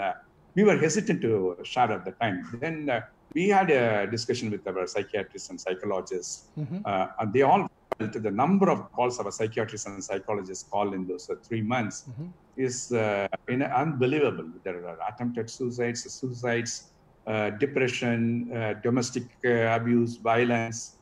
we 0.54 0.64
were 0.64 0.76
hesitant 0.76 1.22
to 1.22 1.56
share 1.62 1.90
at 1.90 2.04
the 2.04 2.12
time. 2.12 2.46
Then 2.60 3.02
we 3.34 3.48
had 3.48 3.70
a 3.70 4.06
discussion 4.06 4.50
with 4.50 4.66
our 4.66 4.86
psychiatrists 4.86 5.50
and 5.50 5.60
psychologists, 5.60 6.48
mm-hmm. 6.58 6.78
uh, 6.84 7.06
and 7.20 7.32
they 7.32 7.42
all 7.42 7.70
felt 7.98 8.12
the 8.12 8.30
number 8.30 8.70
of 8.70 8.90
calls 8.92 9.18
our 9.18 9.30
psychiatrists 9.30 9.86
and 9.86 10.02
psychologists 10.02 10.68
call 10.70 10.92
in 10.92 11.06
those 11.06 11.28
uh, 11.30 11.34
three 11.42 11.62
months 11.62 12.04
mm-hmm. 12.10 12.28
is 12.56 12.92
uh, 12.92 13.28
unbelievable. 13.48 14.48
There 14.64 14.86
are 14.86 14.98
attempted 15.08 15.50
suicides, 15.50 16.10
suicides, 16.12 16.92
uh, 17.26 17.50
depression, 17.50 18.50
uh, 18.52 18.74
domestic 18.82 19.24
uh, 19.44 19.76
abuse, 19.78 20.16
violence, 20.16 20.96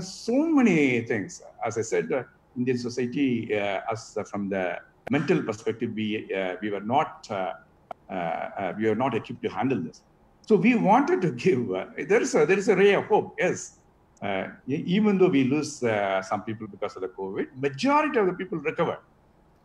so 0.00 0.46
many 0.58 1.02
things. 1.02 1.42
As 1.64 1.76
I 1.76 1.82
said, 1.82 2.08
Indian 2.56 2.78
society, 2.78 3.52
as 3.54 4.16
from 4.30 4.48
the 4.48 4.78
mental 5.10 5.42
perspective, 5.42 5.92
we 5.94 6.28
we 6.60 6.70
were 6.70 6.80
not 6.80 7.28
we 8.78 8.88
were 8.88 8.94
not 8.94 9.14
equipped 9.14 9.42
to 9.42 9.48
handle 9.48 9.80
this. 9.80 10.02
So 10.52 10.58
we 10.58 10.74
wanted 10.74 11.22
to 11.22 11.30
give. 11.32 11.66
there 12.10 12.20
is 12.20 12.34
a 12.34 12.44
there 12.44 12.58
is 12.58 12.68
a 12.68 12.76
ray 12.76 12.92
of 12.92 13.06
hope. 13.06 13.36
Yes, 13.38 13.78
uh, 14.20 14.48
even 14.66 15.16
though 15.16 15.30
we 15.36 15.44
lose 15.44 15.82
uh, 15.82 16.20
some 16.20 16.42
people 16.42 16.66
because 16.66 16.94
of 16.94 17.00
the 17.00 17.08
COVID, 17.08 17.46
majority 17.56 18.18
of 18.18 18.26
the 18.26 18.34
people 18.34 18.58
recover. 18.58 18.98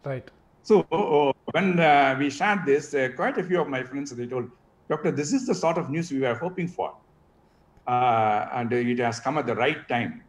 Right. 0.06 0.32
So 0.64 0.88
uh, 0.94 1.34
when 1.52 1.76
we 2.20 2.30
shared 2.30 2.62
this, 2.66 2.96
quite 3.18 3.38
a 3.38 3.44
few 3.44 3.60
of 3.60 3.68
my 3.68 3.84
friends 3.84 4.12
they 4.12 4.28
told, 4.28 4.50
Doctor, 4.88 5.12
this 5.12 5.34
is 5.34 5.46
the 5.46 5.54
sort 5.54 5.78
of 5.78 5.90
news 5.90 6.10
we 6.10 6.22
were 6.22 6.36
hoping 6.36 6.70
for. 6.70 6.96
Uh, 7.86 8.48
and 8.54 8.72
it 8.72 9.00
has 9.00 9.20
come 9.20 9.38
at 9.38 9.46
the 9.46 9.56
right 9.56 9.86
time. 9.90 10.24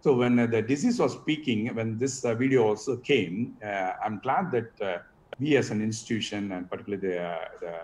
So 0.00 0.16
when 0.16 0.36
uh, 0.36 0.46
the 0.46 0.62
disease 0.62 0.98
was 0.98 1.14
peaking, 1.14 1.72
when 1.76 1.96
this 1.96 2.24
uh, 2.24 2.34
video 2.34 2.64
also 2.64 2.96
came, 2.96 3.56
uh, 3.64 3.92
I'm 4.04 4.18
glad 4.18 4.50
that 4.50 4.82
uh, 4.82 4.98
we 5.38 5.56
as 5.56 5.70
an 5.70 5.80
institution, 5.80 6.50
and 6.50 6.68
particularly 6.68 7.06
the, 7.06 7.22
uh, 7.22 7.38
the 7.60 7.74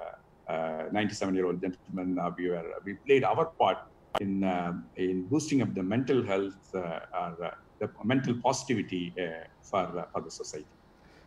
Uh, 0.48 0.88
97-year-old 0.92 1.60
gentleman, 1.60 2.18
uh, 2.18 2.30
we, 2.38 2.48
were, 2.48 2.64
we 2.84 2.94
played 3.06 3.22
our 3.22 3.44
part 3.44 3.78
in, 4.20 4.42
uh, 4.42 4.72
in 4.96 5.26
boosting 5.26 5.60
up 5.60 5.74
the 5.74 5.82
mental 5.82 6.24
health 6.24 6.54
or 6.74 7.54
the 7.80 7.90
mental 8.02 8.34
positivity 8.42 9.12
for, 9.60 10.08
for 10.12 10.22
the 10.22 10.30
society. 10.30 10.66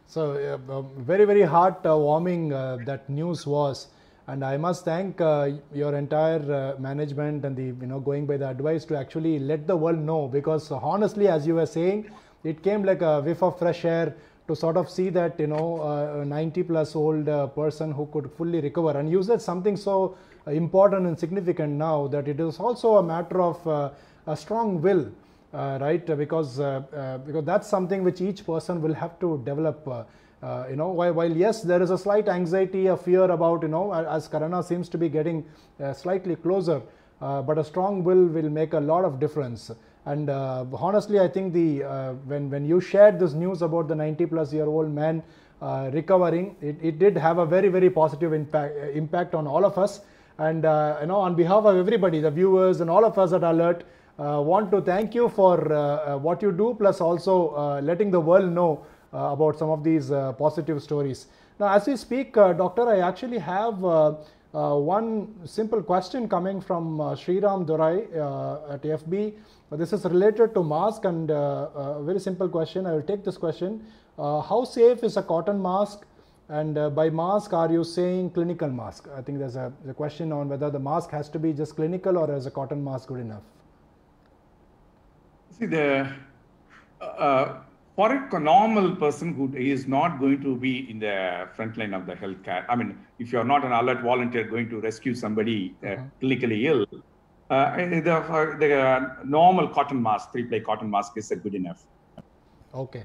So 0.07 0.59
um, 0.69 0.89
very, 1.03 1.26
very 1.26 1.43
heart-warming 1.43 2.49
that 2.49 3.07
news 3.09 3.45
was. 3.45 3.89
And 4.28 4.45
I 4.45 4.57
must 4.57 4.86
thank 4.86 5.19
uh, 5.19 5.51
your 5.74 5.95
entire 5.95 6.39
uh, 6.51 6.80
management 6.80 7.43
and 7.43 7.55
the 7.55 7.65
you 7.65 7.88
know 7.88 7.99
going 7.99 8.26
by 8.26 8.38
the 8.38 8.47
advice 8.47 8.86
to 8.86 8.97
actually 8.97 9.39
let 9.39 9.67
the 9.67 9.76
world 9.76 9.99
know. 9.99 10.28
Because 10.28 10.72
honestly, 10.72 11.28
as 11.28 11.45
you 11.45 11.55
were 11.55 11.65
saying, 11.65 12.09
it 12.43 12.63
came 12.63 12.84
like 12.84 13.01
a 13.01 13.22
whiff 13.22 13.43
of 13.43 13.59
fresh 13.59 13.84
air 13.84 14.15
to 14.52 14.56
sort 14.56 14.78
of 14.82 14.89
see 14.89 15.10
that 15.10 15.39
you 15.39 15.47
know 15.47 15.68
uh, 15.89 16.22
a 16.22 16.26
90 16.26 16.64
plus 16.64 16.95
old 16.95 17.30
uh, 17.30 17.47
person 17.47 17.91
who 17.91 18.06
could 18.14 18.30
fully 18.38 18.62
recover 18.68 18.93
and 18.99 19.10
use 19.18 19.28
that 19.28 19.41
something 19.41 19.78
so 19.78 20.16
important 20.47 21.08
and 21.08 21.20
significant 21.26 21.74
now 21.74 22.08
that 22.08 22.28
it 22.28 22.39
is 22.39 22.58
also 22.60 22.95
a 22.97 23.04
matter 23.04 23.41
of 23.41 23.68
uh, 23.68 23.89
a 24.28 24.36
strong 24.36 24.82
will. 24.82 25.06
Uh, 25.54 25.78
right 25.82 26.06
because 26.18 26.52
because 27.26 27.43
that's 27.43 27.68
something 27.68 28.06
which 28.06 28.22
each 28.22 28.45
person 28.45 28.82
will 28.82 28.93
have 28.93 29.20
to 29.20 29.41
develop 29.43 29.86
uh, 30.41 30.66
you 30.70 30.76
know, 30.76 30.88
while, 30.88 31.14
while, 31.14 31.32
yes, 31.32 31.62
there 31.62 31.84
is 31.84 31.91
a 31.91 31.97
slight 31.97 32.28
anxiety, 32.28 32.88
a 32.88 32.97
fear 32.97 33.26
about, 33.26 33.62
you 33.62 33.68
know, 33.68 33.93
as 33.93 34.28
Corona 34.28 34.64
seems 34.64 34.89
to 34.89 34.97
be 34.97 35.08
getting 35.08 35.45
uh, 35.80 35.93
slightly 35.93 36.36
closer, 36.36 36.82
uh, 37.22 37.43
but 37.43 37.60
a 37.60 37.64
strong 37.64 38.04
will 38.04 38.26
will 38.26 38.49
make 38.49 38.74
a 38.74 38.80
lot 38.80 39.06
of 39.06 39.20
difference. 39.20 39.70
And 40.06 40.30
uh, 40.30 40.66
honestly, 40.74 41.20
I 41.20 41.28
think 41.28 41.54
the 41.54 41.84
uh, 41.84 42.14
when 42.26 42.49
when 42.49 42.66
you 42.66 42.82
shared 42.82 43.20
this 43.20 43.34
news 43.34 43.62
about 43.62 43.88
the 43.88 43.95
90 43.95 44.26
plus 44.26 44.52
year 44.52 44.66
old 44.66 44.91
man 44.91 45.22
uh, 45.62 45.91
recovering, 45.93 46.56
it, 46.62 46.78
it 46.82 46.99
did 46.99 47.16
have 47.18 47.38
a 47.38 47.45
very 47.45 47.68
very 47.70 47.89
positive 47.89 48.34
impact 48.34 48.76
impact 48.95 49.36
on 49.36 49.45
all 49.45 49.64
of 49.64 49.78
us. 49.78 50.02
And 50.38 50.64
you 50.64 51.08
know, 51.08 51.18
on 51.18 51.36
behalf 51.36 51.66
of 51.66 51.78
everybody, 51.78 52.20
the 52.20 52.32
viewers 52.32 52.82
and 52.82 52.89
all 52.89 53.06
of 53.06 53.20
us 53.20 53.32
at 53.32 53.43
Alert, 53.43 53.84
want 54.18 54.72
to 54.72 54.82
thank 54.82 55.14
you 55.14 55.30
for 55.30 55.58
what 56.20 56.41
you 56.41 56.52
do, 56.52 56.76
plus 56.80 56.99
also 56.99 57.80
letting 57.82 58.10
the 58.10 58.20
world 58.20 58.52
know 58.52 58.84
uh, 59.14 59.34
about 59.34 59.60
some 59.60 59.70
of 59.70 59.84
these 59.84 60.10
uh, 60.10 60.32
positive 60.32 60.82
stories. 60.82 61.28
Now, 61.60 61.76
as 61.76 61.86
we 61.86 61.97
speak, 61.97 62.38
uh, 62.38 62.54
Doctor, 62.54 62.88
I 62.88 62.99
actually 62.99 63.39
have 63.39 63.82
one 64.52 65.36
simple 65.45 65.84
question 65.84 66.30
coming 66.30 66.62
from 66.62 66.97
Sriram 66.97 67.66
Durai 67.66 68.06
at 68.74 68.82
FB. 68.82 69.34
This 69.78 69.93
is 69.93 70.03
related 70.05 70.53
to 70.55 70.63
mask 70.63 71.05
and 71.05 71.30
a 71.30 72.01
very 72.03 72.19
simple 72.19 72.49
question. 72.49 72.86
I 72.86 72.93
will 72.93 73.03
take 73.03 73.24
this 73.24 73.38
question. 73.38 73.86
how 74.17 74.63
safe 74.65 75.03
is 75.03 75.17
a 75.17 75.24
cotton 75.24 75.61
mask 75.61 76.05
and 76.51 76.78
uh, 76.78 76.89
by 76.89 77.09
mask, 77.09 77.53
are 77.53 77.72
you 77.72 77.86
saying 77.86 78.32
clinical 78.32 78.67
mask? 78.67 79.07
I 79.17 79.22
think 79.22 79.39
there's 79.39 79.55
a, 79.55 79.72
a, 79.88 79.93
question 79.93 80.34
on 80.34 80.49
whether 80.49 80.69
the 80.69 80.80
mask 80.80 81.09
has 81.11 81.30
to 81.30 81.39
be 81.39 81.53
just 81.53 81.78
clinical 81.78 82.17
or 82.17 82.36
is 82.36 82.45
a 82.45 82.51
cotton 82.51 82.84
mask 82.84 83.07
good 83.07 83.22
enough? 83.22 83.43
See, 85.57 85.65
the 85.65 86.11
uh, 86.99 87.59
for 87.95 88.11
a 88.11 88.39
normal 88.39 88.97
person 88.97 89.34
who 89.34 89.55
is 89.55 89.88
not 89.88 90.19
going 90.19 90.41
to 90.41 90.57
be 90.57 90.89
in 90.91 90.99
the 90.99 91.47
front 91.55 91.78
line 91.78 91.93
of 91.93 92.05
the 92.05 92.15
healthcare, 92.15 92.65
I 92.67 92.76
mean, 92.76 92.99
if 93.17 93.32
you're 93.32 93.45
not 93.45 93.63
an 93.63 93.72
alert 93.72 94.01
volunteer 94.01 94.43
going 94.43 94.69
to 94.72 94.82
rescue 94.82 95.15
somebody 95.15 95.74
uh, 95.84 95.88
mm-hmm. 95.88 96.26
clinically 96.26 96.65
ill, 96.65 96.86
uh, 97.52 97.76
the, 97.76 98.14
uh, 98.14 98.58
the 98.58 98.80
uh, 98.80 99.16
normal 99.26 99.68
cotton 99.68 100.02
mask, 100.02 100.32
three-ply 100.32 100.60
cotton 100.62 100.89
mask 100.89 101.18
is 101.18 101.32
good 101.43 101.54
enough. 101.54 101.84
Okay. 102.74 103.04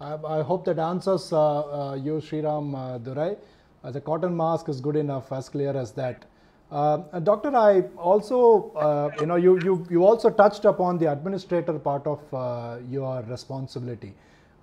I, 0.00 0.14
I 0.38 0.42
hope 0.42 0.64
that 0.64 0.78
answers 0.78 1.32
uh, 1.32 1.90
uh, 1.90 1.94
you, 1.94 2.14
Sriram 2.14 3.00
Durai. 3.02 3.36
the 3.84 4.00
cotton 4.00 4.36
mask 4.36 4.68
is 4.68 4.80
good 4.80 4.96
enough, 4.96 5.32
as 5.32 5.48
clear 5.48 5.76
as 5.76 5.92
that. 5.92 6.24
Uh, 6.70 6.96
doctor, 7.20 7.54
I 7.54 7.82
also, 7.96 8.72
uh, 8.72 9.10
you 9.20 9.26
know, 9.26 9.36
you, 9.36 9.60
you, 9.62 9.86
you 9.88 10.04
also 10.04 10.30
touched 10.30 10.64
upon 10.64 10.98
the 10.98 11.12
administrator 11.12 11.78
part 11.78 12.04
of 12.08 12.34
uh, 12.34 12.78
your 12.90 13.22
responsibility, 13.28 14.14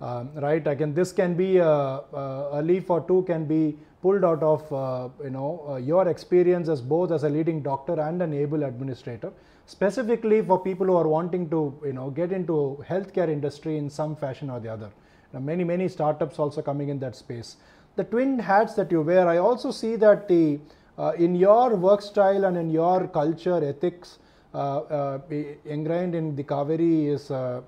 um, 0.04 0.30
right? 0.34 0.66
Again, 0.66 0.92
this 0.92 1.12
can 1.12 1.34
be 1.34 1.56
a, 1.56 1.66
a, 1.66 2.60
leaf 2.62 2.90
or 2.90 3.00
two 3.00 3.22
can 3.26 3.46
be 3.46 3.76
pulled 4.02 4.22
out 4.22 4.42
of, 4.42 4.72
uh, 4.72 5.08
you 5.22 5.30
know, 5.30 5.64
uh, 5.66 5.76
your 5.76 6.08
experience 6.08 6.68
as 6.68 6.82
both 6.82 7.10
as 7.10 7.24
a 7.24 7.28
leading 7.28 7.62
doctor 7.62 7.98
and 7.98 8.20
an 8.20 8.34
able 8.34 8.64
administrator, 8.64 9.32
specifically 9.64 10.42
for 10.42 10.58
people 10.62 10.86
who 10.86 10.96
are 10.96 11.08
wanting 11.08 11.48
to, 11.48 11.74
you 11.84 11.94
know, 11.94 12.10
get 12.10 12.32
into 12.32 12.84
healthcare 12.86 13.30
industry 13.30 13.78
in 13.78 13.88
some 13.88 14.14
fashion 14.14 14.50
or 14.50 14.60
the 14.60 14.68
other. 14.68 14.90
Now, 15.32 15.40
many, 15.40 15.64
many 15.64 15.88
startups 15.88 16.38
also 16.38 16.60
coming 16.60 16.90
in 16.90 16.98
that 16.98 17.16
space. 17.16 17.56
The 17.96 18.04
twin 18.04 18.38
hats 18.38 18.74
that 18.74 18.90
you 18.90 19.00
wear, 19.00 19.26
I 19.26 19.38
also 19.38 19.70
see 19.70 19.96
that 19.96 20.28
the 20.28 20.60
uh, 20.98 21.12
in 21.12 21.34
your 21.34 21.74
work 21.74 22.02
style 22.02 22.44
and 22.44 22.56
in 22.56 22.70
your 22.70 23.08
culture, 23.08 23.64
ethics, 23.64 24.18
uh, 24.18 24.20
uh, 24.20 24.23
Uh, 24.54 24.78
uh, 24.98 25.18
ingrained 25.64 26.14
in 26.14 26.36
the 26.36 26.44
Kauvery 26.44 27.08
is 27.08 27.30
a 27.30 27.62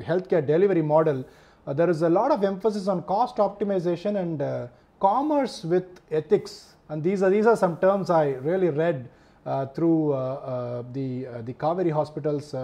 healthcare 0.00 0.46
delivery 0.46 0.80
model. 0.80 1.22
there 1.66 1.90
is 1.90 2.00
a 2.00 2.08
lot 2.08 2.30
of 2.30 2.44
emphasis 2.44 2.88
on 2.88 3.02
cost 3.02 3.36
optimization 3.36 4.16
and 4.22 4.70
commerce 5.00 5.64
with 5.64 6.00
ethics. 6.10 6.74
And 6.88 7.02
these 7.02 7.22
are 7.22 7.28
these 7.28 7.46
are 7.46 7.56
some 7.56 7.76
terms 7.76 8.08
I 8.08 8.28
really 8.50 8.70
read 8.70 9.10
uh, 9.44 9.66
through 9.66 10.12
uh, 10.12 10.16
uh, 10.16 10.82
the 10.92 11.26
the 11.44 11.52
Kauvery 11.52 11.90
Hospital's 11.90 12.54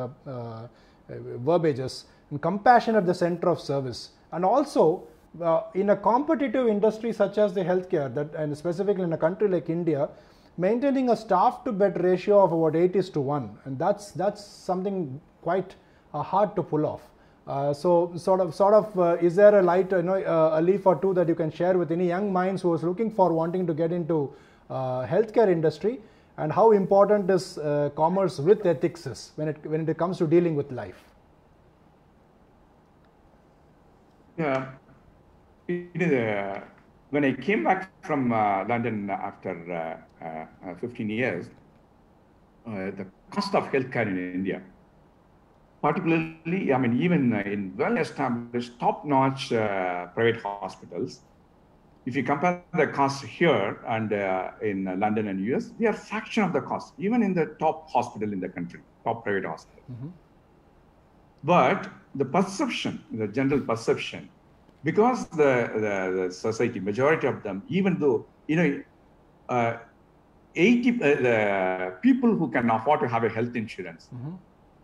verbiages 1.08 2.04
And 2.30 2.40
compassion 2.40 2.96
at 2.96 3.06
the 3.06 3.14
center 3.14 3.48
of 3.48 3.60
service, 3.60 4.10
and 4.32 4.44
also 4.44 5.02
uh, 5.42 5.62
in 5.74 5.90
a 5.90 5.96
competitive 5.96 6.68
industry 6.68 7.12
such 7.12 7.38
as 7.38 7.52
the 7.54 7.62
healthcare, 7.62 8.12
that 8.14 8.34
and 8.34 8.56
specifically 8.56 9.04
in 9.04 9.12
a 9.12 9.18
country 9.18 9.48
like 9.48 9.68
India, 9.68 10.08
maintaining 10.56 11.10
a 11.10 11.16
staff 11.16 11.64
to 11.64 11.72
bed 11.72 12.02
ratio 12.02 12.42
of 12.42 12.52
about 12.52 12.76
8 12.76 12.96
is 12.96 13.10
to 13.10 13.20
1, 13.20 13.58
and 13.64 13.78
that's 13.78 14.12
that's 14.12 14.44
something 14.44 15.20
quite 15.42 15.74
uh, 16.12 16.22
hard 16.22 16.54
to 16.56 16.62
pull 16.62 16.86
off. 16.86 17.02
Uh, 17.46 17.74
so 17.74 18.10
sort 18.16 18.40
of 18.40 18.54
sort 18.54 18.72
of 18.72 18.98
uh, 18.98 19.16
is 19.20 19.36
there 19.36 19.58
a 19.58 19.62
light 19.62 19.90
you 19.90 20.02
know 20.02 20.14
uh, 20.14 20.58
a 20.58 20.62
leaf 20.62 20.86
or 20.86 20.96
two 20.96 21.12
that 21.12 21.28
you 21.28 21.34
can 21.34 21.50
share 21.50 21.76
with 21.76 21.92
any 21.92 22.06
young 22.06 22.32
minds 22.32 22.62
who 22.62 22.72
is 22.72 22.82
looking 22.82 23.10
for 23.10 23.32
wanting 23.32 23.66
to 23.66 23.74
get 23.74 23.92
into 23.92 24.32
uh, 24.70 25.06
healthcare 25.06 25.48
industry? 25.48 26.00
And 26.36 26.50
how 26.52 26.72
important 26.72 27.30
is 27.30 27.60
commerce 27.94 28.40
with 28.40 28.66
ethics 28.66 29.06
is 29.06 29.30
when 29.36 29.48
it 29.48 29.66
when 29.66 29.88
it 29.88 29.96
comes 29.96 30.18
to 30.18 30.26
dealing 30.26 30.56
with 30.56 30.72
life? 30.72 31.04
Yeah. 34.36 34.66
It 35.68 35.90
is, 35.94 36.12
uh, 36.12 36.60
when 37.14 37.24
I 37.24 37.32
came 37.32 37.62
back 37.62 37.80
from 38.02 38.32
uh, 38.32 38.64
London 38.68 39.08
after 39.08 39.54
uh, 39.72 40.68
uh 40.68 40.74
15 40.80 41.08
years, 41.08 41.46
uh, 42.66 42.90
the 42.98 43.06
cost 43.30 43.54
of 43.54 43.64
healthcare 43.74 44.08
in 44.08 44.18
India, 44.38 44.60
particularly, 45.80 46.72
I 46.72 46.78
mean, 46.78 47.00
even 47.00 47.32
in 47.52 47.72
well-established, 47.76 48.80
top-notch 48.80 49.52
uh, 49.52 50.06
private 50.06 50.42
hospitals, 50.42 51.20
if 52.04 52.16
you 52.16 52.24
compare 52.24 52.64
the 52.74 52.88
cost 52.88 53.24
here 53.24 53.78
and 53.86 54.10
in 54.70 54.78
London 54.98 55.28
and 55.28 55.38
US, 55.52 55.70
they 55.78 55.86
are 55.86 55.92
fraction 55.92 56.42
of 56.42 56.52
the 56.52 56.62
cost, 56.62 56.94
even 56.98 57.22
in 57.22 57.32
the 57.32 57.46
top 57.60 57.88
hospital 57.90 58.32
in 58.32 58.40
the 58.40 58.48
country, 58.48 58.80
top 59.04 59.24
private 59.24 59.46
hospital. 59.46 59.84
Mm-hmm. 59.92 60.08
But 61.44 61.88
the 62.16 62.24
perception, 62.24 63.04
the 63.12 63.28
general 63.28 63.60
perception 63.60 64.28
because 64.84 65.26
the, 65.28 65.70
the, 65.74 65.94
the, 66.16 66.32
society, 66.32 66.78
majority 66.78 67.26
of 67.26 67.42
them, 67.42 67.62
even 67.68 67.98
though, 67.98 68.26
you 68.46 68.56
know, 68.56 68.82
uh, 69.48 69.76
80, 70.54 70.90
uh, 70.90 70.94
the 71.28 71.94
people 72.02 72.36
who 72.36 72.50
can 72.50 72.70
afford 72.70 73.00
to 73.00 73.08
have 73.08 73.24
a 73.24 73.28
health 73.28 73.56
insurance, 73.56 74.08
mm-hmm. 74.14 74.34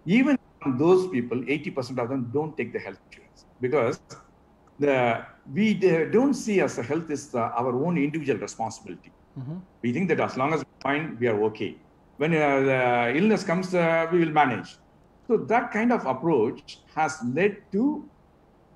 even 0.07 0.39
those 0.79 1.09
people, 1.09 1.39
80% 1.39 1.99
of 1.99 2.09
them 2.09 2.31
don't 2.33 2.57
take 2.57 2.73
the 2.73 2.79
health 2.79 2.99
insurance 3.11 3.45
because 3.61 4.01
the, 4.79 5.23
we 5.53 5.75
don't 5.75 6.35
see 6.35 6.61
as 6.61 6.79
a 6.79 6.83
health 6.83 7.11
is 7.11 7.29
the, 7.29 7.41
our 7.41 7.73
own 7.85 7.99
individual 7.99 8.41
responsibility. 8.41 9.13
Mm-hmm. 9.39 9.59
We 9.83 9.93
think 9.93 10.09
that 10.09 10.21
as 10.21 10.37
long 10.37 10.55
as 10.55 10.61
we 10.61 10.83
find, 10.83 11.21
we 11.21 11.29
are 11.29 11.41
okay. 11.45 11.77
When 12.17 12.35
uh, 12.35 12.61
the 12.61 13.13
illness 13.17 13.45
comes, 13.45 13.75
uh, 13.75 14.07
we 14.11 14.21
will 14.21 14.33
manage. 14.33 14.77
So 15.27 15.37
that 15.37 15.71
kind 15.71 15.93
of 15.93 16.07
approach 16.07 16.81
has 16.95 17.19
led 17.35 17.59
to 17.73 18.09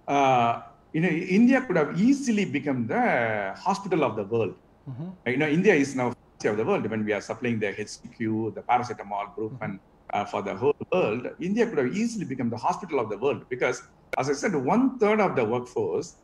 uh, 0.07 0.61
you 0.95 1.01
know, 1.01 1.09
India 1.09 1.61
could 1.61 1.77
have 1.77 2.01
easily 2.01 2.45
become 2.45 2.87
the 2.87 3.53
hospital 3.59 4.05
of 4.05 4.15
the 4.15 4.25
world. 4.25 4.55
Mm-hmm. 4.89 5.09
You 5.27 5.37
know, 5.39 5.49
India 5.49 5.75
is 5.75 5.95
now 5.97 6.15
of 6.45 6.57
the 6.59 6.65
world 6.65 6.87
when 6.91 7.05
we 7.05 7.13
are 7.13 7.23
supplying 7.23 7.59
the 7.59 7.73
HCQ, 7.73 8.55
the 8.55 8.63
paracetamol 8.63 9.35
group, 9.35 9.53
mm-hmm. 9.55 9.65
and 9.65 9.81
uh, 10.13 10.25
for 10.25 10.43
the 10.43 10.55
whole 10.55 10.77
world, 10.93 11.27
India 11.41 11.67
could 11.67 11.79
have 11.79 11.97
easily 11.97 12.25
become 12.25 12.51
the 12.51 12.57
hospital 12.57 13.01
of 13.01 13.09
the 13.09 13.17
world 13.19 13.45
because, 13.49 13.83
as 14.19 14.29
I 14.29 14.35
said, 14.35 14.55
one 14.55 14.99
third 14.99 15.21
of 15.21 15.35
the 15.37 15.45
workforce, 15.45 16.17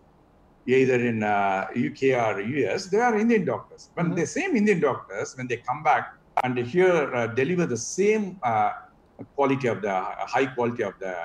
either 0.67 0.95
in 0.95 1.23
uh, 1.23 1.67
UK 1.75 2.03
or 2.23 2.41
US, 2.41 2.87
they 2.87 2.99
are 2.99 3.19
Indian 3.19 3.45
doctors. 3.45 3.91
When 3.95 4.07
mm-hmm. 4.07 4.17
the 4.17 4.27
same 4.27 4.57
Indian 4.57 4.79
doctors, 4.79 5.37
when 5.37 5.49
they 5.49 5.57
come 5.57 5.83
back 5.83 6.15
and 6.45 6.57
here 6.59 7.15
uh, 7.15 7.27
deliver 7.29 7.67
the 7.67 7.77
same 7.77 8.39
uh, 8.43 8.73
quality 9.35 9.69
of 9.69 9.83
the 9.83 10.01
high 10.35 10.47
quality 10.47 10.85
of 10.85 10.95
the 11.01 11.17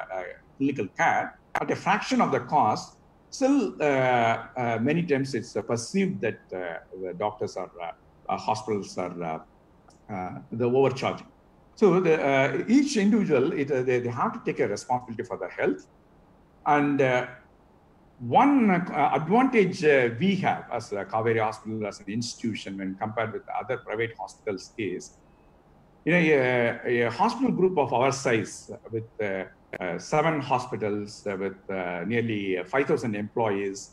clinical 0.57 0.87
care 0.97 1.37
at 1.61 1.69
a 1.69 1.75
fraction 1.75 2.21
of 2.21 2.31
the 2.31 2.39
cost, 2.39 2.94
still 3.35 3.75
uh, 3.81 3.85
uh, 4.57 4.77
many 4.81 5.03
times 5.03 5.33
it's 5.33 5.53
perceived 5.67 6.21
that 6.21 6.39
uh, 6.53 6.77
the 7.03 7.13
doctors 7.17 7.57
are 7.57 7.69
hospitals 8.37 8.97
are 8.97 9.45
the 10.51 10.65
overcharging. 10.65 11.27
So 11.75 11.99
the, 11.99 12.15
uh, 12.23 12.63
each 12.69 12.95
individual, 12.95 13.51
it, 13.51 13.69
uh, 13.69 13.83
they, 13.83 13.99
they, 13.99 14.09
have 14.09 14.31
to 14.33 14.41
take 14.45 14.61
a 14.61 14.67
responsibility 14.67 15.23
for 15.23 15.37
their 15.37 15.49
health. 15.49 15.81
And 16.65 17.01
uh, 17.01 17.27
one 18.17 18.69
advantage 18.69 19.83
we 20.17 20.37
have 20.37 20.65
as 20.71 20.93
a 20.93 21.03
Kauvery 21.03 21.41
Hospital, 21.41 21.85
as 21.85 21.99
an 21.99 22.05
institution, 22.07 22.77
when 22.77 22.95
compared 22.95 23.33
with 23.33 23.43
other 23.61 23.77
private 23.85 24.11
hospitals, 24.17 24.71
is 24.77 25.17
you 26.05 26.13
know, 26.13 26.17
a, 26.19 27.07
a 27.07 27.11
hospital 27.11 27.51
group 27.51 27.77
of 27.77 27.91
our 27.91 28.13
size 28.13 28.71
with 28.89 29.09
uh, 29.21 29.43
seven 29.97 30.39
hospitals 30.39 31.25
uh, 31.27 31.35
with 31.37 31.57
uh, 31.69 32.03
nearly 32.05 32.57
5,000 32.63 33.15
employees, 33.15 33.91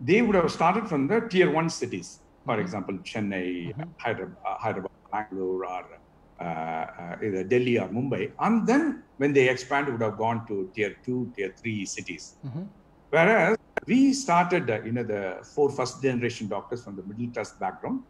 they 0.00 0.22
would 0.22 0.34
have 0.34 0.50
started 0.50 0.88
from 0.88 1.06
the 1.06 1.20
tier 1.20 1.50
one 1.50 1.70
cities, 1.70 2.20
for 2.44 2.54
mm-hmm. 2.54 2.62
example, 2.62 2.98
Chennai, 2.98 3.74
mm-hmm. 3.74 3.82
Hyderabad, 3.98 4.36
Hyderabad, 4.44 4.90
Bangalore, 5.12 5.66
or 5.66 7.18
either 7.22 7.44
Delhi 7.44 7.78
or 7.78 7.88
Mumbai. 7.88 8.32
And 8.40 8.66
then 8.66 9.02
when 9.16 9.32
they 9.32 9.48
expand, 9.48 9.88
would 9.90 10.02
have 10.02 10.18
gone 10.18 10.46
to 10.48 10.70
tier 10.74 10.96
two, 11.04 11.32
tier 11.34 11.54
three 11.58 11.86
cities. 11.86 12.36
Mm-hmm. 12.44 12.64
Whereas 13.10 13.56
we 13.86 14.12
started, 14.12 14.68
you 14.84 14.92
know, 14.92 15.04
the 15.04 15.38
four 15.54 15.70
first 15.70 16.02
generation 16.02 16.48
doctors 16.48 16.84
from 16.84 16.96
the 16.96 17.02
middle 17.02 17.32
class 17.32 17.52
background. 17.52 18.02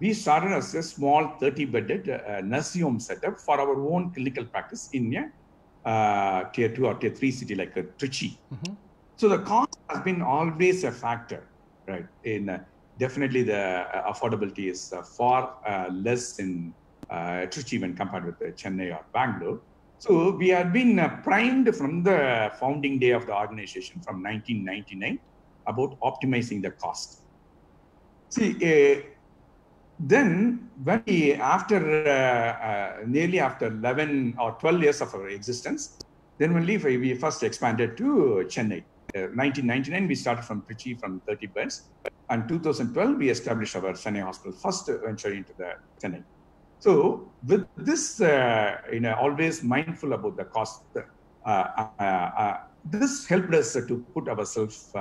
We 0.00 0.12
started 0.12 0.52
as 0.52 0.74
a 0.74 0.82
small 0.82 1.36
30 1.38 1.64
bedded 1.66 2.10
uh, 2.10 2.40
nursing 2.40 2.82
home 2.82 3.00
setup 3.00 3.38
for 3.40 3.60
our 3.60 3.80
own 3.92 4.12
clinical 4.12 4.44
practice 4.44 4.90
in 4.92 5.12
yeah, 5.12 5.28
uh, 5.84 6.44
tier 6.52 6.74
two 6.74 6.86
or 6.86 6.94
tier 6.94 7.10
three 7.10 7.30
city 7.30 7.54
like 7.54 7.76
uh, 7.76 7.82
Trichy. 7.98 8.40
Mm-hmm. 8.52 8.74
So 9.16 9.28
the 9.28 9.38
cost 9.38 9.76
has 9.90 10.02
been 10.02 10.22
always 10.22 10.84
a 10.84 10.90
factor, 10.92 11.50
right? 11.86 12.06
In 12.24 12.48
uh, 12.48 12.64
definitely 12.98 13.42
the 13.42 13.60
uh, 13.60 14.12
affordability 14.12 14.70
is 14.70 14.92
uh, 14.94 15.02
far 15.16 15.54
uh, 15.66 15.88
less 15.92 16.38
in 16.38 16.74
Trichy 17.10 17.80
when 17.80 17.94
compared 17.94 18.24
with 18.24 18.56
Chennai 18.56 18.92
or 18.92 19.04
Bangalore. 19.12 19.60
So 19.98 20.34
we 20.36 20.48
have 20.48 20.72
been 20.72 20.96
primed 21.22 21.74
from 21.76 22.02
the 22.02 22.50
founding 22.58 22.98
day 22.98 23.10
of 23.10 23.26
the 23.26 23.34
organization 23.34 24.02
from 24.02 24.22
1999 24.22 25.18
about 25.66 25.96
optimizing 26.00 26.62
the 26.62 26.72
cost. 26.72 27.22
See, 28.30 29.13
then 29.98 30.70
when 30.82 31.02
we, 31.06 31.34
after 31.34 32.06
uh, 32.06 32.10
uh, 32.10 32.96
nearly 33.06 33.38
after 33.38 33.66
11 33.66 34.36
or 34.40 34.52
12 34.52 34.82
years 34.82 35.00
of 35.00 35.14
our 35.14 35.28
existence, 35.28 35.98
then 36.38 36.56
only 36.56 36.76
we 36.78 37.14
first 37.14 37.42
expanded 37.42 37.96
to 37.96 38.44
Chennai. 38.48 38.84
Uh, 39.16 39.30
1999, 39.34 40.08
we 40.08 40.14
started 40.16 40.42
from 40.42 40.62
Trichy 40.62 40.98
from 40.98 41.20
30 41.28 41.46
beds. 41.48 41.90
And 42.30 42.48
2012, 42.48 43.16
we 43.16 43.30
established 43.30 43.76
our 43.76 43.92
Chennai 43.92 44.22
hospital, 44.22 44.58
first 44.60 44.90
venture 45.04 45.32
into 45.32 45.52
the 45.56 45.74
Chennai. 46.02 46.24
So 46.80 47.32
with 47.46 47.66
this, 47.76 48.20
uh, 48.20 48.78
you 48.92 49.00
know, 49.00 49.14
always 49.14 49.62
mindful 49.62 50.12
about 50.12 50.36
the 50.36 50.44
cost, 50.44 50.82
uh, 50.96 51.48
uh, 51.48 52.56
this 52.84 53.26
helped 53.26 53.54
us 53.54 53.74
to 53.74 54.04
put 54.12 54.28
ourselves 54.28 54.92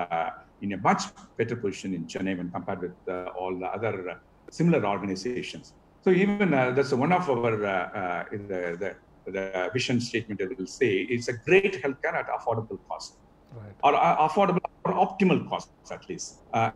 in 0.61 0.73
a 0.73 0.77
much 0.77 1.03
better 1.37 1.55
position 1.55 1.93
in 1.93 2.05
Chennai 2.05 2.37
when 2.37 2.51
compared 2.51 2.81
with 2.81 3.31
all 3.35 3.57
the 3.57 3.65
other 3.65 4.21
similar 4.51 4.85
organizations. 4.85 5.73
So 6.03 6.09
even 6.11 6.53
uh, 6.53 6.71
that's 6.71 6.91
one 6.91 7.13
of 7.13 7.29
our 7.29 7.65
uh, 7.65 7.69
uh, 7.69 8.23
the, 8.31 8.95
the, 9.25 9.31
the 9.31 9.69
vision 9.71 10.01
statement 10.01 10.39
that 10.41 10.57
will 10.57 10.67
say 10.67 11.07
it's 11.09 11.29
a 11.29 11.33
great 11.33 11.81
healthcare 11.81 12.13
at 12.13 12.27
affordable 12.27 12.77
cost, 12.89 13.15
right. 13.55 13.71
or 13.83 13.95
uh, 13.95 14.27
affordable 14.27 14.59
or 14.83 14.93
optimal 14.93 15.47
costs 15.47 15.91
at 15.91 16.07
least. 16.09 16.39
Uh, 16.53 16.71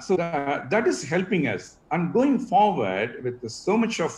so 0.00 0.16
uh, 0.16 0.66
that 0.68 0.88
is 0.88 1.04
helping 1.04 1.46
us. 1.46 1.76
And 1.92 2.12
going 2.12 2.40
forward 2.40 3.22
with 3.22 3.48
so 3.48 3.76
much 3.76 4.00
of 4.00 4.12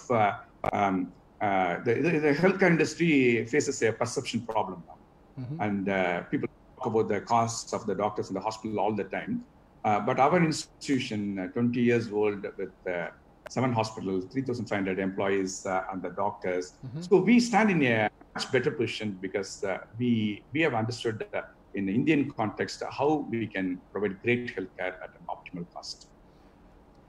um, 0.73 1.13
the, 1.41 1.83
the, 1.85 2.19
the, 2.21 2.33
healthcare 2.33 2.71
industry 2.71 3.45
faces 3.45 3.83
a 3.83 3.93
perception 3.93 4.41
problem 4.43 4.83
now, 4.87 4.99
mm-hmm. 5.43 5.61
and 5.61 6.31
people 6.31 6.49
talk 6.79 6.87
about 6.87 7.09
the 7.09 7.21
costs 7.21 7.75
of 7.75 7.85
the 7.87 7.95
doctors 7.95 8.29
in 8.29 8.35
the 8.35 8.41
hospital 8.41 8.81
all 8.81 8.95
the 8.95 9.05
time. 9.05 9.45
Uh, 9.85 10.01
but 10.01 10.19
our 10.19 10.43
institution, 10.43 11.39
uh, 11.39 11.47
20 11.49 11.79
years 11.79 12.11
old 12.11 12.47
with 12.57 12.73
uh, 12.91 13.09
seven 13.51 13.73
hospitals, 13.73 14.25
3,500 14.33 14.99
employees 14.99 15.67
uh, 15.67 15.83
and 15.93 16.03
the 16.03 16.09
doctors. 16.11 16.73
Mm-hmm. 16.87 17.03
So 17.03 17.19
we 17.19 17.39
stand 17.39 17.71
in 17.71 17.83
a 17.85 18.11
much 18.35 18.51
better 18.51 18.71
position 18.71 19.19
because 19.21 19.63
uh, 19.63 19.79
we, 19.99 20.43
we 20.55 20.63
have 20.63 20.73
understood 20.73 21.27
in 21.75 21.87
the 21.87 21.95
Indian 21.95 22.31
context 22.31 22.83
how 22.91 23.27
we 23.31 23.47
can 23.47 23.83
provide 23.93 24.23
great 24.23 24.57
healthcare 24.57 24.95
at 25.03 25.11
an 25.19 25.27
optimal 25.29 25.67
cost. 25.75 26.09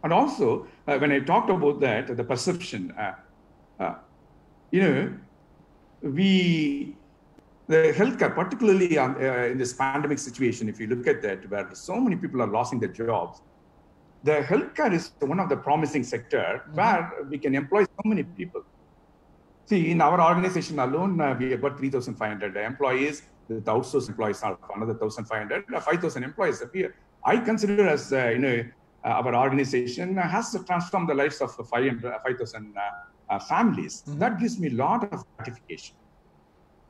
And 0.04 0.12
also, 0.12 0.68
when 0.86 1.12
I 1.12 1.20
talked 1.20 1.50
about 1.50 1.80
that, 1.80 2.16
the 2.16 2.24
perception, 2.24 2.94
you 4.72 4.82
know, 4.82 5.14
we 6.02 6.98
the 7.68 7.94
healthcare, 7.98 8.34
particularly 8.34 8.98
on, 8.98 9.16
uh, 9.16 9.52
in 9.52 9.58
this 9.58 9.74
pandemic 9.74 10.20
situation, 10.20 10.70
if 10.70 10.80
you 10.80 10.88
look 10.88 11.08
at 11.08 11.22
that, 11.24 11.50
where 11.50 11.68
so 11.74 11.96
many 12.00 12.16
people 12.16 12.42
are 12.42 12.52
losing 12.52 12.80
their 12.80 12.90
jobs, 12.90 13.42
the 14.24 14.42
healthcare 14.52 14.94
is 14.94 15.12
one 15.20 15.40
of 15.40 15.50
the 15.50 15.58
promising 15.58 16.04
sector 16.04 16.62
mm-hmm. 16.62 16.76
where 16.76 17.12
we 17.30 17.38
can 17.38 17.56
employ 17.56 17.84
so 17.84 18.04
many 18.06 18.24
people. 18.24 18.64
See, 19.68 19.90
in 19.90 20.00
our 20.02 20.22
organization 20.22 20.78
alone, 20.80 21.20
uh, 21.20 21.36
we 21.40 21.52
have 21.52 21.62
got 21.62 21.78
3,500 21.78 22.56
employees. 22.58 23.24
The 23.48 23.56
outsourced 23.62 24.10
employees 24.10 24.44
are 24.44 24.58
another 24.76 24.94
1,500, 24.94 25.66
uh, 25.74 25.80
5,000 25.80 26.24
employees. 26.24 26.64
I 27.24 27.38
consider 27.38 27.88
as, 27.88 28.14
uh, 28.14 28.30
you 28.30 28.40
know, 28.40 28.64
uh, 29.04 29.08
our 29.08 29.36
organization 29.36 30.18
has 30.18 30.52
to 30.52 30.64
transform 30.64 31.08
the 31.08 31.16
lives 31.16 31.42
of 31.42 31.56
5,000 31.56 32.76
uh, 33.30 33.40
families. 33.40 34.04
Mm-hmm. 34.08 34.20
That 34.20 34.40
gives 34.40 34.60
me 34.60 34.68
a 34.70 34.74
lot 34.74 35.12
of 35.12 35.24
gratification. 35.38 35.96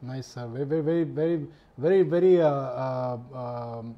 Nice, 0.06 0.28
sir. 0.28 0.45
Very, 0.45 0.82
very, 0.82 1.03
very, 1.03 1.47
very, 1.80 2.03
very 2.03 2.39
uh, 2.39 2.47
uh, 2.47 3.18
um, 3.34 3.95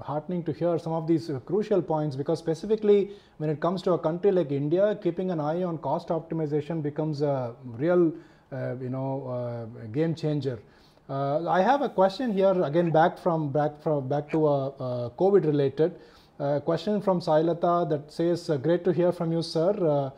heartening 0.00 0.42
to 0.42 0.52
hear 0.52 0.76
some 0.76 0.92
of 0.92 1.06
these 1.06 1.30
uh, 1.30 1.38
crucial 1.40 1.80
points 1.80 2.16
because 2.16 2.40
specifically 2.40 3.10
when 3.38 3.48
it 3.48 3.60
comes 3.60 3.80
to 3.82 3.92
a 3.92 3.98
country 3.98 4.32
like 4.32 4.50
India, 4.50 4.98
keeping 5.00 5.30
an 5.30 5.38
eye 5.38 5.62
on 5.62 5.78
cost 5.78 6.08
optimization 6.08 6.82
becomes 6.82 7.22
a 7.22 7.54
real, 7.64 8.12
uh, 8.50 8.74
you 8.80 8.88
know, 8.88 9.28
uh, 9.28 9.86
game 9.92 10.16
changer. 10.16 10.58
Uh, 11.08 11.48
I 11.48 11.62
have 11.62 11.82
a 11.82 11.88
question 11.88 12.32
here 12.32 12.60
again 12.64 12.90
back 12.90 13.16
from 13.16 13.52
back 13.52 13.80
from 13.80 14.08
back 14.08 14.28
to 14.32 14.48
a, 14.48 15.10
COVID 15.16 15.44
related 15.44 15.94
question 16.64 17.00
from 17.00 17.20
Sailata 17.20 17.88
that 17.88 18.10
says, 18.10 18.50
"Great 18.62 18.82
to 18.84 18.92
hear 18.92 19.12
from 19.12 19.30
you, 19.30 19.42
sir. 19.42 20.12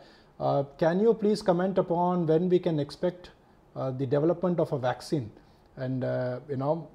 can 0.79 0.99
you 0.99 1.13
please 1.13 1.43
comment 1.43 1.77
upon 1.77 2.25
when 2.25 2.49
we 2.49 2.57
can 2.57 2.79
expect?" 2.79 3.29
Uh, 3.75 3.91
the 3.91 4.05
development 4.05 4.59
of 4.59 4.71
a 4.73 4.79
vaccine. 4.79 5.29
And 5.77 6.03
uh, 6.03 6.39
you 6.49 6.57
know 6.57 6.87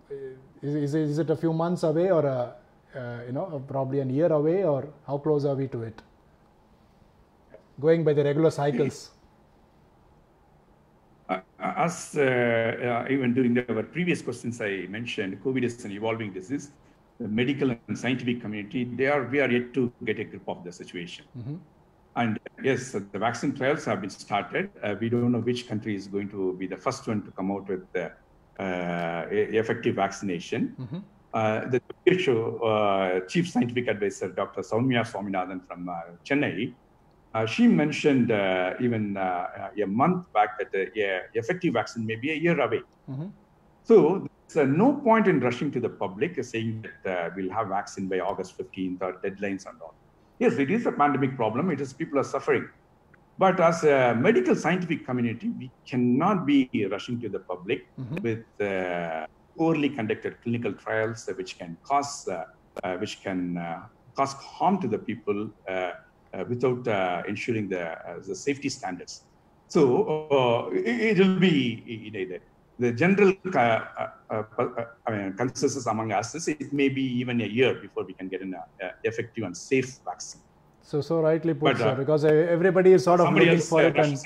is, 0.61 0.95
is, 0.95 1.19
it 1.19 1.31
a 1.31 1.37
few 1.37 1.53
months 1.53 1.85
away 1.85 2.11
or 2.11 2.27
a, 2.27 2.55
uh, 2.95 3.21
you 3.27 3.33
know 3.33 3.63
probably 3.67 4.01
a 4.01 4.05
year 4.05 4.33
away 4.33 4.65
or 4.65 4.89
how 5.07 5.19
close 5.19 5.45
are 5.45 5.55
we 5.55 5.69
to 5.69 5.83
it? 5.83 6.03
Going 7.81 8.05
by 8.05 8.13
the 8.13 8.25
regular 8.25 8.51
cycles. 8.51 9.11
Uh, 11.29 11.41
as 11.59 12.17
uh, 12.17 13.07
even 13.09 13.33
during 13.35 13.55
the, 13.55 13.65
our 13.75 13.83
previous 13.83 14.21
questions 14.21 14.61
i 14.61 14.87
mentioned 14.91 15.43
covid 15.43 15.65
is 15.65 15.85
an 15.85 15.93
evolving 15.93 16.33
disease. 16.33 16.71
The 17.21 17.29
medical 17.29 17.71
and 17.71 17.99
scientific 17.99 18.41
community 18.41 18.85
they 18.85 19.07
are 19.07 19.23
we 19.25 19.41
are 19.41 19.51
yet 19.51 19.73
to 19.75 19.93
get 20.05 20.19
a 20.19 20.25
grip 20.25 20.49
of 20.49 20.65
the 20.65 20.73
situation. 20.73 21.25
Mm-hmm. 21.39 21.51
And 21.51 21.61
yes, 22.63 22.93
the 22.93 23.19
vaccine 23.19 23.55
trials 23.55 23.85
have 23.85 24.01
been 24.01 24.11
started. 24.11 24.71
Uh, 24.83 24.95
we 25.01 25.09
don't 25.09 25.33
know 25.33 25.41
which 25.41 25.69
country 25.69 25.95
is 25.95 26.07
going 26.07 26.29
to 26.31 26.55
be 26.55 26.67
the 26.67 26.77
first 26.77 27.07
one 27.07 27.23
to 27.23 27.31
come 27.33 27.51
out 27.51 27.69
with 27.69 27.91
the 27.93 28.13
uh, 28.59 29.27
effective 29.31 29.97
vaccination. 29.97 30.75
Mm-hmm. 30.81 30.99
Uh, 31.33 31.69
the 31.69 31.83
WHO 32.07 32.65
uh, 32.65 33.21
chief 33.27 33.49
scientific 33.49 33.89
advisor, 33.89 34.29
Dr. 34.29 34.61
Soumya 34.61 35.05
Swaminathan 35.05 35.67
from 35.67 35.89
uh, 35.89 35.95
Chennai, 36.25 36.73
uh, 37.35 37.45
she 37.45 37.67
mentioned 37.67 38.31
even 38.81 39.17
a 39.17 39.87
month 39.87 40.33
back 40.33 40.57
that 40.59 40.71
the 40.71 40.89
effective 41.35 41.75
vaccine 41.75 42.07
may 42.07 42.15
be 42.15 42.31
a 42.31 42.37
year 42.37 42.61
away. 42.61 42.83
Mm-hmm. 43.11 43.27
So 43.83 44.29
there's 44.49 44.69
no 44.69 44.93
point 44.93 45.27
in 45.27 45.41
rushing 45.41 45.73
to 45.73 45.81
the 45.81 45.89
public 45.89 46.43
saying 46.45 46.87
that 47.03 47.35
we'll 47.35 47.51
have 47.51 47.69
vaccine 47.69 48.07
by 48.07 48.21
August 48.21 48.57
15th 48.57 49.03
or 49.03 49.15
deadlines 49.15 49.67
and 49.67 49.83
all 49.83 49.95
Yes, 50.39 50.55
it 50.55 50.71
is 50.71 50.87
a 50.87 50.93
pandemic 50.93 51.37
problem. 51.37 51.71
It 51.71 51.81
is 51.81 51.93
people 51.93 52.19
are 52.19 52.25
suffering. 52.25 52.69
But 53.39 53.61
as 53.61 53.83
a 53.85 54.15
medical 54.15 54.55
scientific 54.55 55.05
community, 55.05 55.49
we 55.49 55.71
cannot 55.87 56.47
be 56.47 56.69
rushing 56.91 57.21
to 57.21 57.29
the 57.29 57.41
public 57.41 57.87
mm-hmm. 57.99 58.17
with 58.23 58.45
uh, 58.61 59.27
poorly 59.57 59.89
conducted 59.89 60.41
clinical 60.43 60.73
trials 60.73 61.29
uh, 61.29 61.33
which 61.35 61.59
can 61.59 61.77
cause 61.85 62.29
uh, 62.29 62.45
uh 62.83 62.97
which 62.97 63.23
can 63.23 63.57
uh, 63.57 63.83
cause 64.17 64.33
harm 64.35 64.81
to 64.81 64.89
the 64.89 64.99
people 64.99 65.51
uh, 65.69 65.93
without 66.49 66.87
ensuring 67.29 67.69
the, 67.69 67.97
the 68.27 68.35
safety 68.35 68.69
standards. 68.69 69.23
So 69.69 70.71
it, 70.73 71.19
will 71.19 71.39
be 71.39 71.83
you 71.87 72.11
know, 72.11 72.39
the, 72.79 72.93
general 72.93 73.33
uh, 73.55 73.59
uh, 73.59 74.43
uh, 74.59 74.85
I 75.07 75.11
mean, 75.13 75.33
consensus 75.35 75.87
among 75.87 76.13
us 76.13 76.35
is 76.35 76.49
it 76.49 76.73
may 76.73 76.89
be 76.89 77.03
even 77.03 77.41
a 77.41 77.47
year 77.47 77.75
before 77.75 78.05
we 78.05 78.13
can 78.15 78.29
get 78.29 78.43
an 78.43 78.55
effective 79.05 79.45
and 79.45 79.57
safe 79.57 79.99
vaccine. 80.05 80.41
So, 80.83 81.01
so 81.01 81.21
rightly 81.21 81.55
put, 81.55 81.61
but, 81.61 81.79
sir, 81.79 81.95
because 81.95 82.25
everybody 82.25 82.93
is 82.93 83.05
sort 83.05 83.21
of 83.21 83.33
looking 83.33 83.61
for 83.61 83.83
it. 83.83 83.97
And, 83.97 84.19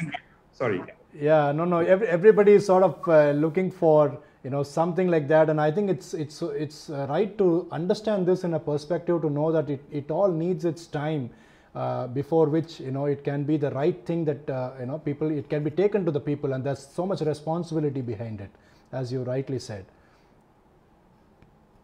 sorry. 0.53 0.83
Yeah, 1.15 1.53
no, 1.53 1.65
no. 1.65 1.79
Every, 1.79 2.09
everybody 2.09 2.53
is 2.53 2.67
sort 2.67 2.83
of 2.83 3.09
uh, 3.09 3.31
looking 3.33 3.71
for 3.71 4.19
you 4.45 4.51
know 4.51 4.63
something 4.63 5.09
like 5.09 5.29
that, 5.29 5.51
and 5.51 5.61
I 5.61 5.71
think 5.71 5.91
it's 5.91 6.15
it's 6.15 6.43
it's 6.43 6.91
right 6.91 7.37
to 7.39 7.69
understand 7.71 8.27
this 8.27 8.45
in 8.45 8.55
a 8.55 8.61
perspective 8.61 9.23
to 9.23 9.31
know 9.31 9.53
that 9.53 9.71
it, 9.71 9.85
it 9.91 10.11
all 10.11 10.31
needs 10.31 10.65
its 10.65 10.87
time. 10.87 11.31
Uh, 11.75 12.07
before 12.07 12.47
which 12.47 12.81
you 12.81 12.91
know 12.91 13.05
it 13.05 13.23
can 13.23 13.45
be 13.45 13.59
the 13.59 13.71
right 13.73 14.07
thing 14.07 14.25
that 14.25 14.49
uh, 14.49 14.73
you 14.81 14.87
know 14.87 14.99
people 14.99 15.31
it 15.31 15.51
can 15.51 15.63
be 15.63 15.71
taken 15.71 16.03
to 16.03 16.11
the 16.11 16.19
people 16.19 16.55
and 16.55 16.65
there's 16.65 16.85
so 16.85 17.05
much 17.05 17.21
responsibility 17.21 18.01
behind 18.01 18.41
it 18.41 18.51
as 18.91 19.13
you 19.13 19.23
rightly 19.23 19.59
said. 19.59 19.85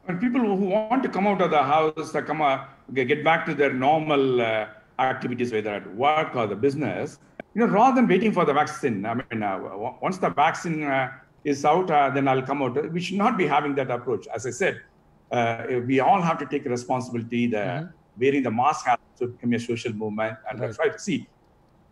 And 0.08 0.18
people 0.18 0.40
who 0.40 0.54
want 0.70 1.02
to 1.02 1.08
come 1.10 1.26
out 1.26 1.42
of 1.42 1.50
the 1.50 1.62
house 1.62 2.12
come 2.12 2.40
uh, 2.40 2.64
get 2.94 3.22
back 3.22 3.44
to 3.44 3.54
their 3.54 3.74
normal 3.74 4.40
uh, 4.40 4.68
activities 4.98 5.52
whether 5.52 5.74
at 5.74 5.94
work 5.94 6.34
or 6.34 6.46
the 6.46 6.56
business 6.56 7.18
you 7.54 7.60
know 7.60 7.66
rather 7.66 7.96
than 7.96 8.08
waiting 8.08 8.32
for 8.32 8.46
the 8.46 8.54
vaccine 8.54 9.04
i 9.04 9.12
mean 9.12 9.42
uh, 9.42 9.58
once 10.00 10.16
the 10.16 10.30
vaccine 10.30 10.82
is 11.44 11.64
out 11.66 11.88
then 12.14 12.26
i'll 12.26 12.40
come 12.40 12.62
out. 12.62 12.90
We 12.90 13.02
should 13.02 13.18
not 13.18 13.36
be 13.36 13.46
having 13.46 13.74
that 13.74 13.90
approach. 13.90 14.26
As 14.28 14.46
i 14.46 14.50
said 14.50 14.80
we 15.86 16.00
all 16.00 16.22
have 16.22 16.38
to 16.38 16.46
take 16.46 16.64
responsibility 16.64 17.48
the 17.48 17.58
mm-hmm 17.58 18.00
wearing 18.18 18.42
the 18.42 18.50
mask 18.50 18.86
has 18.86 18.98
to 19.18 19.28
become 19.28 19.52
a 19.54 19.58
social 19.58 19.92
movement. 19.92 20.36
And 20.48 20.60
right. 20.60 20.74
try 20.74 20.88
to 20.88 20.98
see, 20.98 21.28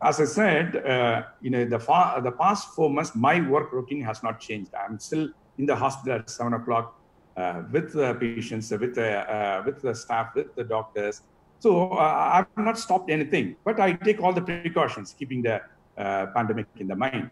as 0.02 0.20
I 0.20 0.24
said, 0.24 0.76
uh, 0.76 1.22
you 1.40 1.50
know, 1.50 1.64
the, 1.64 1.78
far, 1.78 2.20
the 2.20 2.32
past 2.32 2.74
four 2.74 2.90
months, 2.90 3.14
my 3.14 3.40
work 3.48 3.72
routine 3.72 4.02
has 4.02 4.22
not 4.22 4.40
changed. 4.40 4.72
I'm 4.74 4.98
still 4.98 5.28
in 5.58 5.66
the 5.66 5.76
hospital 5.76 6.18
at 6.18 6.30
seven 6.30 6.54
o'clock 6.54 6.98
uh, 7.36 7.62
with 7.70 7.92
the 7.92 8.14
patients, 8.14 8.70
with 8.70 8.94
the, 8.94 9.18
uh, 9.30 9.62
with 9.64 9.82
the 9.82 9.94
staff, 9.94 10.34
with 10.34 10.54
the 10.54 10.64
doctors. 10.64 11.22
So 11.60 11.92
uh, 11.92 12.44
I've 12.56 12.64
not 12.64 12.78
stopped 12.78 13.10
anything, 13.10 13.56
but 13.64 13.78
I 13.78 13.92
take 13.92 14.20
all 14.20 14.32
the 14.32 14.42
precautions, 14.42 15.14
keeping 15.16 15.42
the 15.42 15.62
uh, 15.96 16.26
pandemic 16.34 16.66
in 16.78 16.88
the 16.88 16.96
mind. 16.96 17.30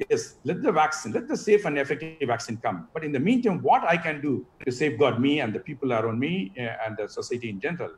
Uh, 0.00 0.04
yes, 0.10 0.36
let 0.44 0.62
the 0.62 0.72
vaccine, 0.72 1.12
let 1.12 1.28
the 1.28 1.36
safe 1.36 1.64
and 1.64 1.78
effective 1.78 2.28
vaccine 2.28 2.56
come. 2.58 2.88
But 2.92 3.04
in 3.04 3.12
the 3.12 3.20
meantime, 3.20 3.62
what 3.62 3.84
I 3.84 3.96
can 3.96 4.20
do 4.20 4.46
to 4.64 4.72
safeguard 4.72 5.20
me 5.20 5.40
and 5.40 5.52
the 5.52 5.60
people 5.60 5.92
around 5.92 6.18
me 6.18 6.52
uh, 6.58 6.86
and 6.86 6.96
the 6.96 7.08
society 7.08 7.50
in 7.50 7.60
general, 7.60 7.92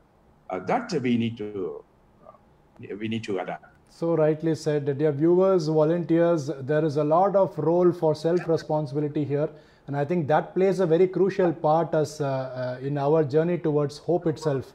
uh, 0.50 0.60
that 0.60 0.92
we 1.02 1.16
need 1.16 1.36
to 1.38 1.84
uh, 2.26 2.96
we 2.96 3.08
need 3.08 3.24
to 3.24 3.38
adapt. 3.38 3.66
So 3.90 4.16
rightly 4.16 4.54
said, 4.54 4.98
dear 4.98 5.10
viewers, 5.12 5.66
volunteers, 5.66 6.46
there 6.60 6.84
is 6.84 6.98
a 6.98 7.04
lot 7.04 7.34
of 7.34 7.58
role 7.58 7.90
for 7.90 8.14
self-responsibility 8.14 9.24
here. 9.24 9.48
And 9.88 9.96
I 9.96 10.04
think 10.04 10.28
that 10.28 10.54
plays 10.54 10.80
a 10.80 10.86
very 10.86 11.08
crucial 11.08 11.52
part 11.52 11.94
as 11.94 12.20
uh, 12.20 12.78
uh, 12.80 12.86
in 12.86 12.98
our 12.98 13.24
journey 13.24 13.58
towards 13.58 13.98
hope 13.98 14.26
itself. 14.26 14.72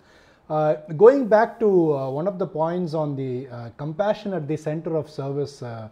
Uh, 0.49 0.76
going 0.97 1.28
back 1.28 1.59
to 1.59 1.69
one 1.69 2.28
of 2.28 2.38
the 2.38 2.47
points 2.47 2.93
on 2.93 3.15
the 3.15 3.47
compassion 3.78 4.34
at 4.34 4.47
the 4.47 4.57
center 4.57 4.97
of 4.97 5.09
service, 5.09 5.61
uh, 5.61 5.88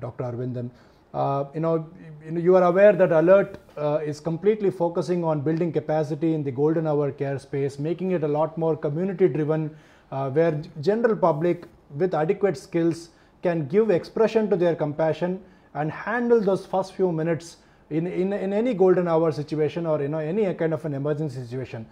Dr. 0.00 0.24
Arvindan. 0.24 0.70
Uh, 1.12 1.44
you 1.54 1.60
know, 1.60 1.86
you 2.30 2.54
are 2.54 2.62
aware 2.64 2.92
that 2.92 3.10
Alert 3.10 3.58
uh, 3.76 3.98
is 4.04 4.20
completely 4.20 4.70
focusing 4.70 5.24
on 5.24 5.40
building 5.40 5.72
capacity 5.72 6.34
in 6.34 6.44
the 6.44 6.52
golden 6.52 6.86
hour 6.86 7.10
care 7.10 7.38
space, 7.38 7.78
making 7.78 8.12
it 8.12 8.22
a 8.22 8.28
lot 8.28 8.56
more 8.56 8.76
community 8.76 9.26
driven, 9.26 9.74
where 10.10 10.62
general 10.80 11.16
public 11.16 11.64
with 11.96 12.14
adequate 12.14 12.56
skills 12.56 13.08
can 13.42 13.66
give 13.66 13.90
expression 13.90 14.48
to 14.50 14.56
their 14.56 14.76
compassion 14.76 15.42
and 15.74 15.90
handle 15.90 16.40
those 16.40 16.66
first 16.66 16.94
few 16.94 17.10
minutes 17.10 17.56
in, 17.90 18.06
in, 18.06 18.32
in 18.32 18.52
any 18.52 18.74
golden 18.74 19.08
hour 19.08 19.32
situation 19.32 19.86
or 19.86 20.00
you 20.00 20.08
know 20.08 20.18
any 20.18 20.52
kind 20.54 20.72
of 20.72 20.84
an 20.84 20.94
emergency 20.94 21.40
situation 21.40 21.86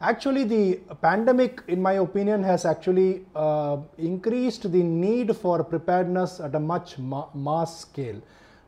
Actually, 0.00 0.44
the 0.44 0.76
pandemic, 1.02 1.60
in 1.66 1.82
my 1.82 1.94
opinion, 1.94 2.40
has 2.44 2.64
actually 2.64 3.26
uh, 3.34 3.78
increased 3.98 4.70
the 4.70 4.80
need 4.80 5.36
for 5.36 5.64
preparedness 5.64 6.38
at 6.38 6.54
a 6.54 6.60
much 6.60 6.98
ma 6.98 7.26
mass 7.34 7.80
scale. 7.80 8.20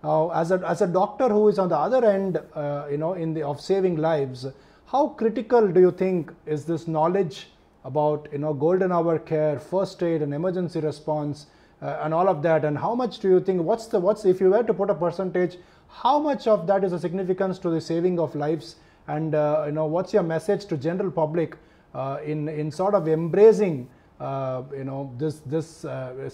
Now, 0.02 0.32
as 0.32 0.50
a, 0.50 0.60
as 0.66 0.82
a 0.82 0.88
doctor 0.88 1.28
who 1.28 1.46
is 1.48 1.60
on 1.60 1.68
the 1.68 1.76
other 1.76 2.04
end, 2.04 2.40
uh, 2.54 2.88
you 2.90 2.96
know, 2.96 3.12
in 3.12 3.32
the 3.32 3.44
of 3.44 3.60
saving 3.60 3.96
lives, 3.96 4.44
how 4.86 5.08
critical 5.10 5.68
do 5.68 5.78
you 5.78 5.92
think 5.92 6.32
is 6.46 6.64
this 6.64 6.88
knowledge 6.88 7.46
about, 7.84 8.26
you 8.32 8.38
know, 8.38 8.52
golden 8.52 8.90
hour 8.90 9.16
care, 9.20 9.60
first 9.60 10.02
aid, 10.02 10.22
and 10.22 10.34
emergency 10.34 10.80
response, 10.80 11.46
uh, 11.80 12.00
and 12.02 12.12
all 12.12 12.28
of 12.28 12.42
that? 12.42 12.64
And 12.64 12.76
how 12.76 12.96
much 12.96 13.20
do 13.20 13.28
you 13.28 13.38
think? 13.38 13.62
What's 13.62 13.86
the 13.86 14.00
what's 14.00 14.24
if 14.24 14.40
you 14.40 14.50
were 14.50 14.64
to 14.64 14.74
put 14.74 14.90
a 14.90 14.94
percentage? 14.96 15.58
How 15.86 16.18
much 16.18 16.48
of 16.48 16.66
that 16.66 16.82
is 16.82 16.92
a 16.92 16.98
significance 16.98 17.60
to 17.60 17.70
the 17.70 17.80
saving 17.80 18.18
of 18.18 18.34
lives? 18.34 18.74
And 19.14 19.34
uh, 19.34 19.64
you 19.66 19.72
know 19.72 19.86
what's 19.86 20.12
your 20.12 20.22
message 20.22 20.66
to 20.70 20.76
general 20.76 21.11
public 21.11 21.56
uh, 21.94 22.18
in 22.32 22.48
in 22.48 22.70
sort 22.70 22.94
of 22.94 23.08
embracing 23.08 23.76
uh, 24.20 24.62
you 24.80 24.84
know 24.84 25.00
this 25.22 25.36
this 25.54 25.68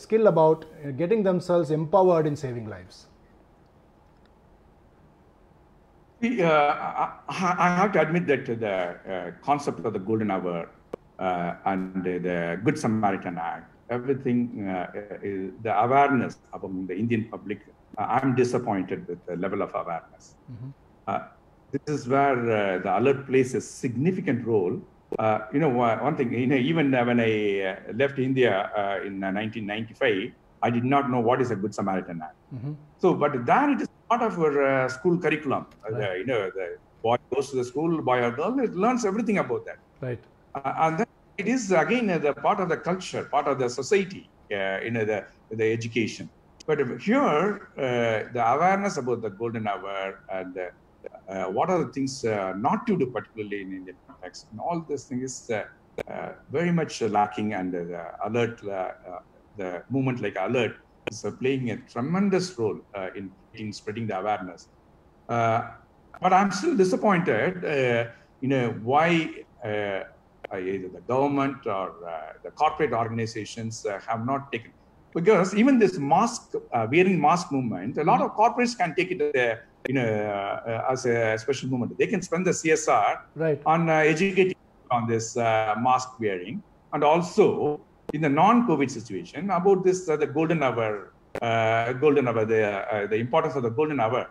skill 0.04 0.26
about 0.32 0.64
getting 1.02 1.22
themselves 1.22 1.70
empowered 1.80 2.26
in 2.32 2.36
saving 2.44 2.66
lives 2.76 3.06
uh, 6.22 7.10
I 7.28 7.68
have 7.78 7.92
to 7.92 8.00
admit 8.00 8.26
that 8.26 8.46
the 8.46 8.74
uh, 8.74 9.30
concept 9.48 9.84
of 9.84 9.92
the 9.92 9.98
golden 9.98 10.30
hour 10.30 10.68
uh, 11.18 11.54
and 11.66 12.02
the 12.02 12.58
Good 12.64 12.78
Samaritan 12.78 13.36
Act, 13.36 13.70
everything, 13.90 14.66
is 15.22 15.52
the 15.62 15.78
awareness 15.78 16.38
among 16.54 16.86
the 16.86 16.96
Indian 16.96 17.28
public, 17.30 17.60
I'm 17.98 18.34
disappointed 18.34 19.06
with 19.06 19.24
the 19.26 19.36
level 19.36 19.60
of 19.60 19.74
awareness. 19.74 20.34
Mm-hmm 20.50 20.70
this 21.72 22.00
is 22.00 22.08
where 22.08 22.38
uh, 22.38 22.78
the 22.78 22.98
alert 22.98 23.26
plays 23.26 23.54
a 23.54 23.60
significant 23.60 24.46
role. 24.46 24.80
Uh, 25.18 25.40
you 25.52 25.60
know, 25.60 25.68
one 25.68 26.16
thing, 26.16 26.32
you 26.32 26.46
know, 26.46 26.56
even 26.56 26.90
when 26.90 27.20
I 27.20 27.60
uh, 27.60 27.92
left 27.94 28.18
India 28.18 28.70
uh, 28.76 29.06
in 29.06 29.20
1995, 29.20 30.32
I 30.62 30.70
did 30.70 30.84
not 30.84 31.10
know 31.10 31.20
what 31.20 31.40
is 31.40 31.50
a 31.50 31.56
Good 31.56 31.74
Samaritan 31.74 32.20
Act. 32.22 32.34
Mm-hmm. 32.54 32.72
So, 32.98 33.14
but 33.14 33.46
there 33.46 33.70
it 33.70 33.82
is 33.82 33.88
part 34.08 34.22
of 34.22 34.38
our 34.38 34.62
uh, 34.62 34.88
school 34.88 35.18
curriculum. 35.18 35.66
Right. 35.88 36.18
you 36.18 36.26
know, 36.26 36.50
the 36.50 36.76
boy 37.02 37.16
goes 37.34 37.50
to 37.50 37.56
the 37.56 37.64
school, 37.64 38.02
boy 38.02 38.22
or 38.22 38.30
girl, 38.30 38.58
it 38.60 38.74
learns 38.74 39.04
everything 39.04 39.38
about 39.38 39.64
that. 39.66 39.78
Right. 40.00 40.18
and 40.54 40.98
then 40.98 41.06
it 41.38 41.48
is 41.48 41.70
again 41.70 42.06
the 42.06 42.32
part 42.32 42.60
of 42.60 42.68
the 42.68 42.76
culture, 42.76 43.24
part 43.24 43.46
of 43.46 43.58
the 43.58 43.68
society, 43.68 44.28
you 44.50 44.90
know, 44.90 45.04
the, 45.04 45.24
the 45.50 45.72
education. 45.72 46.28
But 46.66 46.78
here, 47.00 47.68
the 47.76 48.42
awareness 48.54 48.96
about 48.96 49.22
the 49.22 49.30
golden 49.30 49.68
hour 49.68 50.20
and 50.32 50.54
the 50.54 50.66
uh, 50.66 50.70
what 51.56 51.70
are 51.70 51.84
the 51.84 51.92
things 51.92 52.24
uh, 52.24 52.54
not 52.56 52.86
to 52.86 52.96
do, 52.96 53.06
particularly 53.06 53.62
in 53.62 53.72
Indian 53.72 53.96
context. 54.06 54.46
And 54.50 54.60
all 54.60 54.84
this 54.88 55.04
thing 55.04 55.22
is 55.22 55.50
uh, 55.50 56.32
very 56.50 56.72
much 56.72 57.00
lacking, 57.02 57.54
and 57.54 57.72
the 57.72 58.10
alert, 58.24 58.60
the 59.56 59.82
movement 59.90 60.20
like 60.20 60.36
alert 60.38 60.76
is 61.10 61.24
playing 61.40 61.70
a 61.70 61.76
tremendous 61.78 62.58
role 62.58 62.80
in, 63.14 63.30
in 63.54 63.72
spreading 63.72 64.06
the 64.06 64.18
awareness. 64.18 64.68
but 65.28 66.32
I'm 66.32 66.52
still 66.52 66.76
disappointed, 66.76 67.62
you 68.40 68.48
know, 68.48 68.70
why 68.82 69.30
either 70.54 70.88
the 70.88 71.00
government 71.08 71.66
or 71.66 71.92
uh, 72.08 72.32
the 72.44 72.50
corporate 72.52 72.92
organizations 72.92 73.84
uh, 73.84 73.98
have 74.06 74.24
not 74.24 74.52
taken 74.52 74.72
because 75.18 75.54
even 75.60 75.78
this 75.78 75.94
mask 75.98 76.54
uh, 76.54 76.86
wearing 76.92 77.18
mask 77.28 77.46
movement 77.56 77.96
a 78.04 78.06
lot 78.10 78.20
of 78.24 78.28
corporates 78.40 78.74
can 78.80 78.94
take 78.94 79.10
it 79.14 79.20
you 79.88 79.94
know, 79.94 80.02
uh, 80.02 80.92
as 80.92 81.06
a 81.06 81.38
special 81.38 81.68
movement. 81.68 81.96
They 81.98 82.06
can 82.06 82.22
spend 82.22 82.46
the 82.46 82.50
CSR 82.50 83.20
right. 83.34 83.60
on 83.66 83.88
uh, 83.88 83.94
educating 83.94 84.56
on 84.90 85.06
this 85.06 85.36
uh, 85.36 85.74
mask 85.80 86.18
wearing, 86.20 86.62
and 86.92 87.04
also 87.04 87.80
in 88.12 88.20
the 88.20 88.28
non-COVID 88.28 88.90
situation 88.90 89.50
about 89.50 89.84
this 89.84 90.06
the 90.06 90.26
golden 90.26 90.62
hour, 90.62 91.12
golden 92.00 92.28
hour, 92.28 92.44
the 92.44 93.06
the 93.10 93.16
importance 93.16 93.54
of 93.56 93.62
the 93.62 93.70
golden 93.70 94.00
hour. 94.00 94.30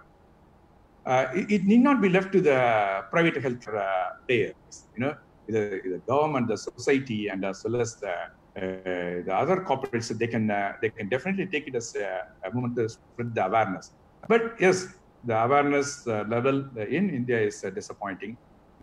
Uh, 1.06 1.28
it, 1.36 1.52
it, 1.52 1.64
need 1.66 1.82
not 1.82 2.02
be 2.02 2.10
left 2.10 2.32
to 2.32 2.42
the 2.42 3.04
private 3.12 3.38
health 3.40 3.68
uh, 3.68 4.08
players, 4.28 4.88
you 4.96 5.02
know, 5.04 5.16
the, 5.46 5.80
the, 5.86 6.02
government, 6.08 6.48
the 6.48 6.58
society, 6.58 7.28
and 7.28 7.46
as 7.46 7.64
well 7.64 7.80
as 7.80 7.94
the, 7.98 8.10
uh, 8.10 8.26
the 8.56 9.34
other 9.34 9.58
corporates. 9.58 10.08
They 10.18 10.28
can 10.28 10.48
they 10.82 10.90
can 10.90 11.10
definitely 11.10 11.48
take 11.48 11.68
it 11.68 11.76
as 11.76 11.96
a, 11.96 12.24
movement 12.54 12.76
to 12.78 12.90
spread 12.90 13.36
the 13.36 13.46
awareness. 13.46 13.92
But 14.28 14.56
yes, 14.60 14.88
the 15.26 15.44
awareness 15.44 16.08
uh, 16.08 16.24
level 16.28 16.66
in 16.78 17.10
India 17.10 17.40
is 17.42 17.64
uh, 17.64 17.70
disappointing. 17.72 18.38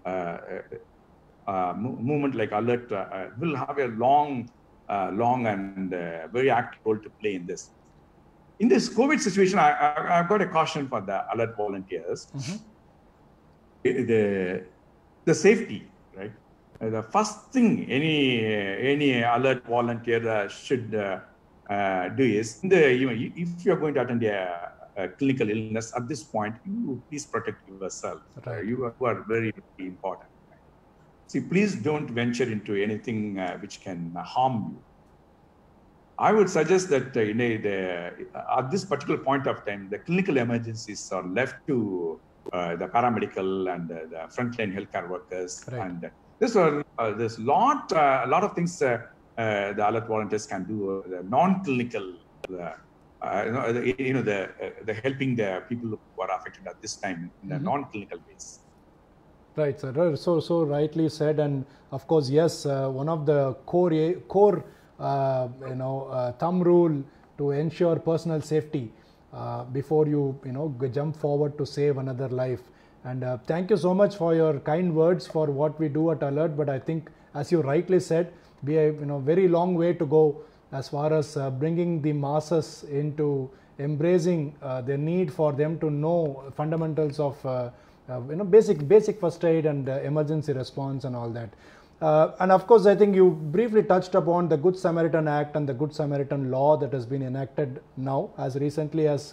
Uh, 0.04 0.38
movement 1.76 2.34
like 2.34 2.52
Alert 2.52 2.90
will 3.38 3.56
have 3.56 3.78
a 3.78 3.88
long, 3.88 4.50
long 5.12 5.46
and 5.46 5.90
very 6.32 6.50
active 6.50 6.80
role 6.84 6.98
to 6.98 7.10
play 7.20 7.34
in 7.34 7.46
this. 7.46 7.70
In 8.60 8.68
this 8.68 8.88
COVID 8.88 9.18
situation, 9.18 9.58
I, 9.58 9.70
have 10.08 10.28
got 10.28 10.40
a 10.42 10.46
caution 10.46 10.88
for 10.88 11.00
the 11.00 11.24
Alert 11.34 11.56
volunteers. 11.56 12.28
Mm-hmm. 12.36 12.56
The, 13.82 14.64
the 15.24 15.34
safety? 15.34 15.88
The 16.90 17.02
first 17.02 17.52
thing 17.52 17.90
any 17.90 18.44
any 18.92 19.22
alert 19.22 19.64
volunteer 19.66 20.28
uh, 20.28 20.48
should 20.48 20.94
uh, 20.94 21.20
uh, 21.70 22.08
do 22.08 22.24
is 22.24 22.60
the, 22.60 22.92
you 22.92 23.06
know, 23.06 23.16
if 23.36 23.64
you're 23.64 23.76
going 23.76 23.94
to 23.94 24.00
attend 24.02 24.22
a, 24.24 24.72
a, 24.96 25.08
clinical 25.08 25.48
illness 25.48 25.92
at 25.96 26.08
this 26.08 26.22
point, 26.22 26.54
you 26.66 27.00
please 27.08 27.24
protect 27.24 27.66
yourself. 27.68 28.20
Right. 28.44 28.66
you, 28.66 28.84
are, 28.84 28.94
you 29.00 29.06
are 29.06 29.24
very, 29.28 29.52
very 29.52 29.88
important. 29.88 30.28
See, 31.28 31.40
please 31.40 31.76
don't 31.76 32.10
venture 32.10 32.44
into 32.44 32.74
anything 32.74 33.38
uh, 33.38 33.56
which 33.58 33.80
can 33.80 34.12
harm 34.16 34.72
you. 34.72 34.82
I 36.18 36.32
would 36.32 36.50
suggest 36.50 36.90
that 36.90 37.16
uh, 37.16 37.20
you 37.20 37.34
know, 37.34 37.56
the, 37.56 38.12
at 38.58 38.70
this 38.70 38.84
particular 38.84 39.18
point 39.18 39.46
of 39.46 39.64
time, 39.64 39.88
the 39.88 39.98
clinical 39.98 40.36
emergencies 40.36 41.10
are 41.10 41.26
left 41.26 41.66
to 41.68 42.20
uh, 42.52 42.76
the 42.76 42.86
paramedical 42.86 43.72
and 43.72 43.88
the 43.88 44.28
frontline 44.36 44.74
healthcare 44.76 45.08
workers. 45.08 45.64
Right. 45.70 45.80
And 45.80 46.10
there's 46.42 46.56
a 46.56 46.84
uh, 46.98 47.12
there's 47.18 47.38
lot 47.38 47.92
uh, 47.92 48.22
a 48.26 48.28
lot 48.34 48.42
of 48.46 48.52
things 48.56 48.72
uh, 48.82 48.88
uh, 49.38 49.72
the 49.76 49.82
alert 49.88 50.06
volunteers 50.08 50.46
can 50.52 50.64
do. 50.64 51.04
the 51.08 51.22
non-clinical, 51.36 52.06
you 52.48 53.52
know, 53.54 53.72
the, 53.76 53.94
you 53.98 54.14
know 54.16 54.22
the 54.22 54.40
the 54.88 54.94
helping 55.04 55.36
the 55.36 55.62
people 55.68 55.88
who 55.90 56.22
are 56.24 56.32
affected 56.36 56.66
at 56.66 56.82
this 56.82 56.96
time 56.96 57.30
in 57.42 57.48
the 57.48 57.54
mm-hmm. 57.54 57.64
non-clinical 57.70 58.18
ways. 58.28 58.58
Right, 59.54 59.78
sir. 59.78 60.16
So, 60.16 60.40
so 60.40 60.64
rightly 60.64 61.08
said, 61.10 61.38
and 61.38 61.64
of 61.92 62.06
course, 62.08 62.28
yes, 62.28 62.66
uh, 62.66 62.88
one 62.88 63.08
of 63.08 63.24
the 63.24 63.54
core 63.72 64.14
core 64.26 64.64
uh, 64.98 65.48
you 65.68 65.76
know 65.76 65.96
uh, 66.10 66.32
thumb 66.32 66.60
rule 66.62 67.04
to 67.38 67.50
ensure 67.52 67.96
personal 68.10 68.40
safety 68.40 68.90
uh, 69.32 69.62
before 69.64 70.06
you 70.08 70.22
you 70.44 70.52
know 70.52 70.66
jump 70.92 71.16
forward 71.16 71.56
to 71.58 71.64
save 71.64 71.98
another 71.98 72.28
life. 72.28 72.62
And 73.04 73.24
uh, 73.24 73.38
thank 73.46 73.70
you 73.70 73.76
so 73.76 73.92
much 73.92 74.16
for 74.16 74.34
your 74.34 74.60
kind 74.60 74.94
words 74.94 75.26
for 75.26 75.46
what 75.46 75.78
we 75.80 75.88
do 75.88 76.10
at 76.12 76.22
Alert. 76.22 76.56
But 76.56 76.68
I 76.68 76.78
think, 76.78 77.10
as 77.34 77.50
you 77.50 77.60
rightly 77.60 78.00
said, 78.00 78.32
we 78.62 78.74
have 78.74 79.00
you 79.00 79.06
know 79.06 79.18
very 79.18 79.48
long 79.48 79.74
way 79.74 79.92
to 79.94 80.06
go 80.06 80.42
as 80.70 80.88
far 80.88 81.12
as 81.12 81.36
uh, 81.36 81.50
bringing 81.50 82.00
the 82.00 82.12
masses 82.12 82.84
into 82.90 83.50
embracing 83.78 84.54
the 84.86 84.96
need 84.96 85.32
for 85.32 85.52
them 85.52 85.78
to 85.80 85.90
know 85.90 86.44
fundamentals 86.56 87.18
of 87.18 87.44
uh, 87.44 87.70
you 88.28 88.36
know 88.36 88.44
basic 88.44 88.86
basic 88.88 89.20
first 89.20 89.44
aid 89.44 89.66
and 89.66 89.88
uh, 89.88 90.00
emergency 90.00 90.52
response 90.52 91.04
and 91.04 91.16
all 91.16 91.30
that. 91.30 91.50
Uh, 92.00 92.32
and 92.40 92.50
of 92.50 92.66
course, 92.66 92.84
I 92.86 92.96
think 92.96 93.14
you 93.14 93.30
briefly 93.30 93.82
touched 93.82 94.16
upon 94.16 94.48
the 94.48 94.56
Good 94.56 94.76
Samaritan 94.76 95.28
Act 95.28 95.54
and 95.54 95.68
the 95.68 95.74
Good 95.74 95.94
Samaritan 95.94 96.50
law 96.50 96.76
that 96.76 96.92
has 96.92 97.06
been 97.06 97.22
enacted 97.22 97.80
now, 97.96 98.30
as 98.38 98.56
recently 98.56 99.06
as 99.06 99.32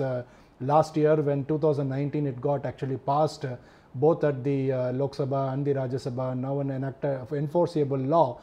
last 0.62 0.98
year 0.98 1.16
when 1.16 1.46
2019 1.46 2.28
it 2.28 2.42
got 2.42 2.66
actually 2.66 2.98
passed 2.98 3.46
uh, 3.46 3.56
both 3.96 4.24
at 4.24 4.44
the 4.44 4.72
uh, 4.72 4.94
Lok 4.94 5.16
Sabha 5.16 5.54
and 5.54 5.66
the 5.66 5.74
Rajya 5.74 6.00
Sabha 6.08 6.38
now 6.38 6.60
an 6.60 6.72
enacted 6.72 7.20
enforceable 7.32 7.98
law. 7.98 8.40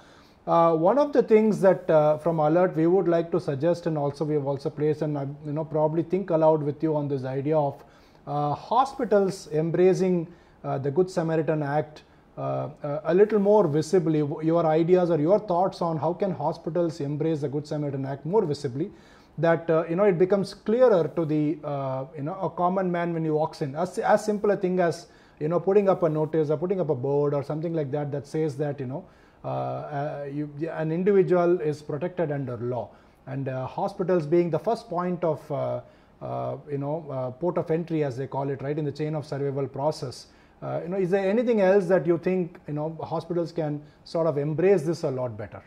Uh, 0.47 0.75
one 0.75 0.99
of 0.99 1.12
the 1.12 1.23
things 1.23 1.61
that 1.61 1.87
from 2.23 2.39
alert 2.39 2.77
we 2.77 2.87
would 2.87 3.09
like 3.09 3.31
to 3.33 3.41
suggest 3.41 3.87
and 3.87 3.99
also 3.99 4.25
we 4.25 4.35
have 4.35 4.47
also 4.47 4.71
placed 4.71 5.03
and 5.03 5.37
you 5.45 5.53
know 5.53 5.64
probably 5.64 6.03
think 6.03 6.31
aloud 6.31 6.62
with 6.62 6.83
you 6.83 6.95
on 6.95 7.09
this 7.09 7.25
idea 7.25 7.57
of 7.57 7.83
uh, 8.27 8.55
hospitals 8.55 9.49
embracing 9.53 10.27
uh, 10.64 10.79
the 10.79 10.91
Good 10.91 11.09
Samaritan 11.11 11.62
Act 11.62 12.03
uh, 12.37 12.69
a 13.05 13.14
little 13.14 13.39
more 13.39 13.67
visibly, 13.67 14.19
your 14.19 14.67
ideas 14.67 15.11
or 15.11 15.19
your 15.19 15.39
thoughts 15.39 15.81
on 15.81 15.97
how 15.97 16.12
can 16.12 16.33
hospitals 16.33 17.01
embrace 17.01 17.41
the 17.41 17.49
Good 17.49 17.67
Samaritan 17.67 18.05
Act 18.05 18.27
more 18.27 18.45
visibly, 18.45 18.91
that 19.39 19.68
uh, 19.70 19.84
you 19.89 19.97
know 19.97 20.05
it 20.05 20.18
becomes 20.18 20.55
clearer 20.55 21.11
to 21.16 21.24
the 21.24 21.59
uh, 21.64 22.05
you 22.16 22.22
know 22.22 22.34
a 22.41 22.51
common 22.51 22.91
man 22.91 23.12
when 23.12 23.24
he 23.24 23.30
walks 23.30 23.62
in. 23.62 23.74
As 23.74 23.99
as 23.99 24.24
simple 24.24 24.51
a 24.51 24.57
thing 24.57 24.80
as 24.80 25.07
you 25.41 25.49
know 25.49 25.61
putting 25.61 25.89
up 25.89 26.03
a 26.03 26.09
notice 26.09 26.51
or 26.51 26.57
putting 26.57 26.80
up 26.80 26.91
a 26.91 26.95
board 26.95 27.34
or 27.34 27.43
something 27.43 27.74
like 27.74 27.91
that 27.91 28.11
that 28.12 28.26
says 28.26 28.57
that 28.57 28.80
you 28.80 28.87
know 28.87 29.05
uh, 29.45 30.24
you, 30.32 30.51
an 30.72 30.91
individual 30.91 31.61
is 31.61 31.82
protected 31.82 32.32
under 32.32 32.57
law, 32.57 32.89
and 33.26 33.49
hospitals 33.49 34.26
being 34.26 34.51
the 34.51 34.59
first 34.59 34.89
point 34.89 35.22
of 35.22 35.82
uh, 36.22 36.57
you 36.70 36.78
know, 36.78 37.05
uh, 37.11 37.30
port 37.30 37.59
of 37.59 37.70
entry 37.70 38.03
as 38.03 38.16
they 38.16 38.26
call 38.26 38.49
it, 38.49 38.62
right, 38.62 38.78
in 38.78 38.84
the 38.87 38.93
chain 38.93 39.14
of 39.14 39.26
survival 39.26 39.68
process. 39.68 40.28
Uh, 40.62 40.80
you 40.82 40.89
know, 40.89 40.97
is 40.97 41.11
there 41.11 41.28
anything 41.28 41.61
else 41.61 41.84
that 41.87 42.07
you 42.07 42.16
think, 42.16 42.59
you 42.66 42.72
know, 42.72 42.97
hospitals 43.03 43.53
can 43.53 43.82
sort 44.05 44.26
of 44.26 44.39
embrace 44.39 44.82
this 44.82 45.03
a 45.03 45.11
lot 45.11 45.37
better? 45.37 45.62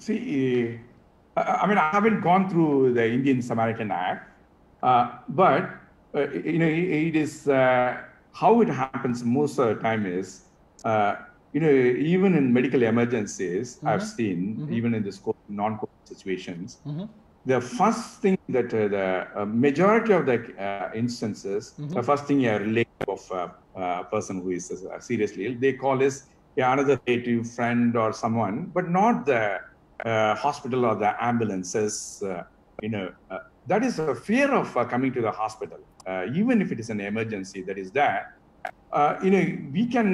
See, 0.00 0.80
I 1.36 1.66
mean, 1.68 1.78
I 1.78 1.90
haven't 1.90 2.20
gone 2.22 2.50
through 2.50 2.94
the 2.94 3.06
Indian 3.06 3.40
Samaritan 3.40 3.90
Act, 3.90 4.28
uh, 4.82 5.18
but 5.28 5.70
uh, 6.14 6.28
you 6.30 6.58
know, 6.58 6.66
it 6.66 7.14
is 7.14 7.46
uh, 7.48 7.98
how 8.32 8.60
it 8.62 8.68
happens 8.68 9.22
most 9.22 9.58
of 9.58 9.68
the 9.68 9.82
time 9.82 10.06
is, 10.06 10.42
you 11.52 11.60
know, 11.60 11.70
even 11.70 12.34
in 12.34 12.52
medical 12.52 12.82
emergencies, 12.82 13.76
mm-hmm. 13.76 13.88
I've 13.88 14.02
seen, 14.02 14.56
mm-hmm. 14.56 14.72
even 14.72 14.94
in 14.94 15.02
this 15.04 15.20
non-COVID 15.48 16.04
situations, 16.04 16.78
mm-hmm 16.86 17.04
the 17.46 17.60
first 17.60 18.20
thing 18.20 18.38
that 18.48 18.72
uh, 18.74 18.88
the 18.88 19.26
uh, 19.34 19.44
majority 19.46 20.12
of 20.12 20.26
the 20.26 20.38
uh, 20.62 20.90
instances, 20.94 21.74
mm-hmm. 21.78 21.94
the 21.94 22.02
first 22.02 22.26
thing 22.26 22.46
a 22.46 22.58
relative 22.58 23.08
of 23.08 23.30
a, 23.30 24.04
person 24.10 24.42
who 24.42 24.50
is 24.50 24.70
uh, 24.70 25.00
seriously 25.00 25.46
ill, 25.46 25.54
they 25.58 25.72
call 25.72 26.02
is 26.02 26.24
yeah, 26.56 26.72
another 26.72 27.00
relative, 27.06 27.50
friend, 27.50 27.96
or 27.96 28.12
someone, 28.12 28.70
but 28.74 28.90
not 28.90 29.24
the 29.24 29.60
uh, 30.04 30.34
hospital 30.34 30.84
or 30.86 30.94
the 30.94 31.12
ambulances. 31.22 32.22
Uh, 32.22 32.42
you 32.82 32.88
know, 32.88 33.12
uh, 33.30 33.38
that 33.66 33.84
is 33.84 33.98
a 33.98 34.14
fear 34.14 34.52
of 34.52 34.74
uh, 34.76 34.84
coming 34.84 35.12
to 35.12 35.20
the 35.20 35.30
hospital, 35.30 35.78
uh, 36.06 36.26
even 36.34 36.62
if 36.62 36.72
it 36.72 36.80
is 36.80 36.90
an 36.90 37.00
emergency 37.00 37.62
that 37.62 37.78
is 37.78 37.90
there. 37.90 38.34
you 39.22 39.30
know, 39.30 39.44
we 39.72 39.86
can 39.86 40.08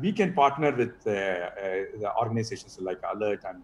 we 0.00 0.12
can 0.12 0.32
partner 0.32 0.70
with 0.80 1.02
the 1.04 2.10
organizations 2.22 2.78
like 2.80 3.00
Alert 3.12 3.42
and 3.44 3.62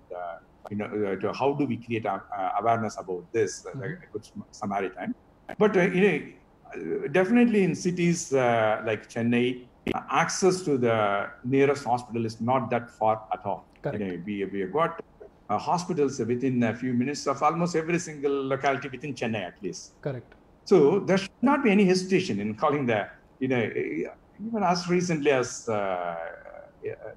you 0.70 0.76
know, 0.76 0.86
uh, 0.86 1.16
to 1.16 1.32
how 1.32 1.52
do 1.52 1.64
we 1.64 1.76
create 1.76 2.06
uh, 2.06 2.18
awareness 2.60 2.96
about 2.98 3.24
this, 3.32 3.62
mm-hmm. 3.62 3.80
like 3.80 3.90
a 3.90 4.12
good 4.12 4.28
Samaritan. 4.50 5.14
But 5.58 5.76
uh, 5.76 5.82
you 5.82 6.00
know, 6.04 7.08
definitely 7.08 7.62
in 7.62 7.74
cities 7.74 8.32
like 8.32 9.08
Chennai, 9.08 9.66
access 10.10 10.62
to 10.62 10.76
the 10.76 11.30
nearest 11.44 11.84
hospital 11.84 12.26
is 12.26 12.40
not 12.40 12.70
that 12.70 12.90
far 12.90 13.22
at 13.32 13.44
all. 13.46 13.64
Correct. 13.82 14.00
You 14.00 14.06
know, 14.06 14.22
we, 14.26 14.44
we 14.46 14.60
have 14.60 14.72
got 14.72 15.02
uh, 15.48 15.58
hospitals 15.58 16.18
within 16.18 16.62
a 16.62 16.74
few 16.74 16.92
minutes 16.92 17.26
of 17.26 17.42
almost 17.42 17.76
every 17.76 17.98
single 17.98 18.48
locality 18.48 18.88
within 18.88 19.14
Chennai 19.14 19.46
at 19.46 19.62
least. 19.62 20.00
Correct. 20.00 20.34
So 20.64 21.00
there 21.00 21.18
should 21.18 21.42
not 21.42 21.62
be 21.62 21.70
any 21.70 21.84
hesitation 21.84 22.40
in 22.40 22.54
calling 22.54 22.86
the, 22.86 23.08
you 23.38 23.48
know, 23.48 23.62
even 23.62 24.62
as 24.62 24.88
recently 24.88 25.30
as 25.30 25.68
uh, 25.68 26.16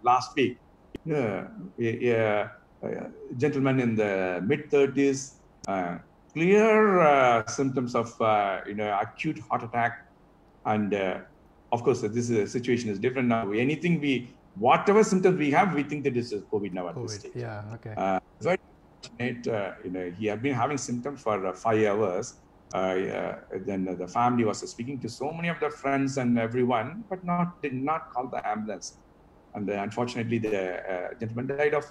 last 0.03 0.36
week, 0.36 0.57
uh, 1.11 1.43
gentleman 3.38 3.80
in 3.80 3.95
the 3.95 4.41
mid 4.45 4.69
30s, 4.69 5.34
uh, 5.67 5.97
clear 6.34 6.99
uh, 7.01 7.45
symptoms 7.47 7.95
of 7.95 8.19
uh, 8.21 8.61
you 8.65 8.75
know 8.75 8.97
acute 9.01 9.39
heart 9.49 9.63
attack, 9.63 10.07
and 10.65 10.93
of 11.71 11.84
course 11.84 12.01
this 12.01 12.30
is, 12.30 12.32
a 12.32 12.47
situation 12.47 12.89
is 12.89 12.99
different 12.99 13.27
now. 13.27 13.51
Anything 13.51 13.99
we 13.99 14.34
whatever 14.60 15.03
symptoms 15.03 15.38
we 15.38 15.51
have, 15.51 15.74
we 15.74 15.84
think 15.84 16.03
that 16.03 16.14
this 16.14 16.32
is 16.32 16.43
COVID 16.51 16.74
now 16.74 16.89
at 16.89 16.95
COVID, 16.95 17.07
this 17.07 17.16
stage. 17.20 17.32
Yeah, 17.36 17.64
okay. 17.76 17.93
Uh, 17.95 18.20
very 18.41 18.57
fortunate, 19.01 19.47
uh, 19.47 19.72
you 19.84 19.91
know, 19.91 20.12
he 20.18 20.26
had 20.28 20.41
been 20.41 20.53
having 20.53 20.78
symptoms 20.78 21.22
for 21.22 21.47
uh, 21.47 21.53
five 21.53 21.86
hours. 21.86 22.36
then 22.74 23.86
the 24.03 24.07
family 24.07 24.43
was 24.45 24.60
speaking 24.70 24.99
to 24.99 25.10
so 25.10 25.32
many 25.32 25.47
of 25.47 25.60
their 25.60 25.72
friends 25.72 26.18
and 26.18 26.38
everyone, 26.38 27.03
but 27.10 27.24
not 27.24 27.62
did 27.62 27.74
not 27.74 28.12
call 28.14 28.28
the 28.28 28.41
ambulance. 28.47 28.99
And 29.55 29.68
unfortunately, 29.70 30.38
the 30.38 30.57
gentleman 31.20 31.47
died 31.47 31.74
of 31.74 31.86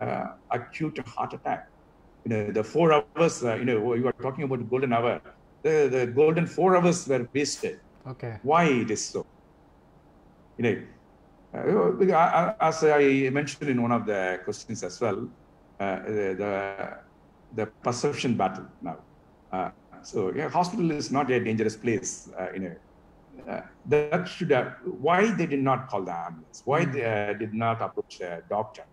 uh, 0.00 0.26
acute 0.50 0.98
heart 1.06 1.32
attack. 1.34 1.68
You 2.24 2.30
know, 2.30 2.50
the 2.50 2.64
four 2.64 2.92
hours, 2.92 3.44
uh, 3.44 3.54
you 3.54 3.64
know, 3.64 3.94
you 3.94 4.06
are 4.06 4.12
talking 4.12 4.44
about 4.44 4.58
the 4.58 4.64
golden 4.64 4.92
hour. 4.92 5.20
The, 5.62 5.88
the 5.90 6.06
golden 6.06 6.46
four 6.46 6.76
hours 6.76 7.08
were 7.08 7.28
wasted. 7.32 7.80
Okay. 8.06 8.38
Why 8.42 8.64
it 8.64 8.90
is 8.90 9.04
so? 9.04 9.26
You 10.58 10.64
know, 10.64 10.70
uh, 10.70 10.95
as 12.60 12.84
I 12.84 13.30
mentioned 13.32 13.70
in 13.70 13.82
one 13.82 13.92
of 13.92 14.06
the 14.06 14.40
questions 14.44 14.82
as 14.82 15.00
well, 15.00 15.28
uh, 15.80 15.98
the, 16.06 16.98
the 17.54 17.66
perception 17.82 18.36
battle 18.36 18.66
now. 18.80 18.98
Uh, 19.52 19.70
so 20.02 20.32
yeah, 20.34 20.48
hospital 20.48 20.90
is 20.90 21.10
not 21.10 21.30
a 21.30 21.38
dangerous 21.42 21.76
place. 21.76 22.28
Uh, 22.38 22.52
you 22.52 22.60
know, 22.60 22.76
uh, 23.50 23.60
that 23.86 24.28
should 24.28 24.50
have, 24.50 24.76
why 24.84 25.30
they 25.32 25.46
did 25.46 25.62
not 25.62 25.88
call 25.88 26.02
the 26.02 26.12
ambulance? 26.12 26.62
Why 26.64 26.84
they 26.84 27.34
did 27.38 27.54
not 27.54 27.80
approach 27.82 28.20
a 28.20 28.42
doctor? 28.48 28.84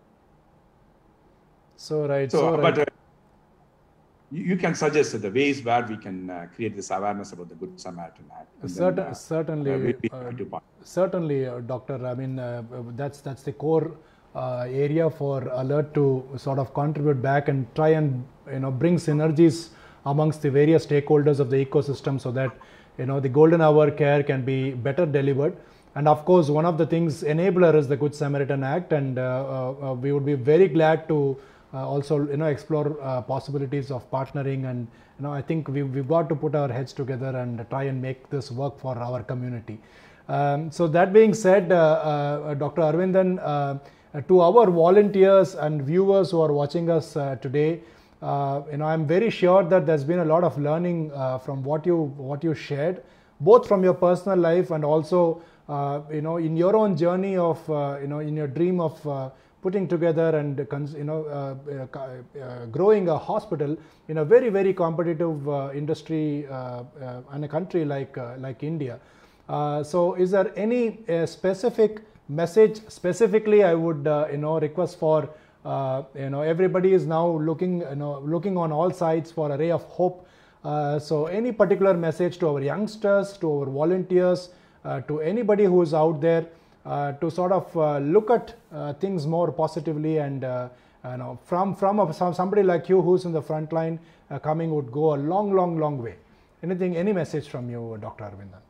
So 1.76 2.06
right. 2.06 2.30
So, 2.30 2.38
so 2.38 2.50
right. 2.56 2.74
but 2.74 2.78
uh, 2.78 2.84
you 4.34 4.56
can 4.56 4.74
suggest 4.74 5.20
the 5.22 5.30
ways 5.30 5.62
where 5.62 5.84
we 5.88 5.96
can 5.96 6.28
uh, 6.28 6.46
create 6.54 6.74
this 6.74 6.90
awareness 6.90 7.32
about 7.32 7.48
the 7.48 7.54
Good 7.54 7.78
Samaritan 7.80 8.24
Act. 8.38 8.48
Certain, 8.68 8.96
then, 8.96 9.06
uh, 9.06 9.14
certainly, 9.14 9.94
uh, 10.10 10.58
certainly, 10.82 11.46
uh, 11.46 11.60
Doctor. 11.60 12.04
I 12.04 12.14
mean, 12.14 12.36
that's 12.96 13.20
that's 13.20 13.42
the 13.42 13.52
core 13.52 13.96
area 14.34 15.08
for 15.08 15.48
Alert 15.52 15.94
to 15.94 16.28
sort 16.36 16.58
of 16.58 16.74
contribute 16.74 17.22
back 17.22 17.48
and 17.48 17.72
try 17.74 17.90
and 17.90 18.24
you 18.52 18.58
know 18.58 18.70
bring 18.70 18.96
synergies 18.96 19.68
amongst 20.06 20.42
the 20.42 20.50
various 20.50 20.86
stakeholders 20.86 21.38
of 21.38 21.50
the 21.50 21.64
ecosystem 21.64 22.20
so 22.20 22.32
that 22.32 22.50
you 22.98 23.06
know 23.06 23.20
the 23.20 23.28
golden 23.28 23.60
hour 23.60 23.90
care 23.90 24.22
can 24.22 24.44
be 24.44 24.72
better 24.72 25.06
delivered 25.06 25.56
and 25.94 26.08
of 26.08 26.24
course 26.24 26.48
one 26.48 26.66
of 26.66 26.76
the 26.76 26.86
things 26.86 27.22
enabler 27.22 27.74
is 27.74 27.88
the 27.88 27.96
good 27.96 28.14
samaritan 28.14 28.62
act 28.62 28.92
and 28.92 29.18
uh, 29.18 29.74
uh, 29.82 29.94
we 29.94 30.12
would 30.12 30.26
be 30.26 30.34
very 30.34 30.68
glad 30.68 31.08
to 31.08 31.18
uh, 31.30 31.53
also 31.82 32.28
you 32.28 32.36
know 32.36 32.46
explore 32.46 32.96
uh, 33.02 33.22
possibilities 33.22 33.90
of 33.90 34.08
partnering 34.10 34.70
and 34.70 34.86
you 35.18 35.22
know 35.22 35.32
I 35.32 35.42
think 35.42 35.68
we 35.68 35.82
we've 35.82 36.08
got 36.08 36.28
to 36.28 36.34
put 36.34 36.54
our 36.54 36.68
heads 36.68 36.92
together 36.92 37.36
and 37.36 37.64
try 37.70 37.84
and 37.84 38.00
make 38.00 38.30
this 38.30 38.50
work 38.50 38.78
for 38.78 38.96
our 38.98 39.22
community. 39.22 39.78
Um, 40.28 40.70
so 40.70 40.86
that 40.88 41.12
being 41.12 41.34
said, 41.34 41.70
uh, 41.70 41.76
uh, 41.76 42.54
Dr. 42.54 42.80
Arvindan, 42.80 43.38
uh, 43.42 44.20
to 44.28 44.40
our 44.40 44.70
volunteers 44.70 45.54
and 45.54 45.82
viewers 45.82 46.30
who 46.30 46.40
are 46.40 46.52
watching 46.52 46.88
us 46.88 47.16
uh, 47.16 47.36
today, 47.42 47.80
uh, 48.22 48.62
you 48.70 48.78
know, 48.78 48.86
I'm 48.86 49.06
very 49.06 49.28
sure 49.28 49.62
that 49.64 49.84
there's 49.84 50.04
been 50.04 50.20
a 50.20 50.24
lot 50.24 50.44
of 50.44 50.58
learning 50.58 51.12
uh, 51.12 51.38
from 51.38 51.62
what 51.62 51.84
you 51.84 51.96
what 52.16 52.42
you 52.42 52.54
shared, 52.54 53.02
both 53.40 53.68
from 53.68 53.84
your 53.84 53.92
personal 53.92 54.38
life 54.38 54.70
and 54.70 54.82
also, 54.84 55.42
uh, 55.68 56.00
you 56.10 56.22
know, 56.22 56.38
in 56.38 56.56
your 56.56 56.74
own 56.74 56.96
journey 56.96 57.36
of, 57.36 57.68
uh, 57.68 57.98
you 58.00 58.06
know, 58.06 58.20
in 58.20 58.34
your 58.34 58.46
dream 58.46 58.80
of 58.80 59.06
uh, 59.06 59.28
putting 59.64 59.88
together 59.88 60.28
and 60.38 60.58
you 61.00 61.04
know 61.08 61.20
uh, 61.24 61.54
uh, 61.72 62.40
uh, 62.40 62.66
growing 62.76 63.08
a 63.08 63.18
hospital 63.18 63.76
in 64.08 64.18
a 64.18 64.24
very 64.32 64.50
very 64.56 64.72
competitive 64.80 65.48
uh, 65.48 65.70
industry 65.82 66.46
uh, 66.46 66.54
uh, 66.54 67.32
and 67.32 67.44
a 67.44 67.48
country 67.56 67.84
like 67.84 68.16
like 68.46 68.62
India. 68.62 68.98
So, 69.92 70.14
is 70.24 70.30
there 70.30 70.50
any 70.56 70.82
specific 71.26 72.02
message 72.28 72.80
specifically? 72.88 73.62
I 73.64 73.74
would 73.74 74.06
you 74.32 74.38
know 74.44 74.58
request 74.66 74.98
for 74.98 75.28
you 76.24 76.30
know 76.34 76.42
everybody 76.54 76.92
is 76.98 77.06
now 77.06 77.26
looking 77.48 77.78
you 77.80 77.96
know 78.02 78.12
looking 78.34 78.56
on 78.64 78.72
all 78.80 78.90
sides 78.90 79.32
for 79.38 79.50
a 79.56 79.58
ray 79.62 79.70
of 79.70 79.84
hope. 80.00 80.26
So, 81.08 81.26
any 81.40 81.52
particular 81.62 81.94
message 81.94 82.38
to 82.44 82.48
our 82.52 82.62
youngsters, 82.68 83.32
to 83.38 83.54
our 83.60 83.72
volunteers, 83.78 84.48
to 85.08 85.20
anybody 85.32 85.64
who 85.64 85.82
is 85.88 85.94
out 86.02 86.20
there 86.20 86.46
to 86.84 87.30
sort 87.30 87.52
of 87.52 87.76
uh, 87.76 87.98
look 87.98 88.30
at 88.30 88.54
uh, 88.72 88.92
things 88.94 89.26
more 89.26 89.50
positively 89.52 90.18
and 90.18 90.44
uh, 90.44 90.68
you 91.04 91.16
know 91.16 91.38
from 91.44 91.74
from 91.74 91.98
a, 92.00 92.12
somebody 92.14 92.62
like 92.62 92.88
you 92.88 93.00
who's 93.00 93.24
in 93.24 93.32
the 93.32 93.42
front 93.42 93.72
line 93.72 93.98
uh, 94.30 94.38
coming 94.38 94.74
would 94.74 94.92
go 94.92 95.14
a 95.14 95.18
long 95.32 95.52
long 95.52 95.78
long 95.78 96.02
way 96.02 96.16
anything 96.62 96.96
any 96.96 97.12
message 97.12 97.48
from 97.48 97.70
you 97.70 97.98
dr 98.00 98.24
arvindan 98.24 98.60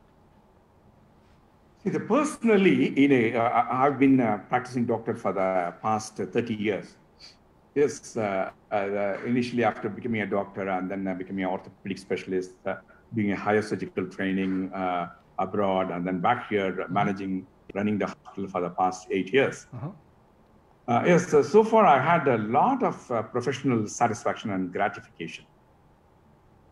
See, 1.84 1.90
the 1.90 2.00
personally, 2.00 2.98
you 2.98 3.08
know, 3.08 3.38
uh, 3.40 3.66
I've 3.70 3.98
been 3.98 4.18
uh, 4.18 4.38
practicing 4.48 4.86
doctor 4.86 5.14
for 5.14 5.34
the 5.34 5.74
past 5.82 6.18
uh, 6.18 6.24
30 6.24 6.54
years. 6.54 6.96
Yes, 7.74 8.16
uh, 8.16 8.50
uh, 8.72 9.18
initially 9.26 9.64
after 9.64 9.90
becoming 9.90 10.22
a 10.22 10.26
doctor 10.26 10.66
and 10.66 10.90
then 10.90 11.06
uh, 11.06 11.12
becoming 11.12 11.44
an 11.44 11.50
orthopedic 11.50 11.98
specialist, 11.98 12.52
uh, 12.64 12.76
doing 13.14 13.32
a 13.32 13.36
higher 13.36 13.60
surgical 13.60 14.06
training 14.06 14.72
uh, 14.72 15.10
abroad, 15.38 15.90
and 15.90 16.06
then 16.06 16.20
back 16.20 16.48
here 16.48 16.80
uh, 16.80 16.88
managing, 16.88 17.46
running 17.72 17.98
the 17.98 18.06
hospital 18.06 18.48
for 18.48 18.60
the 18.60 18.70
past 18.70 19.06
eight 19.10 19.32
years. 19.32 19.66
uh-huh. 19.72 19.90
Uh, 20.86 21.02
yes, 21.06 21.28
so, 21.30 21.40
so 21.42 21.64
far 21.64 21.86
I 21.86 21.98
had 21.98 22.28
a 22.28 22.36
lot 22.36 22.82
of 22.82 23.10
uh, 23.10 23.22
professional 23.22 23.86
satisfaction 23.88 24.50
and 24.50 24.70
gratification. 24.70 25.46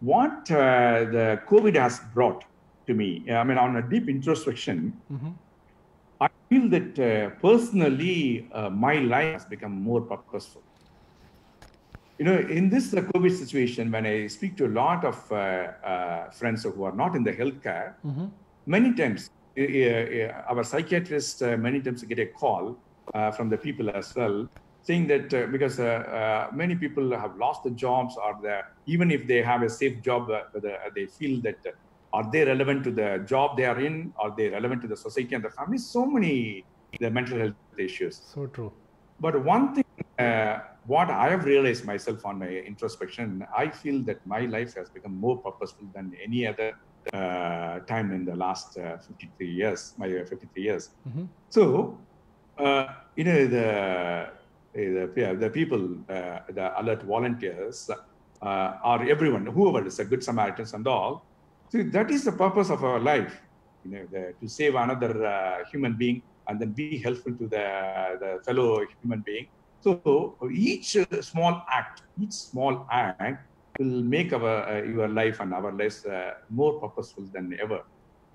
What 0.00 0.50
uh, 0.50 1.04
the 1.16 1.40
COVID 1.48 1.76
has 1.76 2.00
brought 2.12 2.44
to 2.88 2.94
me, 2.94 3.26
I 3.30 3.42
mean, 3.44 3.56
on 3.56 3.76
a 3.76 3.82
deep 3.88 4.08
introspection, 4.08 5.00
Mhm. 5.10 5.34
I 6.20 6.28
feel 6.50 6.68
that 6.68 6.98
uh, 6.98 7.30
personally, 7.40 8.48
uh, 8.52 8.68
my 8.70 8.96
life 8.96 9.32
has 9.32 9.44
become 9.46 9.72
more 9.72 10.02
purposeful. 10.02 10.62
You 12.18 12.26
know, 12.26 12.38
in 12.38 12.68
this 12.68 12.92
uh, 12.94 13.00
COVID 13.00 13.32
situation, 13.34 13.90
when 13.90 14.04
I 14.06 14.26
speak 14.28 14.56
to 14.58 14.66
a 14.66 14.72
lot 14.82 15.04
of 15.04 15.16
uh, 15.32 15.34
uh, 15.34 16.30
friends 16.30 16.64
who 16.64 16.84
are 16.84 16.94
not 16.94 17.16
in 17.16 17.24
the 17.24 17.32
healthcare, 17.32 17.94
Mhm. 18.04 18.30
many 18.66 18.92
times 18.94 19.20
uh, 19.26 19.30
uh, 19.30 19.41
our 19.56 20.64
psychiatrists 20.64 21.42
uh, 21.42 21.56
many 21.56 21.80
times 21.80 22.02
get 22.04 22.18
a 22.18 22.26
call 22.26 22.78
uh, 23.14 23.30
from 23.30 23.48
the 23.48 23.56
people 23.56 23.90
as 23.90 24.12
well 24.16 24.48
saying 24.82 25.06
that 25.06 25.32
uh, 25.32 25.46
because 25.46 25.78
uh, 25.78 25.84
uh, 25.84 26.50
many 26.54 26.74
people 26.74 27.16
have 27.16 27.36
lost 27.36 27.62
their 27.64 27.72
jobs 27.72 28.16
or 28.16 28.36
the, 28.42 28.60
even 28.86 29.10
if 29.10 29.26
they 29.26 29.40
have 29.42 29.62
a 29.62 29.70
safe 29.70 30.02
job 30.02 30.30
uh, 30.30 30.40
the, 30.54 30.76
they 30.94 31.06
feel 31.06 31.40
that 31.42 31.58
uh, 31.66 31.70
are 32.12 32.28
they 32.30 32.44
relevant 32.44 32.84
to 32.84 32.90
the 32.90 33.24
job 33.26 33.56
they 33.56 33.64
are 33.64 33.80
in? 33.80 34.12
Are 34.18 34.34
they 34.36 34.48
relevant 34.48 34.82
to 34.82 34.88
the 34.88 34.96
society 34.96 35.34
and 35.34 35.42
the 35.42 35.50
family? 35.50 35.78
So 35.78 36.04
many 36.04 36.66
the 37.00 37.10
mental 37.10 37.38
health 37.38 37.54
issues. 37.78 38.20
So 38.34 38.46
true. 38.46 38.72
But 39.18 39.42
one 39.42 39.74
thing, 39.74 39.84
uh, 40.18 40.58
what 40.84 41.08
I 41.08 41.30
have 41.30 41.44
realized 41.44 41.86
myself 41.86 42.26
on 42.26 42.40
my 42.40 42.48
introspection, 42.48 43.46
I 43.56 43.70
feel 43.70 44.04
that 44.04 44.18
my 44.26 44.40
life 44.40 44.74
has 44.74 44.90
become 44.90 45.18
more 45.18 45.38
purposeful 45.38 45.86
than 45.94 46.12
any 46.22 46.46
other 46.46 46.72
time 47.10 48.12
in 48.12 48.24
the 48.24 48.36
last 48.36 48.78
uh, 48.78 48.96
53 48.98 49.50
years, 49.50 49.94
my 49.98 50.06
uh, 50.06 50.24
53 50.24 50.62
years. 50.62 50.90
Mhm. 51.08 51.28
So, 51.48 51.98
uh, 52.58 52.86
you 53.16 53.24
know, 53.24 53.46
the, 53.46 54.28
the, 54.74 55.36
the 55.38 55.50
people, 55.50 55.98
uh, 56.08 56.40
the 56.48 56.80
alert 56.80 57.02
volunteers, 57.02 57.90
uh, 58.42 58.72
or 58.84 59.02
everyone, 59.08 59.46
whoever 59.46 59.86
is 59.86 59.98
a 59.98 60.04
good 60.04 60.22
Samaritans 60.22 60.74
and 60.74 60.86
all, 60.86 61.26
so 61.68 61.82
that 61.82 62.10
is 62.10 62.24
the 62.24 62.32
purpose 62.32 62.70
of 62.70 62.84
our 62.84 63.00
life, 63.00 63.40
you 63.84 63.90
know, 63.92 64.06
the, 64.10 64.34
to 64.40 64.48
save 64.48 64.74
another 64.74 65.24
uh, 65.24 65.64
human 65.70 65.94
being 65.96 66.22
and 66.48 66.60
then 66.60 66.72
be 66.72 66.98
helpful 66.98 67.32
to 67.36 67.48
the, 67.48 67.66
the 68.20 68.42
fellow 68.44 68.84
human 69.00 69.22
being. 69.24 69.46
So 69.80 70.36
each 70.52 70.96
uh, 70.96 71.06
small 71.22 71.62
act, 71.68 72.02
each 72.20 72.32
small 72.32 72.86
act 72.90 73.48
will 73.78 74.02
make 74.02 74.32
our 74.32 74.68
uh, 74.68 74.82
your 74.82 75.08
life 75.08 75.40
and 75.40 75.52
our 75.54 75.72
lives 75.72 76.04
uh, 76.04 76.32
more 76.50 76.80
purposeful 76.80 77.24
than 77.32 77.56
ever. 77.60 77.80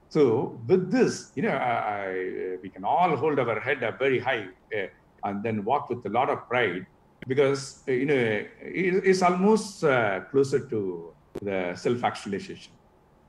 So 0.09 0.59
with 0.67 0.89
this, 0.91 1.31
you 1.35 1.43
know, 1.43 1.51
I, 1.51 2.57
we 2.63 2.69
can 2.69 2.83
all 2.85 3.15
hold 3.15 3.39
our 3.39 3.59
head 3.59 3.83
up 3.83 3.99
very 3.99 4.19
high 4.19 4.47
uh, 4.75 4.87
and 5.25 5.43
then 5.43 5.63
walk 5.65 5.89
with 5.89 6.05
a 6.05 6.09
lot 6.09 6.29
of 6.29 6.47
pride 6.47 6.85
because 7.27 7.83
uh, 7.87 7.91
you 7.91 8.05
know 8.05 8.13
it, 8.61 9.03
it's 9.09 9.21
almost 9.21 9.83
uh, 9.83 10.21
closer 10.31 10.59
to 10.67 11.13
the 11.41 11.75
self-actualization. 11.75 12.73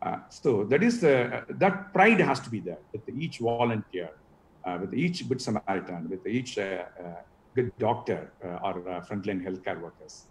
Uh, 0.01 0.19
so 0.29 0.65
that 0.65 0.83
is 0.83 1.01
the 1.01 1.45
that 1.49 1.93
pride 1.93 2.21
has 2.21 2.39
to 2.41 2.51
be 2.51 2.61
there 2.61 2.79
with 2.93 3.03
each 3.09 3.39
volunteer, 3.39 4.11
uh, 4.65 4.79
with 4.81 4.95
each 4.95 5.29
good 5.29 5.43
Samaritan, 5.43 6.09
with 6.09 6.25
each 6.27 6.59
uh, 6.59 6.85
uh, 7.03 7.15
good 7.55 7.73
doctor 7.79 8.33
uh, 8.45 8.67
or 8.67 8.89
uh, 8.89 9.01
frontline 9.01 9.43
healthcare 9.45 9.81
workers. 9.81 10.27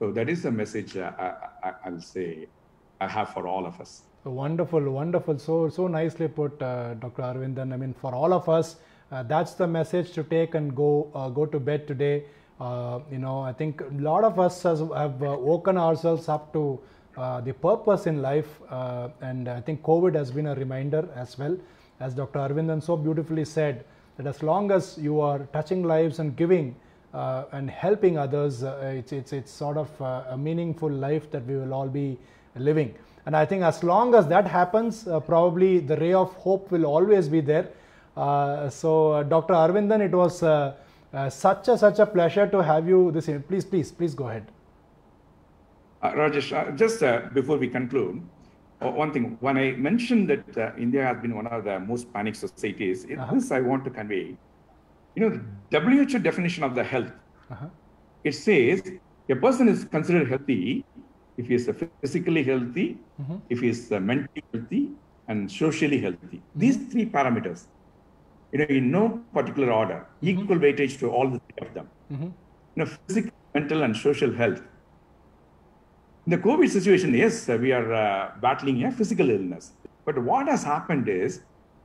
So 0.00 0.10
that 0.12 0.30
is 0.30 0.42
the 0.42 0.50
message 0.50 0.96
uh, 0.96 1.12
I, 1.18 1.68
I, 1.68 1.72
I'll 1.84 2.00
say 2.00 2.48
I 3.02 3.06
have 3.06 3.34
for 3.34 3.46
all 3.46 3.66
of 3.66 3.78
us. 3.82 4.02
Wonderful, 4.24 4.90
wonderful. 4.90 5.38
So, 5.38 5.68
so 5.68 5.88
nicely 5.88 6.26
put, 6.26 6.60
uh, 6.62 6.94
Dr. 6.94 7.20
Arvindan. 7.22 7.74
I 7.74 7.76
mean, 7.76 7.92
for 7.92 8.14
all 8.14 8.32
of 8.32 8.48
us, 8.48 8.76
uh, 9.12 9.22
that's 9.24 9.52
the 9.54 9.66
message 9.66 10.12
to 10.12 10.24
take 10.24 10.54
and 10.54 10.74
go 10.74 11.10
uh, 11.14 11.28
go 11.28 11.44
to 11.44 11.60
bed 11.60 11.86
today. 11.86 12.24
Uh, 12.58 13.00
you 13.12 13.18
know, 13.18 13.40
I 13.40 13.52
think 13.52 13.82
a 13.82 13.88
lot 13.92 14.24
of 14.24 14.40
us 14.40 14.62
has, 14.62 14.80
have 14.80 15.22
uh, 15.22 15.36
woken 15.38 15.76
ourselves 15.76 16.30
up 16.30 16.50
to 16.54 16.80
uh, 17.18 17.42
the 17.42 17.52
purpose 17.52 18.06
in 18.06 18.22
life, 18.22 18.60
and 19.20 19.48
I 19.48 19.60
think 19.60 19.82
COVID 19.82 20.14
has 20.14 20.30
been 20.30 20.46
a 20.46 20.54
reminder 20.54 21.08
as 21.14 21.36
well. 21.38 21.58
As 21.98 22.14
Dr. 22.14 22.38
Arvindan 22.38 22.82
so 22.82 22.96
beautifully 22.96 23.44
said, 23.44 23.84
that 24.16 24.26
as 24.26 24.42
long 24.42 24.70
as 24.70 24.96
you 24.96 25.20
are 25.20 25.40
touching 25.52 25.82
lives 25.82 26.18
and 26.18 26.36
giving 26.36 26.76
uh, 27.14 27.44
and 27.52 27.70
helping 27.70 28.18
others, 28.18 28.62
uh, 28.62 28.92
it's, 28.96 29.12
it's, 29.12 29.32
it's 29.32 29.50
sort 29.50 29.76
of 29.76 29.88
uh, 30.02 30.24
a 30.30 30.36
meaningful 30.38 30.90
life 30.90 31.30
that 31.30 31.44
we 31.46 31.56
will 31.56 31.74
all 31.74 31.88
be 31.88 32.18
living. 32.56 32.94
And 33.26 33.36
I 33.36 33.44
think 33.44 33.62
as 33.62 33.82
long 33.82 34.14
as 34.14 34.26
that 34.28 34.46
happens, 34.46 35.06
uh, 35.06 35.20
probably 35.20 35.80
the 35.80 35.96
ray 35.96 36.12
of 36.12 36.32
hope 36.34 36.70
will 36.70 36.86
always 36.86 37.28
be 37.28 37.40
there. 37.40 37.68
Uh, 38.16 38.68
so, 38.70 39.12
uh, 39.12 39.22
Dr. 39.22 39.54
Arvindan, 39.54 40.00
it 40.00 40.12
was 40.12 40.42
uh, 40.42 40.74
uh, 41.12 41.28
such 41.28 41.68
a 41.68 41.76
such 41.76 41.98
a 41.98 42.06
pleasure 42.06 42.46
to 42.46 42.62
have 42.62 42.88
you. 42.88 43.10
This 43.12 43.28
evening. 43.28 43.44
please, 43.48 43.64
please, 43.64 43.92
please 43.92 44.14
go 44.14 44.28
ahead. 44.28 44.46
Uh, 46.02 46.12
Rajesh, 46.12 46.52
uh, 46.56 46.70
just 46.72 47.02
uh, 47.02 47.22
before 47.34 47.58
we 47.58 47.68
conclude, 47.68 48.22
uh, 48.80 48.90
one 48.90 49.12
thing, 49.12 49.36
when 49.40 49.58
I 49.58 49.72
mentioned 49.72 50.30
that 50.30 50.56
uh, 50.58 50.70
India 50.78 51.04
has 51.04 51.18
been 51.20 51.34
one 51.36 51.46
of 51.46 51.64
the 51.64 51.78
most 51.80 52.10
panicked 52.12 52.38
societies, 52.38 53.04
Uh-huh. 53.04 53.34
this 53.34 53.50
I 53.50 53.60
want 53.60 53.84
to 53.84 53.90
convey, 53.90 54.36
you 55.14 55.22
know, 55.22 55.40
the 55.70 55.80
WHO 55.80 56.18
definition 56.18 56.62
of 56.68 56.74
the 56.74 56.84
health, 56.84 57.12
Uh-huh. 57.50 57.68
it 58.24 58.34
says 58.46 58.82
a 59.34 59.36
person 59.44 59.68
is 59.68 59.84
considered 59.94 60.28
healthy 60.28 60.84
if 61.36 61.46
he 61.48 61.54
is 61.54 61.64
physically 62.02 62.42
healthy, 62.50 62.86
Mhm. 63.20 63.40
if 63.54 63.60
he 63.64 63.68
is 63.74 63.80
uh, 63.92 64.00
mentally 64.10 64.42
healthy, 64.52 64.82
and 65.28 65.50
socially 65.50 65.98
healthy. 66.04 66.38
These 66.62 66.76
three 66.92 67.06
parameters, 67.16 67.60
you 68.52 68.58
know, 68.60 68.68
in 68.78 68.90
no 68.90 69.02
particular 69.38 69.70
order, 69.72 69.98
equal 70.20 70.58
weightage 70.64 70.98
to 71.02 71.10
all 71.16 71.28
the 71.34 71.40
three 71.46 71.60
of 71.66 71.74
them. 71.76 71.86
Mhm. 72.12 72.30
You 72.74 72.78
know, 72.82 72.88
physical, 72.94 73.32
mental, 73.54 73.82
and 73.86 73.96
social 73.96 74.32
health. 74.40 74.60
In 76.26 76.30
the 76.36 76.38
COVID 76.48 76.68
situation, 76.78 77.14
yes, 77.14 77.48
uh, 77.48 77.58
we 77.64 77.72
are 77.78 77.88
uh, 78.04 78.32
battling 78.46 78.84
a 78.84 78.90
physical 78.90 79.30
illness. 79.30 79.72
But 80.04 80.18
what 80.30 80.48
has 80.48 80.62
happened 80.64 81.08
is, 81.08 81.42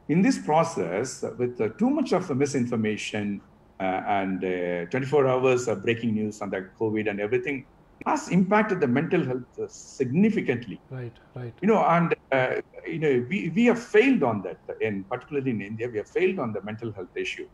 in 0.07 0.21
this 0.21 0.37
process, 0.37 1.23
with 1.37 1.59
uh, 1.59 1.69
too 1.79 1.89
much 1.89 2.13
of 2.13 2.27
the 2.27 2.35
misinformation 2.35 3.41
uh, 3.79 3.83
and 3.83 4.43
uh, 4.43 4.89
24 4.89 5.27
hours 5.27 5.67
of 5.67 5.83
breaking 5.83 6.13
news 6.13 6.41
on 6.41 6.49
the 6.49 6.69
COVID 6.79 7.09
and 7.09 7.19
everything, 7.19 7.65
has 8.05 8.29
impacted 8.29 8.79
the 8.79 8.87
mental 8.87 9.23
health 9.23 9.59
uh, 9.59 9.67
significantly. 9.67 10.79
Right, 10.89 11.13
right. 11.33 11.53
you 11.61 11.67
know 11.67 11.83
and 11.83 12.15
uh, 12.31 12.61
you 12.85 12.99
know 12.99 13.25
we, 13.29 13.51
we 13.55 13.65
have 13.65 13.81
failed 13.81 14.21
on 14.21 14.41
that 14.43 14.59
in 14.81 15.03
particularly 15.05 15.51
in 15.51 15.61
india 15.61 15.87
we 15.87 15.97
have 15.97 16.07
failed 16.07 16.37
on 16.39 16.53
the 16.53 16.61
mental 16.61 16.91
health 16.91 17.15
issue. 17.15 17.47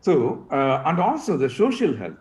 So 0.00 0.46
uh, 0.50 0.82
and 0.86 0.98
also 0.98 1.36
the 1.36 1.50
social 1.50 1.96
health. 1.96 2.18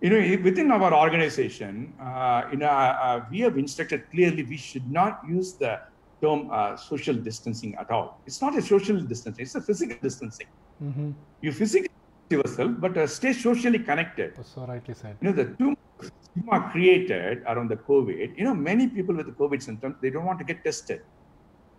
You 0.00 0.10
know, 0.10 0.42
within 0.44 0.70
our 0.70 0.92
organization, 0.92 1.94
uh, 1.98 2.42
you 2.50 2.58
know, 2.58 2.66
uh, 2.68 3.24
we 3.30 3.40
have 3.40 3.56
instructed 3.56 4.10
clearly 4.10 4.42
we 4.44 4.58
should 4.58 4.90
not 4.90 5.22
use 5.26 5.54
the 5.54 5.80
term 6.22 6.48
uh, 6.50 6.76
social 6.76 7.14
distancing 7.14 7.74
at 7.76 7.90
all. 7.90 8.20
It's 8.26 8.40
not 8.40 8.56
a 8.56 8.62
social 8.62 9.00
distancing; 9.00 9.42
it's 9.42 9.54
a 9.54 9.60
physical 9.60 9.96
distancing. 10.02 10.46
Mm-hmm. 10.82 11.10
You 11.42 11.52
physically 11.52 11.90
yourself, 12.30 12.72
but 12.78 12.96
uh, 12.96 13.06
stay 13.06 13.32
socially 13.32 13.78
connected. 13.78 14.34
So 14.44 14.66
rightly 14.66 14.94
said. 14.94 15.16
You 15.20 15.30
know, 15.30 15.36
the 15.36 15.44
two 15.56 15.76
stigma 16.00 16.68
created 16.70 17.42
around 17.46 17.70
the 17.70 17.76
COVID. 17.76 18.36
You 18.36 18.44
know, 18.44 18.54
many 18.54 18.88
people 18.88 19.14
with 19.14 19.26
the 19.26 19.32
COVID 19.32 19.62
symptoms 19.62 19.96
they 20.00 20.10
don't 20.10 20.24
want 20.24 20.38
to 20.40 20.44
get 20.44 20.64
tested 20.64 21.02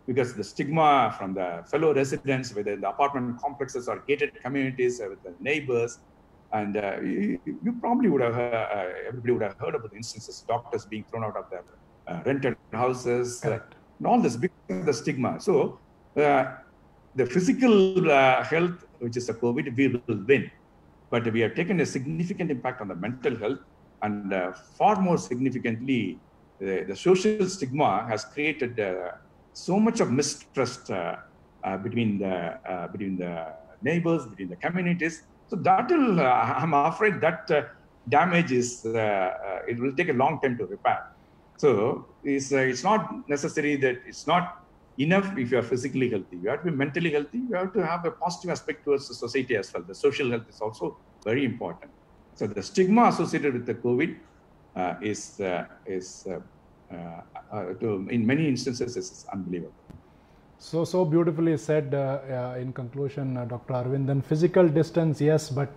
because 0.08 0.34
the 0.34 0.44
stigma 0.44 1.14
from 1.18 1.34
the 1.34 1.64
fellow 1.70 1.94
residents, 1.94 2.56
whether 2.56 2.72
in 2.72 2.82
the 2.82 2.90
apartment 2.90 3.40
complexes 3.42 3.88
or 3.90 4.04
gated 4.08 4.42
communities, 4.42 5.02
uh, 5.02 5.08
with 5.10 5.22
the 5.24 5.34
neighbors, 5.42 6.00
and 6.54 6.78
uh, 6.78 6.96
you, 7.02 7.40
you, 7.46 7.76
probably 7.82 8.08
would 8.10 8.22
have, 8.22 8.38
uh, 8.38 8.86
everybody 9.06 9.34
would 9.34 9.42
have 9.42 9.58
heard 9.60 9.76
about 9.76 9.92
the 9.92 9.98
instances, 9.98 10.46
doctors 10.48 10.86
being 10.86 11.04
thrown 11.12 11.26
out 11.26 11.36
of 11.36 11.50
their 11.50 11.64
uh, 12.08 12.22
rented 12.26 12.56
houses, 12.72 13.44
uh, 13.44 13.60
and 13.98 14.08
all 14.08 14.20
this 14.22 14.36
because 14.36 14.58
of 14.70 14.86
the 14.86 14.94
stigma. 14.94 15.40
So 15.40 15.80
uh, 16.16 16.56
the 17.16 17.26
physical 17.26 18.12
uh, 18.12 18.44
health, 18.44 18.86
which 19.00 19.18
is 19.18 19.30
a 19.30 19.34
COVID, 19.34 19.76
we 19.76 19.88
will 19.88 20.24
win. 20.26 20.52
But 21.10 21.32
we 21.32 21.40
have 21.42 21.56
taken 21.56 21.80
a 21.80 21.86
significant 21.86 22.52
impact 22.52 22.82
on 22.82 22.90
the 22.90 22.96
mental 22.96 23.36
health, 23.38 23.60
and 24.02 24.34
far 24.78 25.00
more 25.02 25.18
significantly, 25.18 26.20
the, 26.60 26.84
the, 26.84 26.96
social 26.96 27.48
stigma 27.48 28.06
has 28.08 28.26
created 28.26 28.80
so 29.54 29.80
much 29.80 30.02
of 30.02 30.12
mistrust 30.12 30.92
between 31.84 32.20
the 32.20 32.60
between 32.92 33.18
the 33.18 33.54
neighbors, 33.82 34.26
between 34.26 34.50
the 34.50 34.58
communities, 34.58 35.24
so 35.50 35.56
that 35.56 35.90
will, 35.90 36.20
uh, 36.20 36.24
I'm 36.24 36.74
afraid 36.74 37.22
that 37.22 37.50
uh, 37.50 37.64
damage 38.10 38.52
is, 38.52 38.86
uh, 38.86 39.62
it 39.68 39.80
will 39.80 39.96
take 39.96 40.10
a 40.10 40.14
long 40.14 40.40
time 40.42 40.58
to 40.58 40.66
repair. 40.66 41.08
So 41.58 42.06
it's, 42.24 42.52
it's 42.52 42.84
not 42.84 43.28
necessary 43.30 43.76
that 43.78 44.02
it's 44.08 44.28
not 44.28 44.64
enough 44.98 45.38
if 45.38 45.52
you 45.52 45.60
are 45.60 45.64
physically 45.64 46.10
healthy. 46.10 46.38
You 46.38 46.50
have 46.50 46.64
to 46.64 46.72
be 46.72 46.78
mentally 46.78 47.12
healthy. 47.12 47.40
You 47.50 47.56
have 47.56 47.74
to 47.74 47.86
have 47.86 48.06
a 48.06 48.12
positive 48.12 48.52
aspect 48.52 48.86
towards 48.86 49.08
the 49.08 49.14
society 49.14 49.56
as 49.56 49.74
well. 49.74 49.84
The 49.84 49.96
social 49.96 50.30
health 50.30 50.48
is 50.50 50.62
also 50.62 50.98
very 51.24 51.46
important. 51.46 51.92
So 52.36 52.48
the 52.48 52.64
stigma 52.64 53.06
associated 53.08 53.54
with 53.54 53.66
the 53.66 53.76
COVID 53.76 54.18
uh, 54.76 54.96
is 55.02 55.40
uh, 55.42 55.66
is 55.88 56.28
uh, 56.92 57.74
to, 57.80 58.08
in 58.10 58.26
many 58.26 58.48
instances 58.48 58.96
is 58.96 59.26
unbelievable. 59.34 59.74
So, 60.60 60.86
so 60.86 61.06
beautifully 61.06 61.56
said 61.58 61.94
uh, 61.94 62.20
uh, 62.56 62.60
in 62.60 62.74
conclusion, 62.74 63.38
uh, 63.38 63.46
Dr. 63.46 63.84
then 63.90 64.22
Physical 64.22 64.68
distance, 64.68 65.22
yes, 65.22 65.50
but 65.50 65.70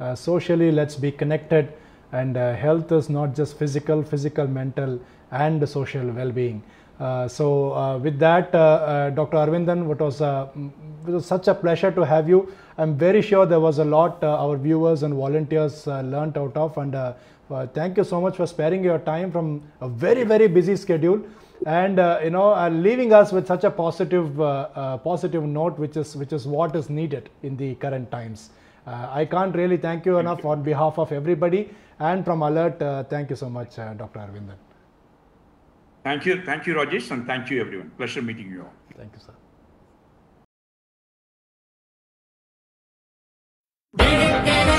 uh, 0.00 0.14
socially, 0.14 0.72
let's 0.72 0.96
be 0.96 1.12
connected. 1.12 1.72
And 2.12 2.36
uh, 2.36 2.54
health 2.54 2.92
is 2.92 3.08
not 3.10 3.34
just 3.34 3.58
physical, 3.58 4.02
physical, 4.02 4.46
mental, 4.46 5.00
and 5.32 5.68
social 5.68 6.06
well 6.10 6.30
being. 6.30 6.62
Uh, 7.00 7.26
so, 7.26 7.98
with 7.98 8.18
that, 8.20 8.52
Dr. 8.52 9.36
Aravindan, 9.36 9.90
it 9.90 9.98
was, 9.98 10.20
it 10.20 11.10
was 11.10 11.26
such 11.26 11.48
a 11.48 11.54
pleasure 11.54 11.90
to 11.90 12.02
have 12.02 12.28
you. 12.28 12.52
I'm 12.78 12.96
very 12.96 13.22
sure 13.22 13.44
there 13.44 13.60
was 13.60 13.78
a 13.78 13.84
lot 13.84 14.22
our 14.22 14.56
viewers 14.56 15.02
and 15.02 15.14
volunteers 15.14 15.86
learnt 15.86 16.36
out 16.36 16.56
of. 16.56 16.78
And 16.78 16.94
thank 17.74 17.96
you 17.96 18.04
so 18.04 18.20
much 18.20 18.36
for 18.36 18.46
sparing 18.46 18.84
your 18.84 18.98
time 18.98 19.32
from 19.32 19.62
a 19.80 19.88
very, 19.88 20.22
very 20.22 20.46
busy 20.46 20.76
schedule 20.76 21.24
and 21.66 21.98
uh, 21.98 22.18
you 22.22 22.30
know 22.30 22.54
uh, 22.54 22.68
leaving 22.68 23.12
us 23.12 23.32
with 23.32 23.46
such 23.46 23.64
a 23.64 23.70
positive 23.70 24.40
uh, 24.40 24.68
uh 24.74 24.96
positive 24.98 25.44
note 25.44 25.78
which 25.78 25.96
is 25.96 26.16
which 26.16 26.32
is 26.32 26.46
what 26.46 26.74
is 26.74 26.90
needed 26.90 27.28
in 27.42 27.56
the 27.56 27.74
current 27.76 28.10
times 28.10 28.50
uh, 28.86 29.08
i 29.12 29.24
can't 29.24 29.54
really 29.54 29.76
thank 29.76 30.04
you 30.04 30.18
enough 30.18 30.44
on 30.44 30.62
behalf 30.62 30.98
of 30.98 31.12
everybody 31.12 31.70
and 32.00 32.24
from 32.24 32.42
alert 32.42 32.82
uh, 32.82 33.04
thank 33.04 33.30
you 33.30 33.36
so 33.36 33.48
much 33.48 33.76
dr 33.76 34.18
aravindan 34.18 34.71
Thank 36.04 36.26
you. 36.26 36.42
Thank 36.44 36.66
you, 36.66 36.74
Rajesh, 36.74 37.10
and 37.10 37.26
thank 37.26 37.50
you, 37.50 37.60
everyone. 37.60 37.90
Pleasure 37.96 38.22
meeting 38.22 38.50
you 38.50 38.62
all. 38.62 38.72
Thank 38.96 39.12
you, 39.14 39.20
sir. 39.20 39.34
It, 43.98 44.48
it. 44.48 44.71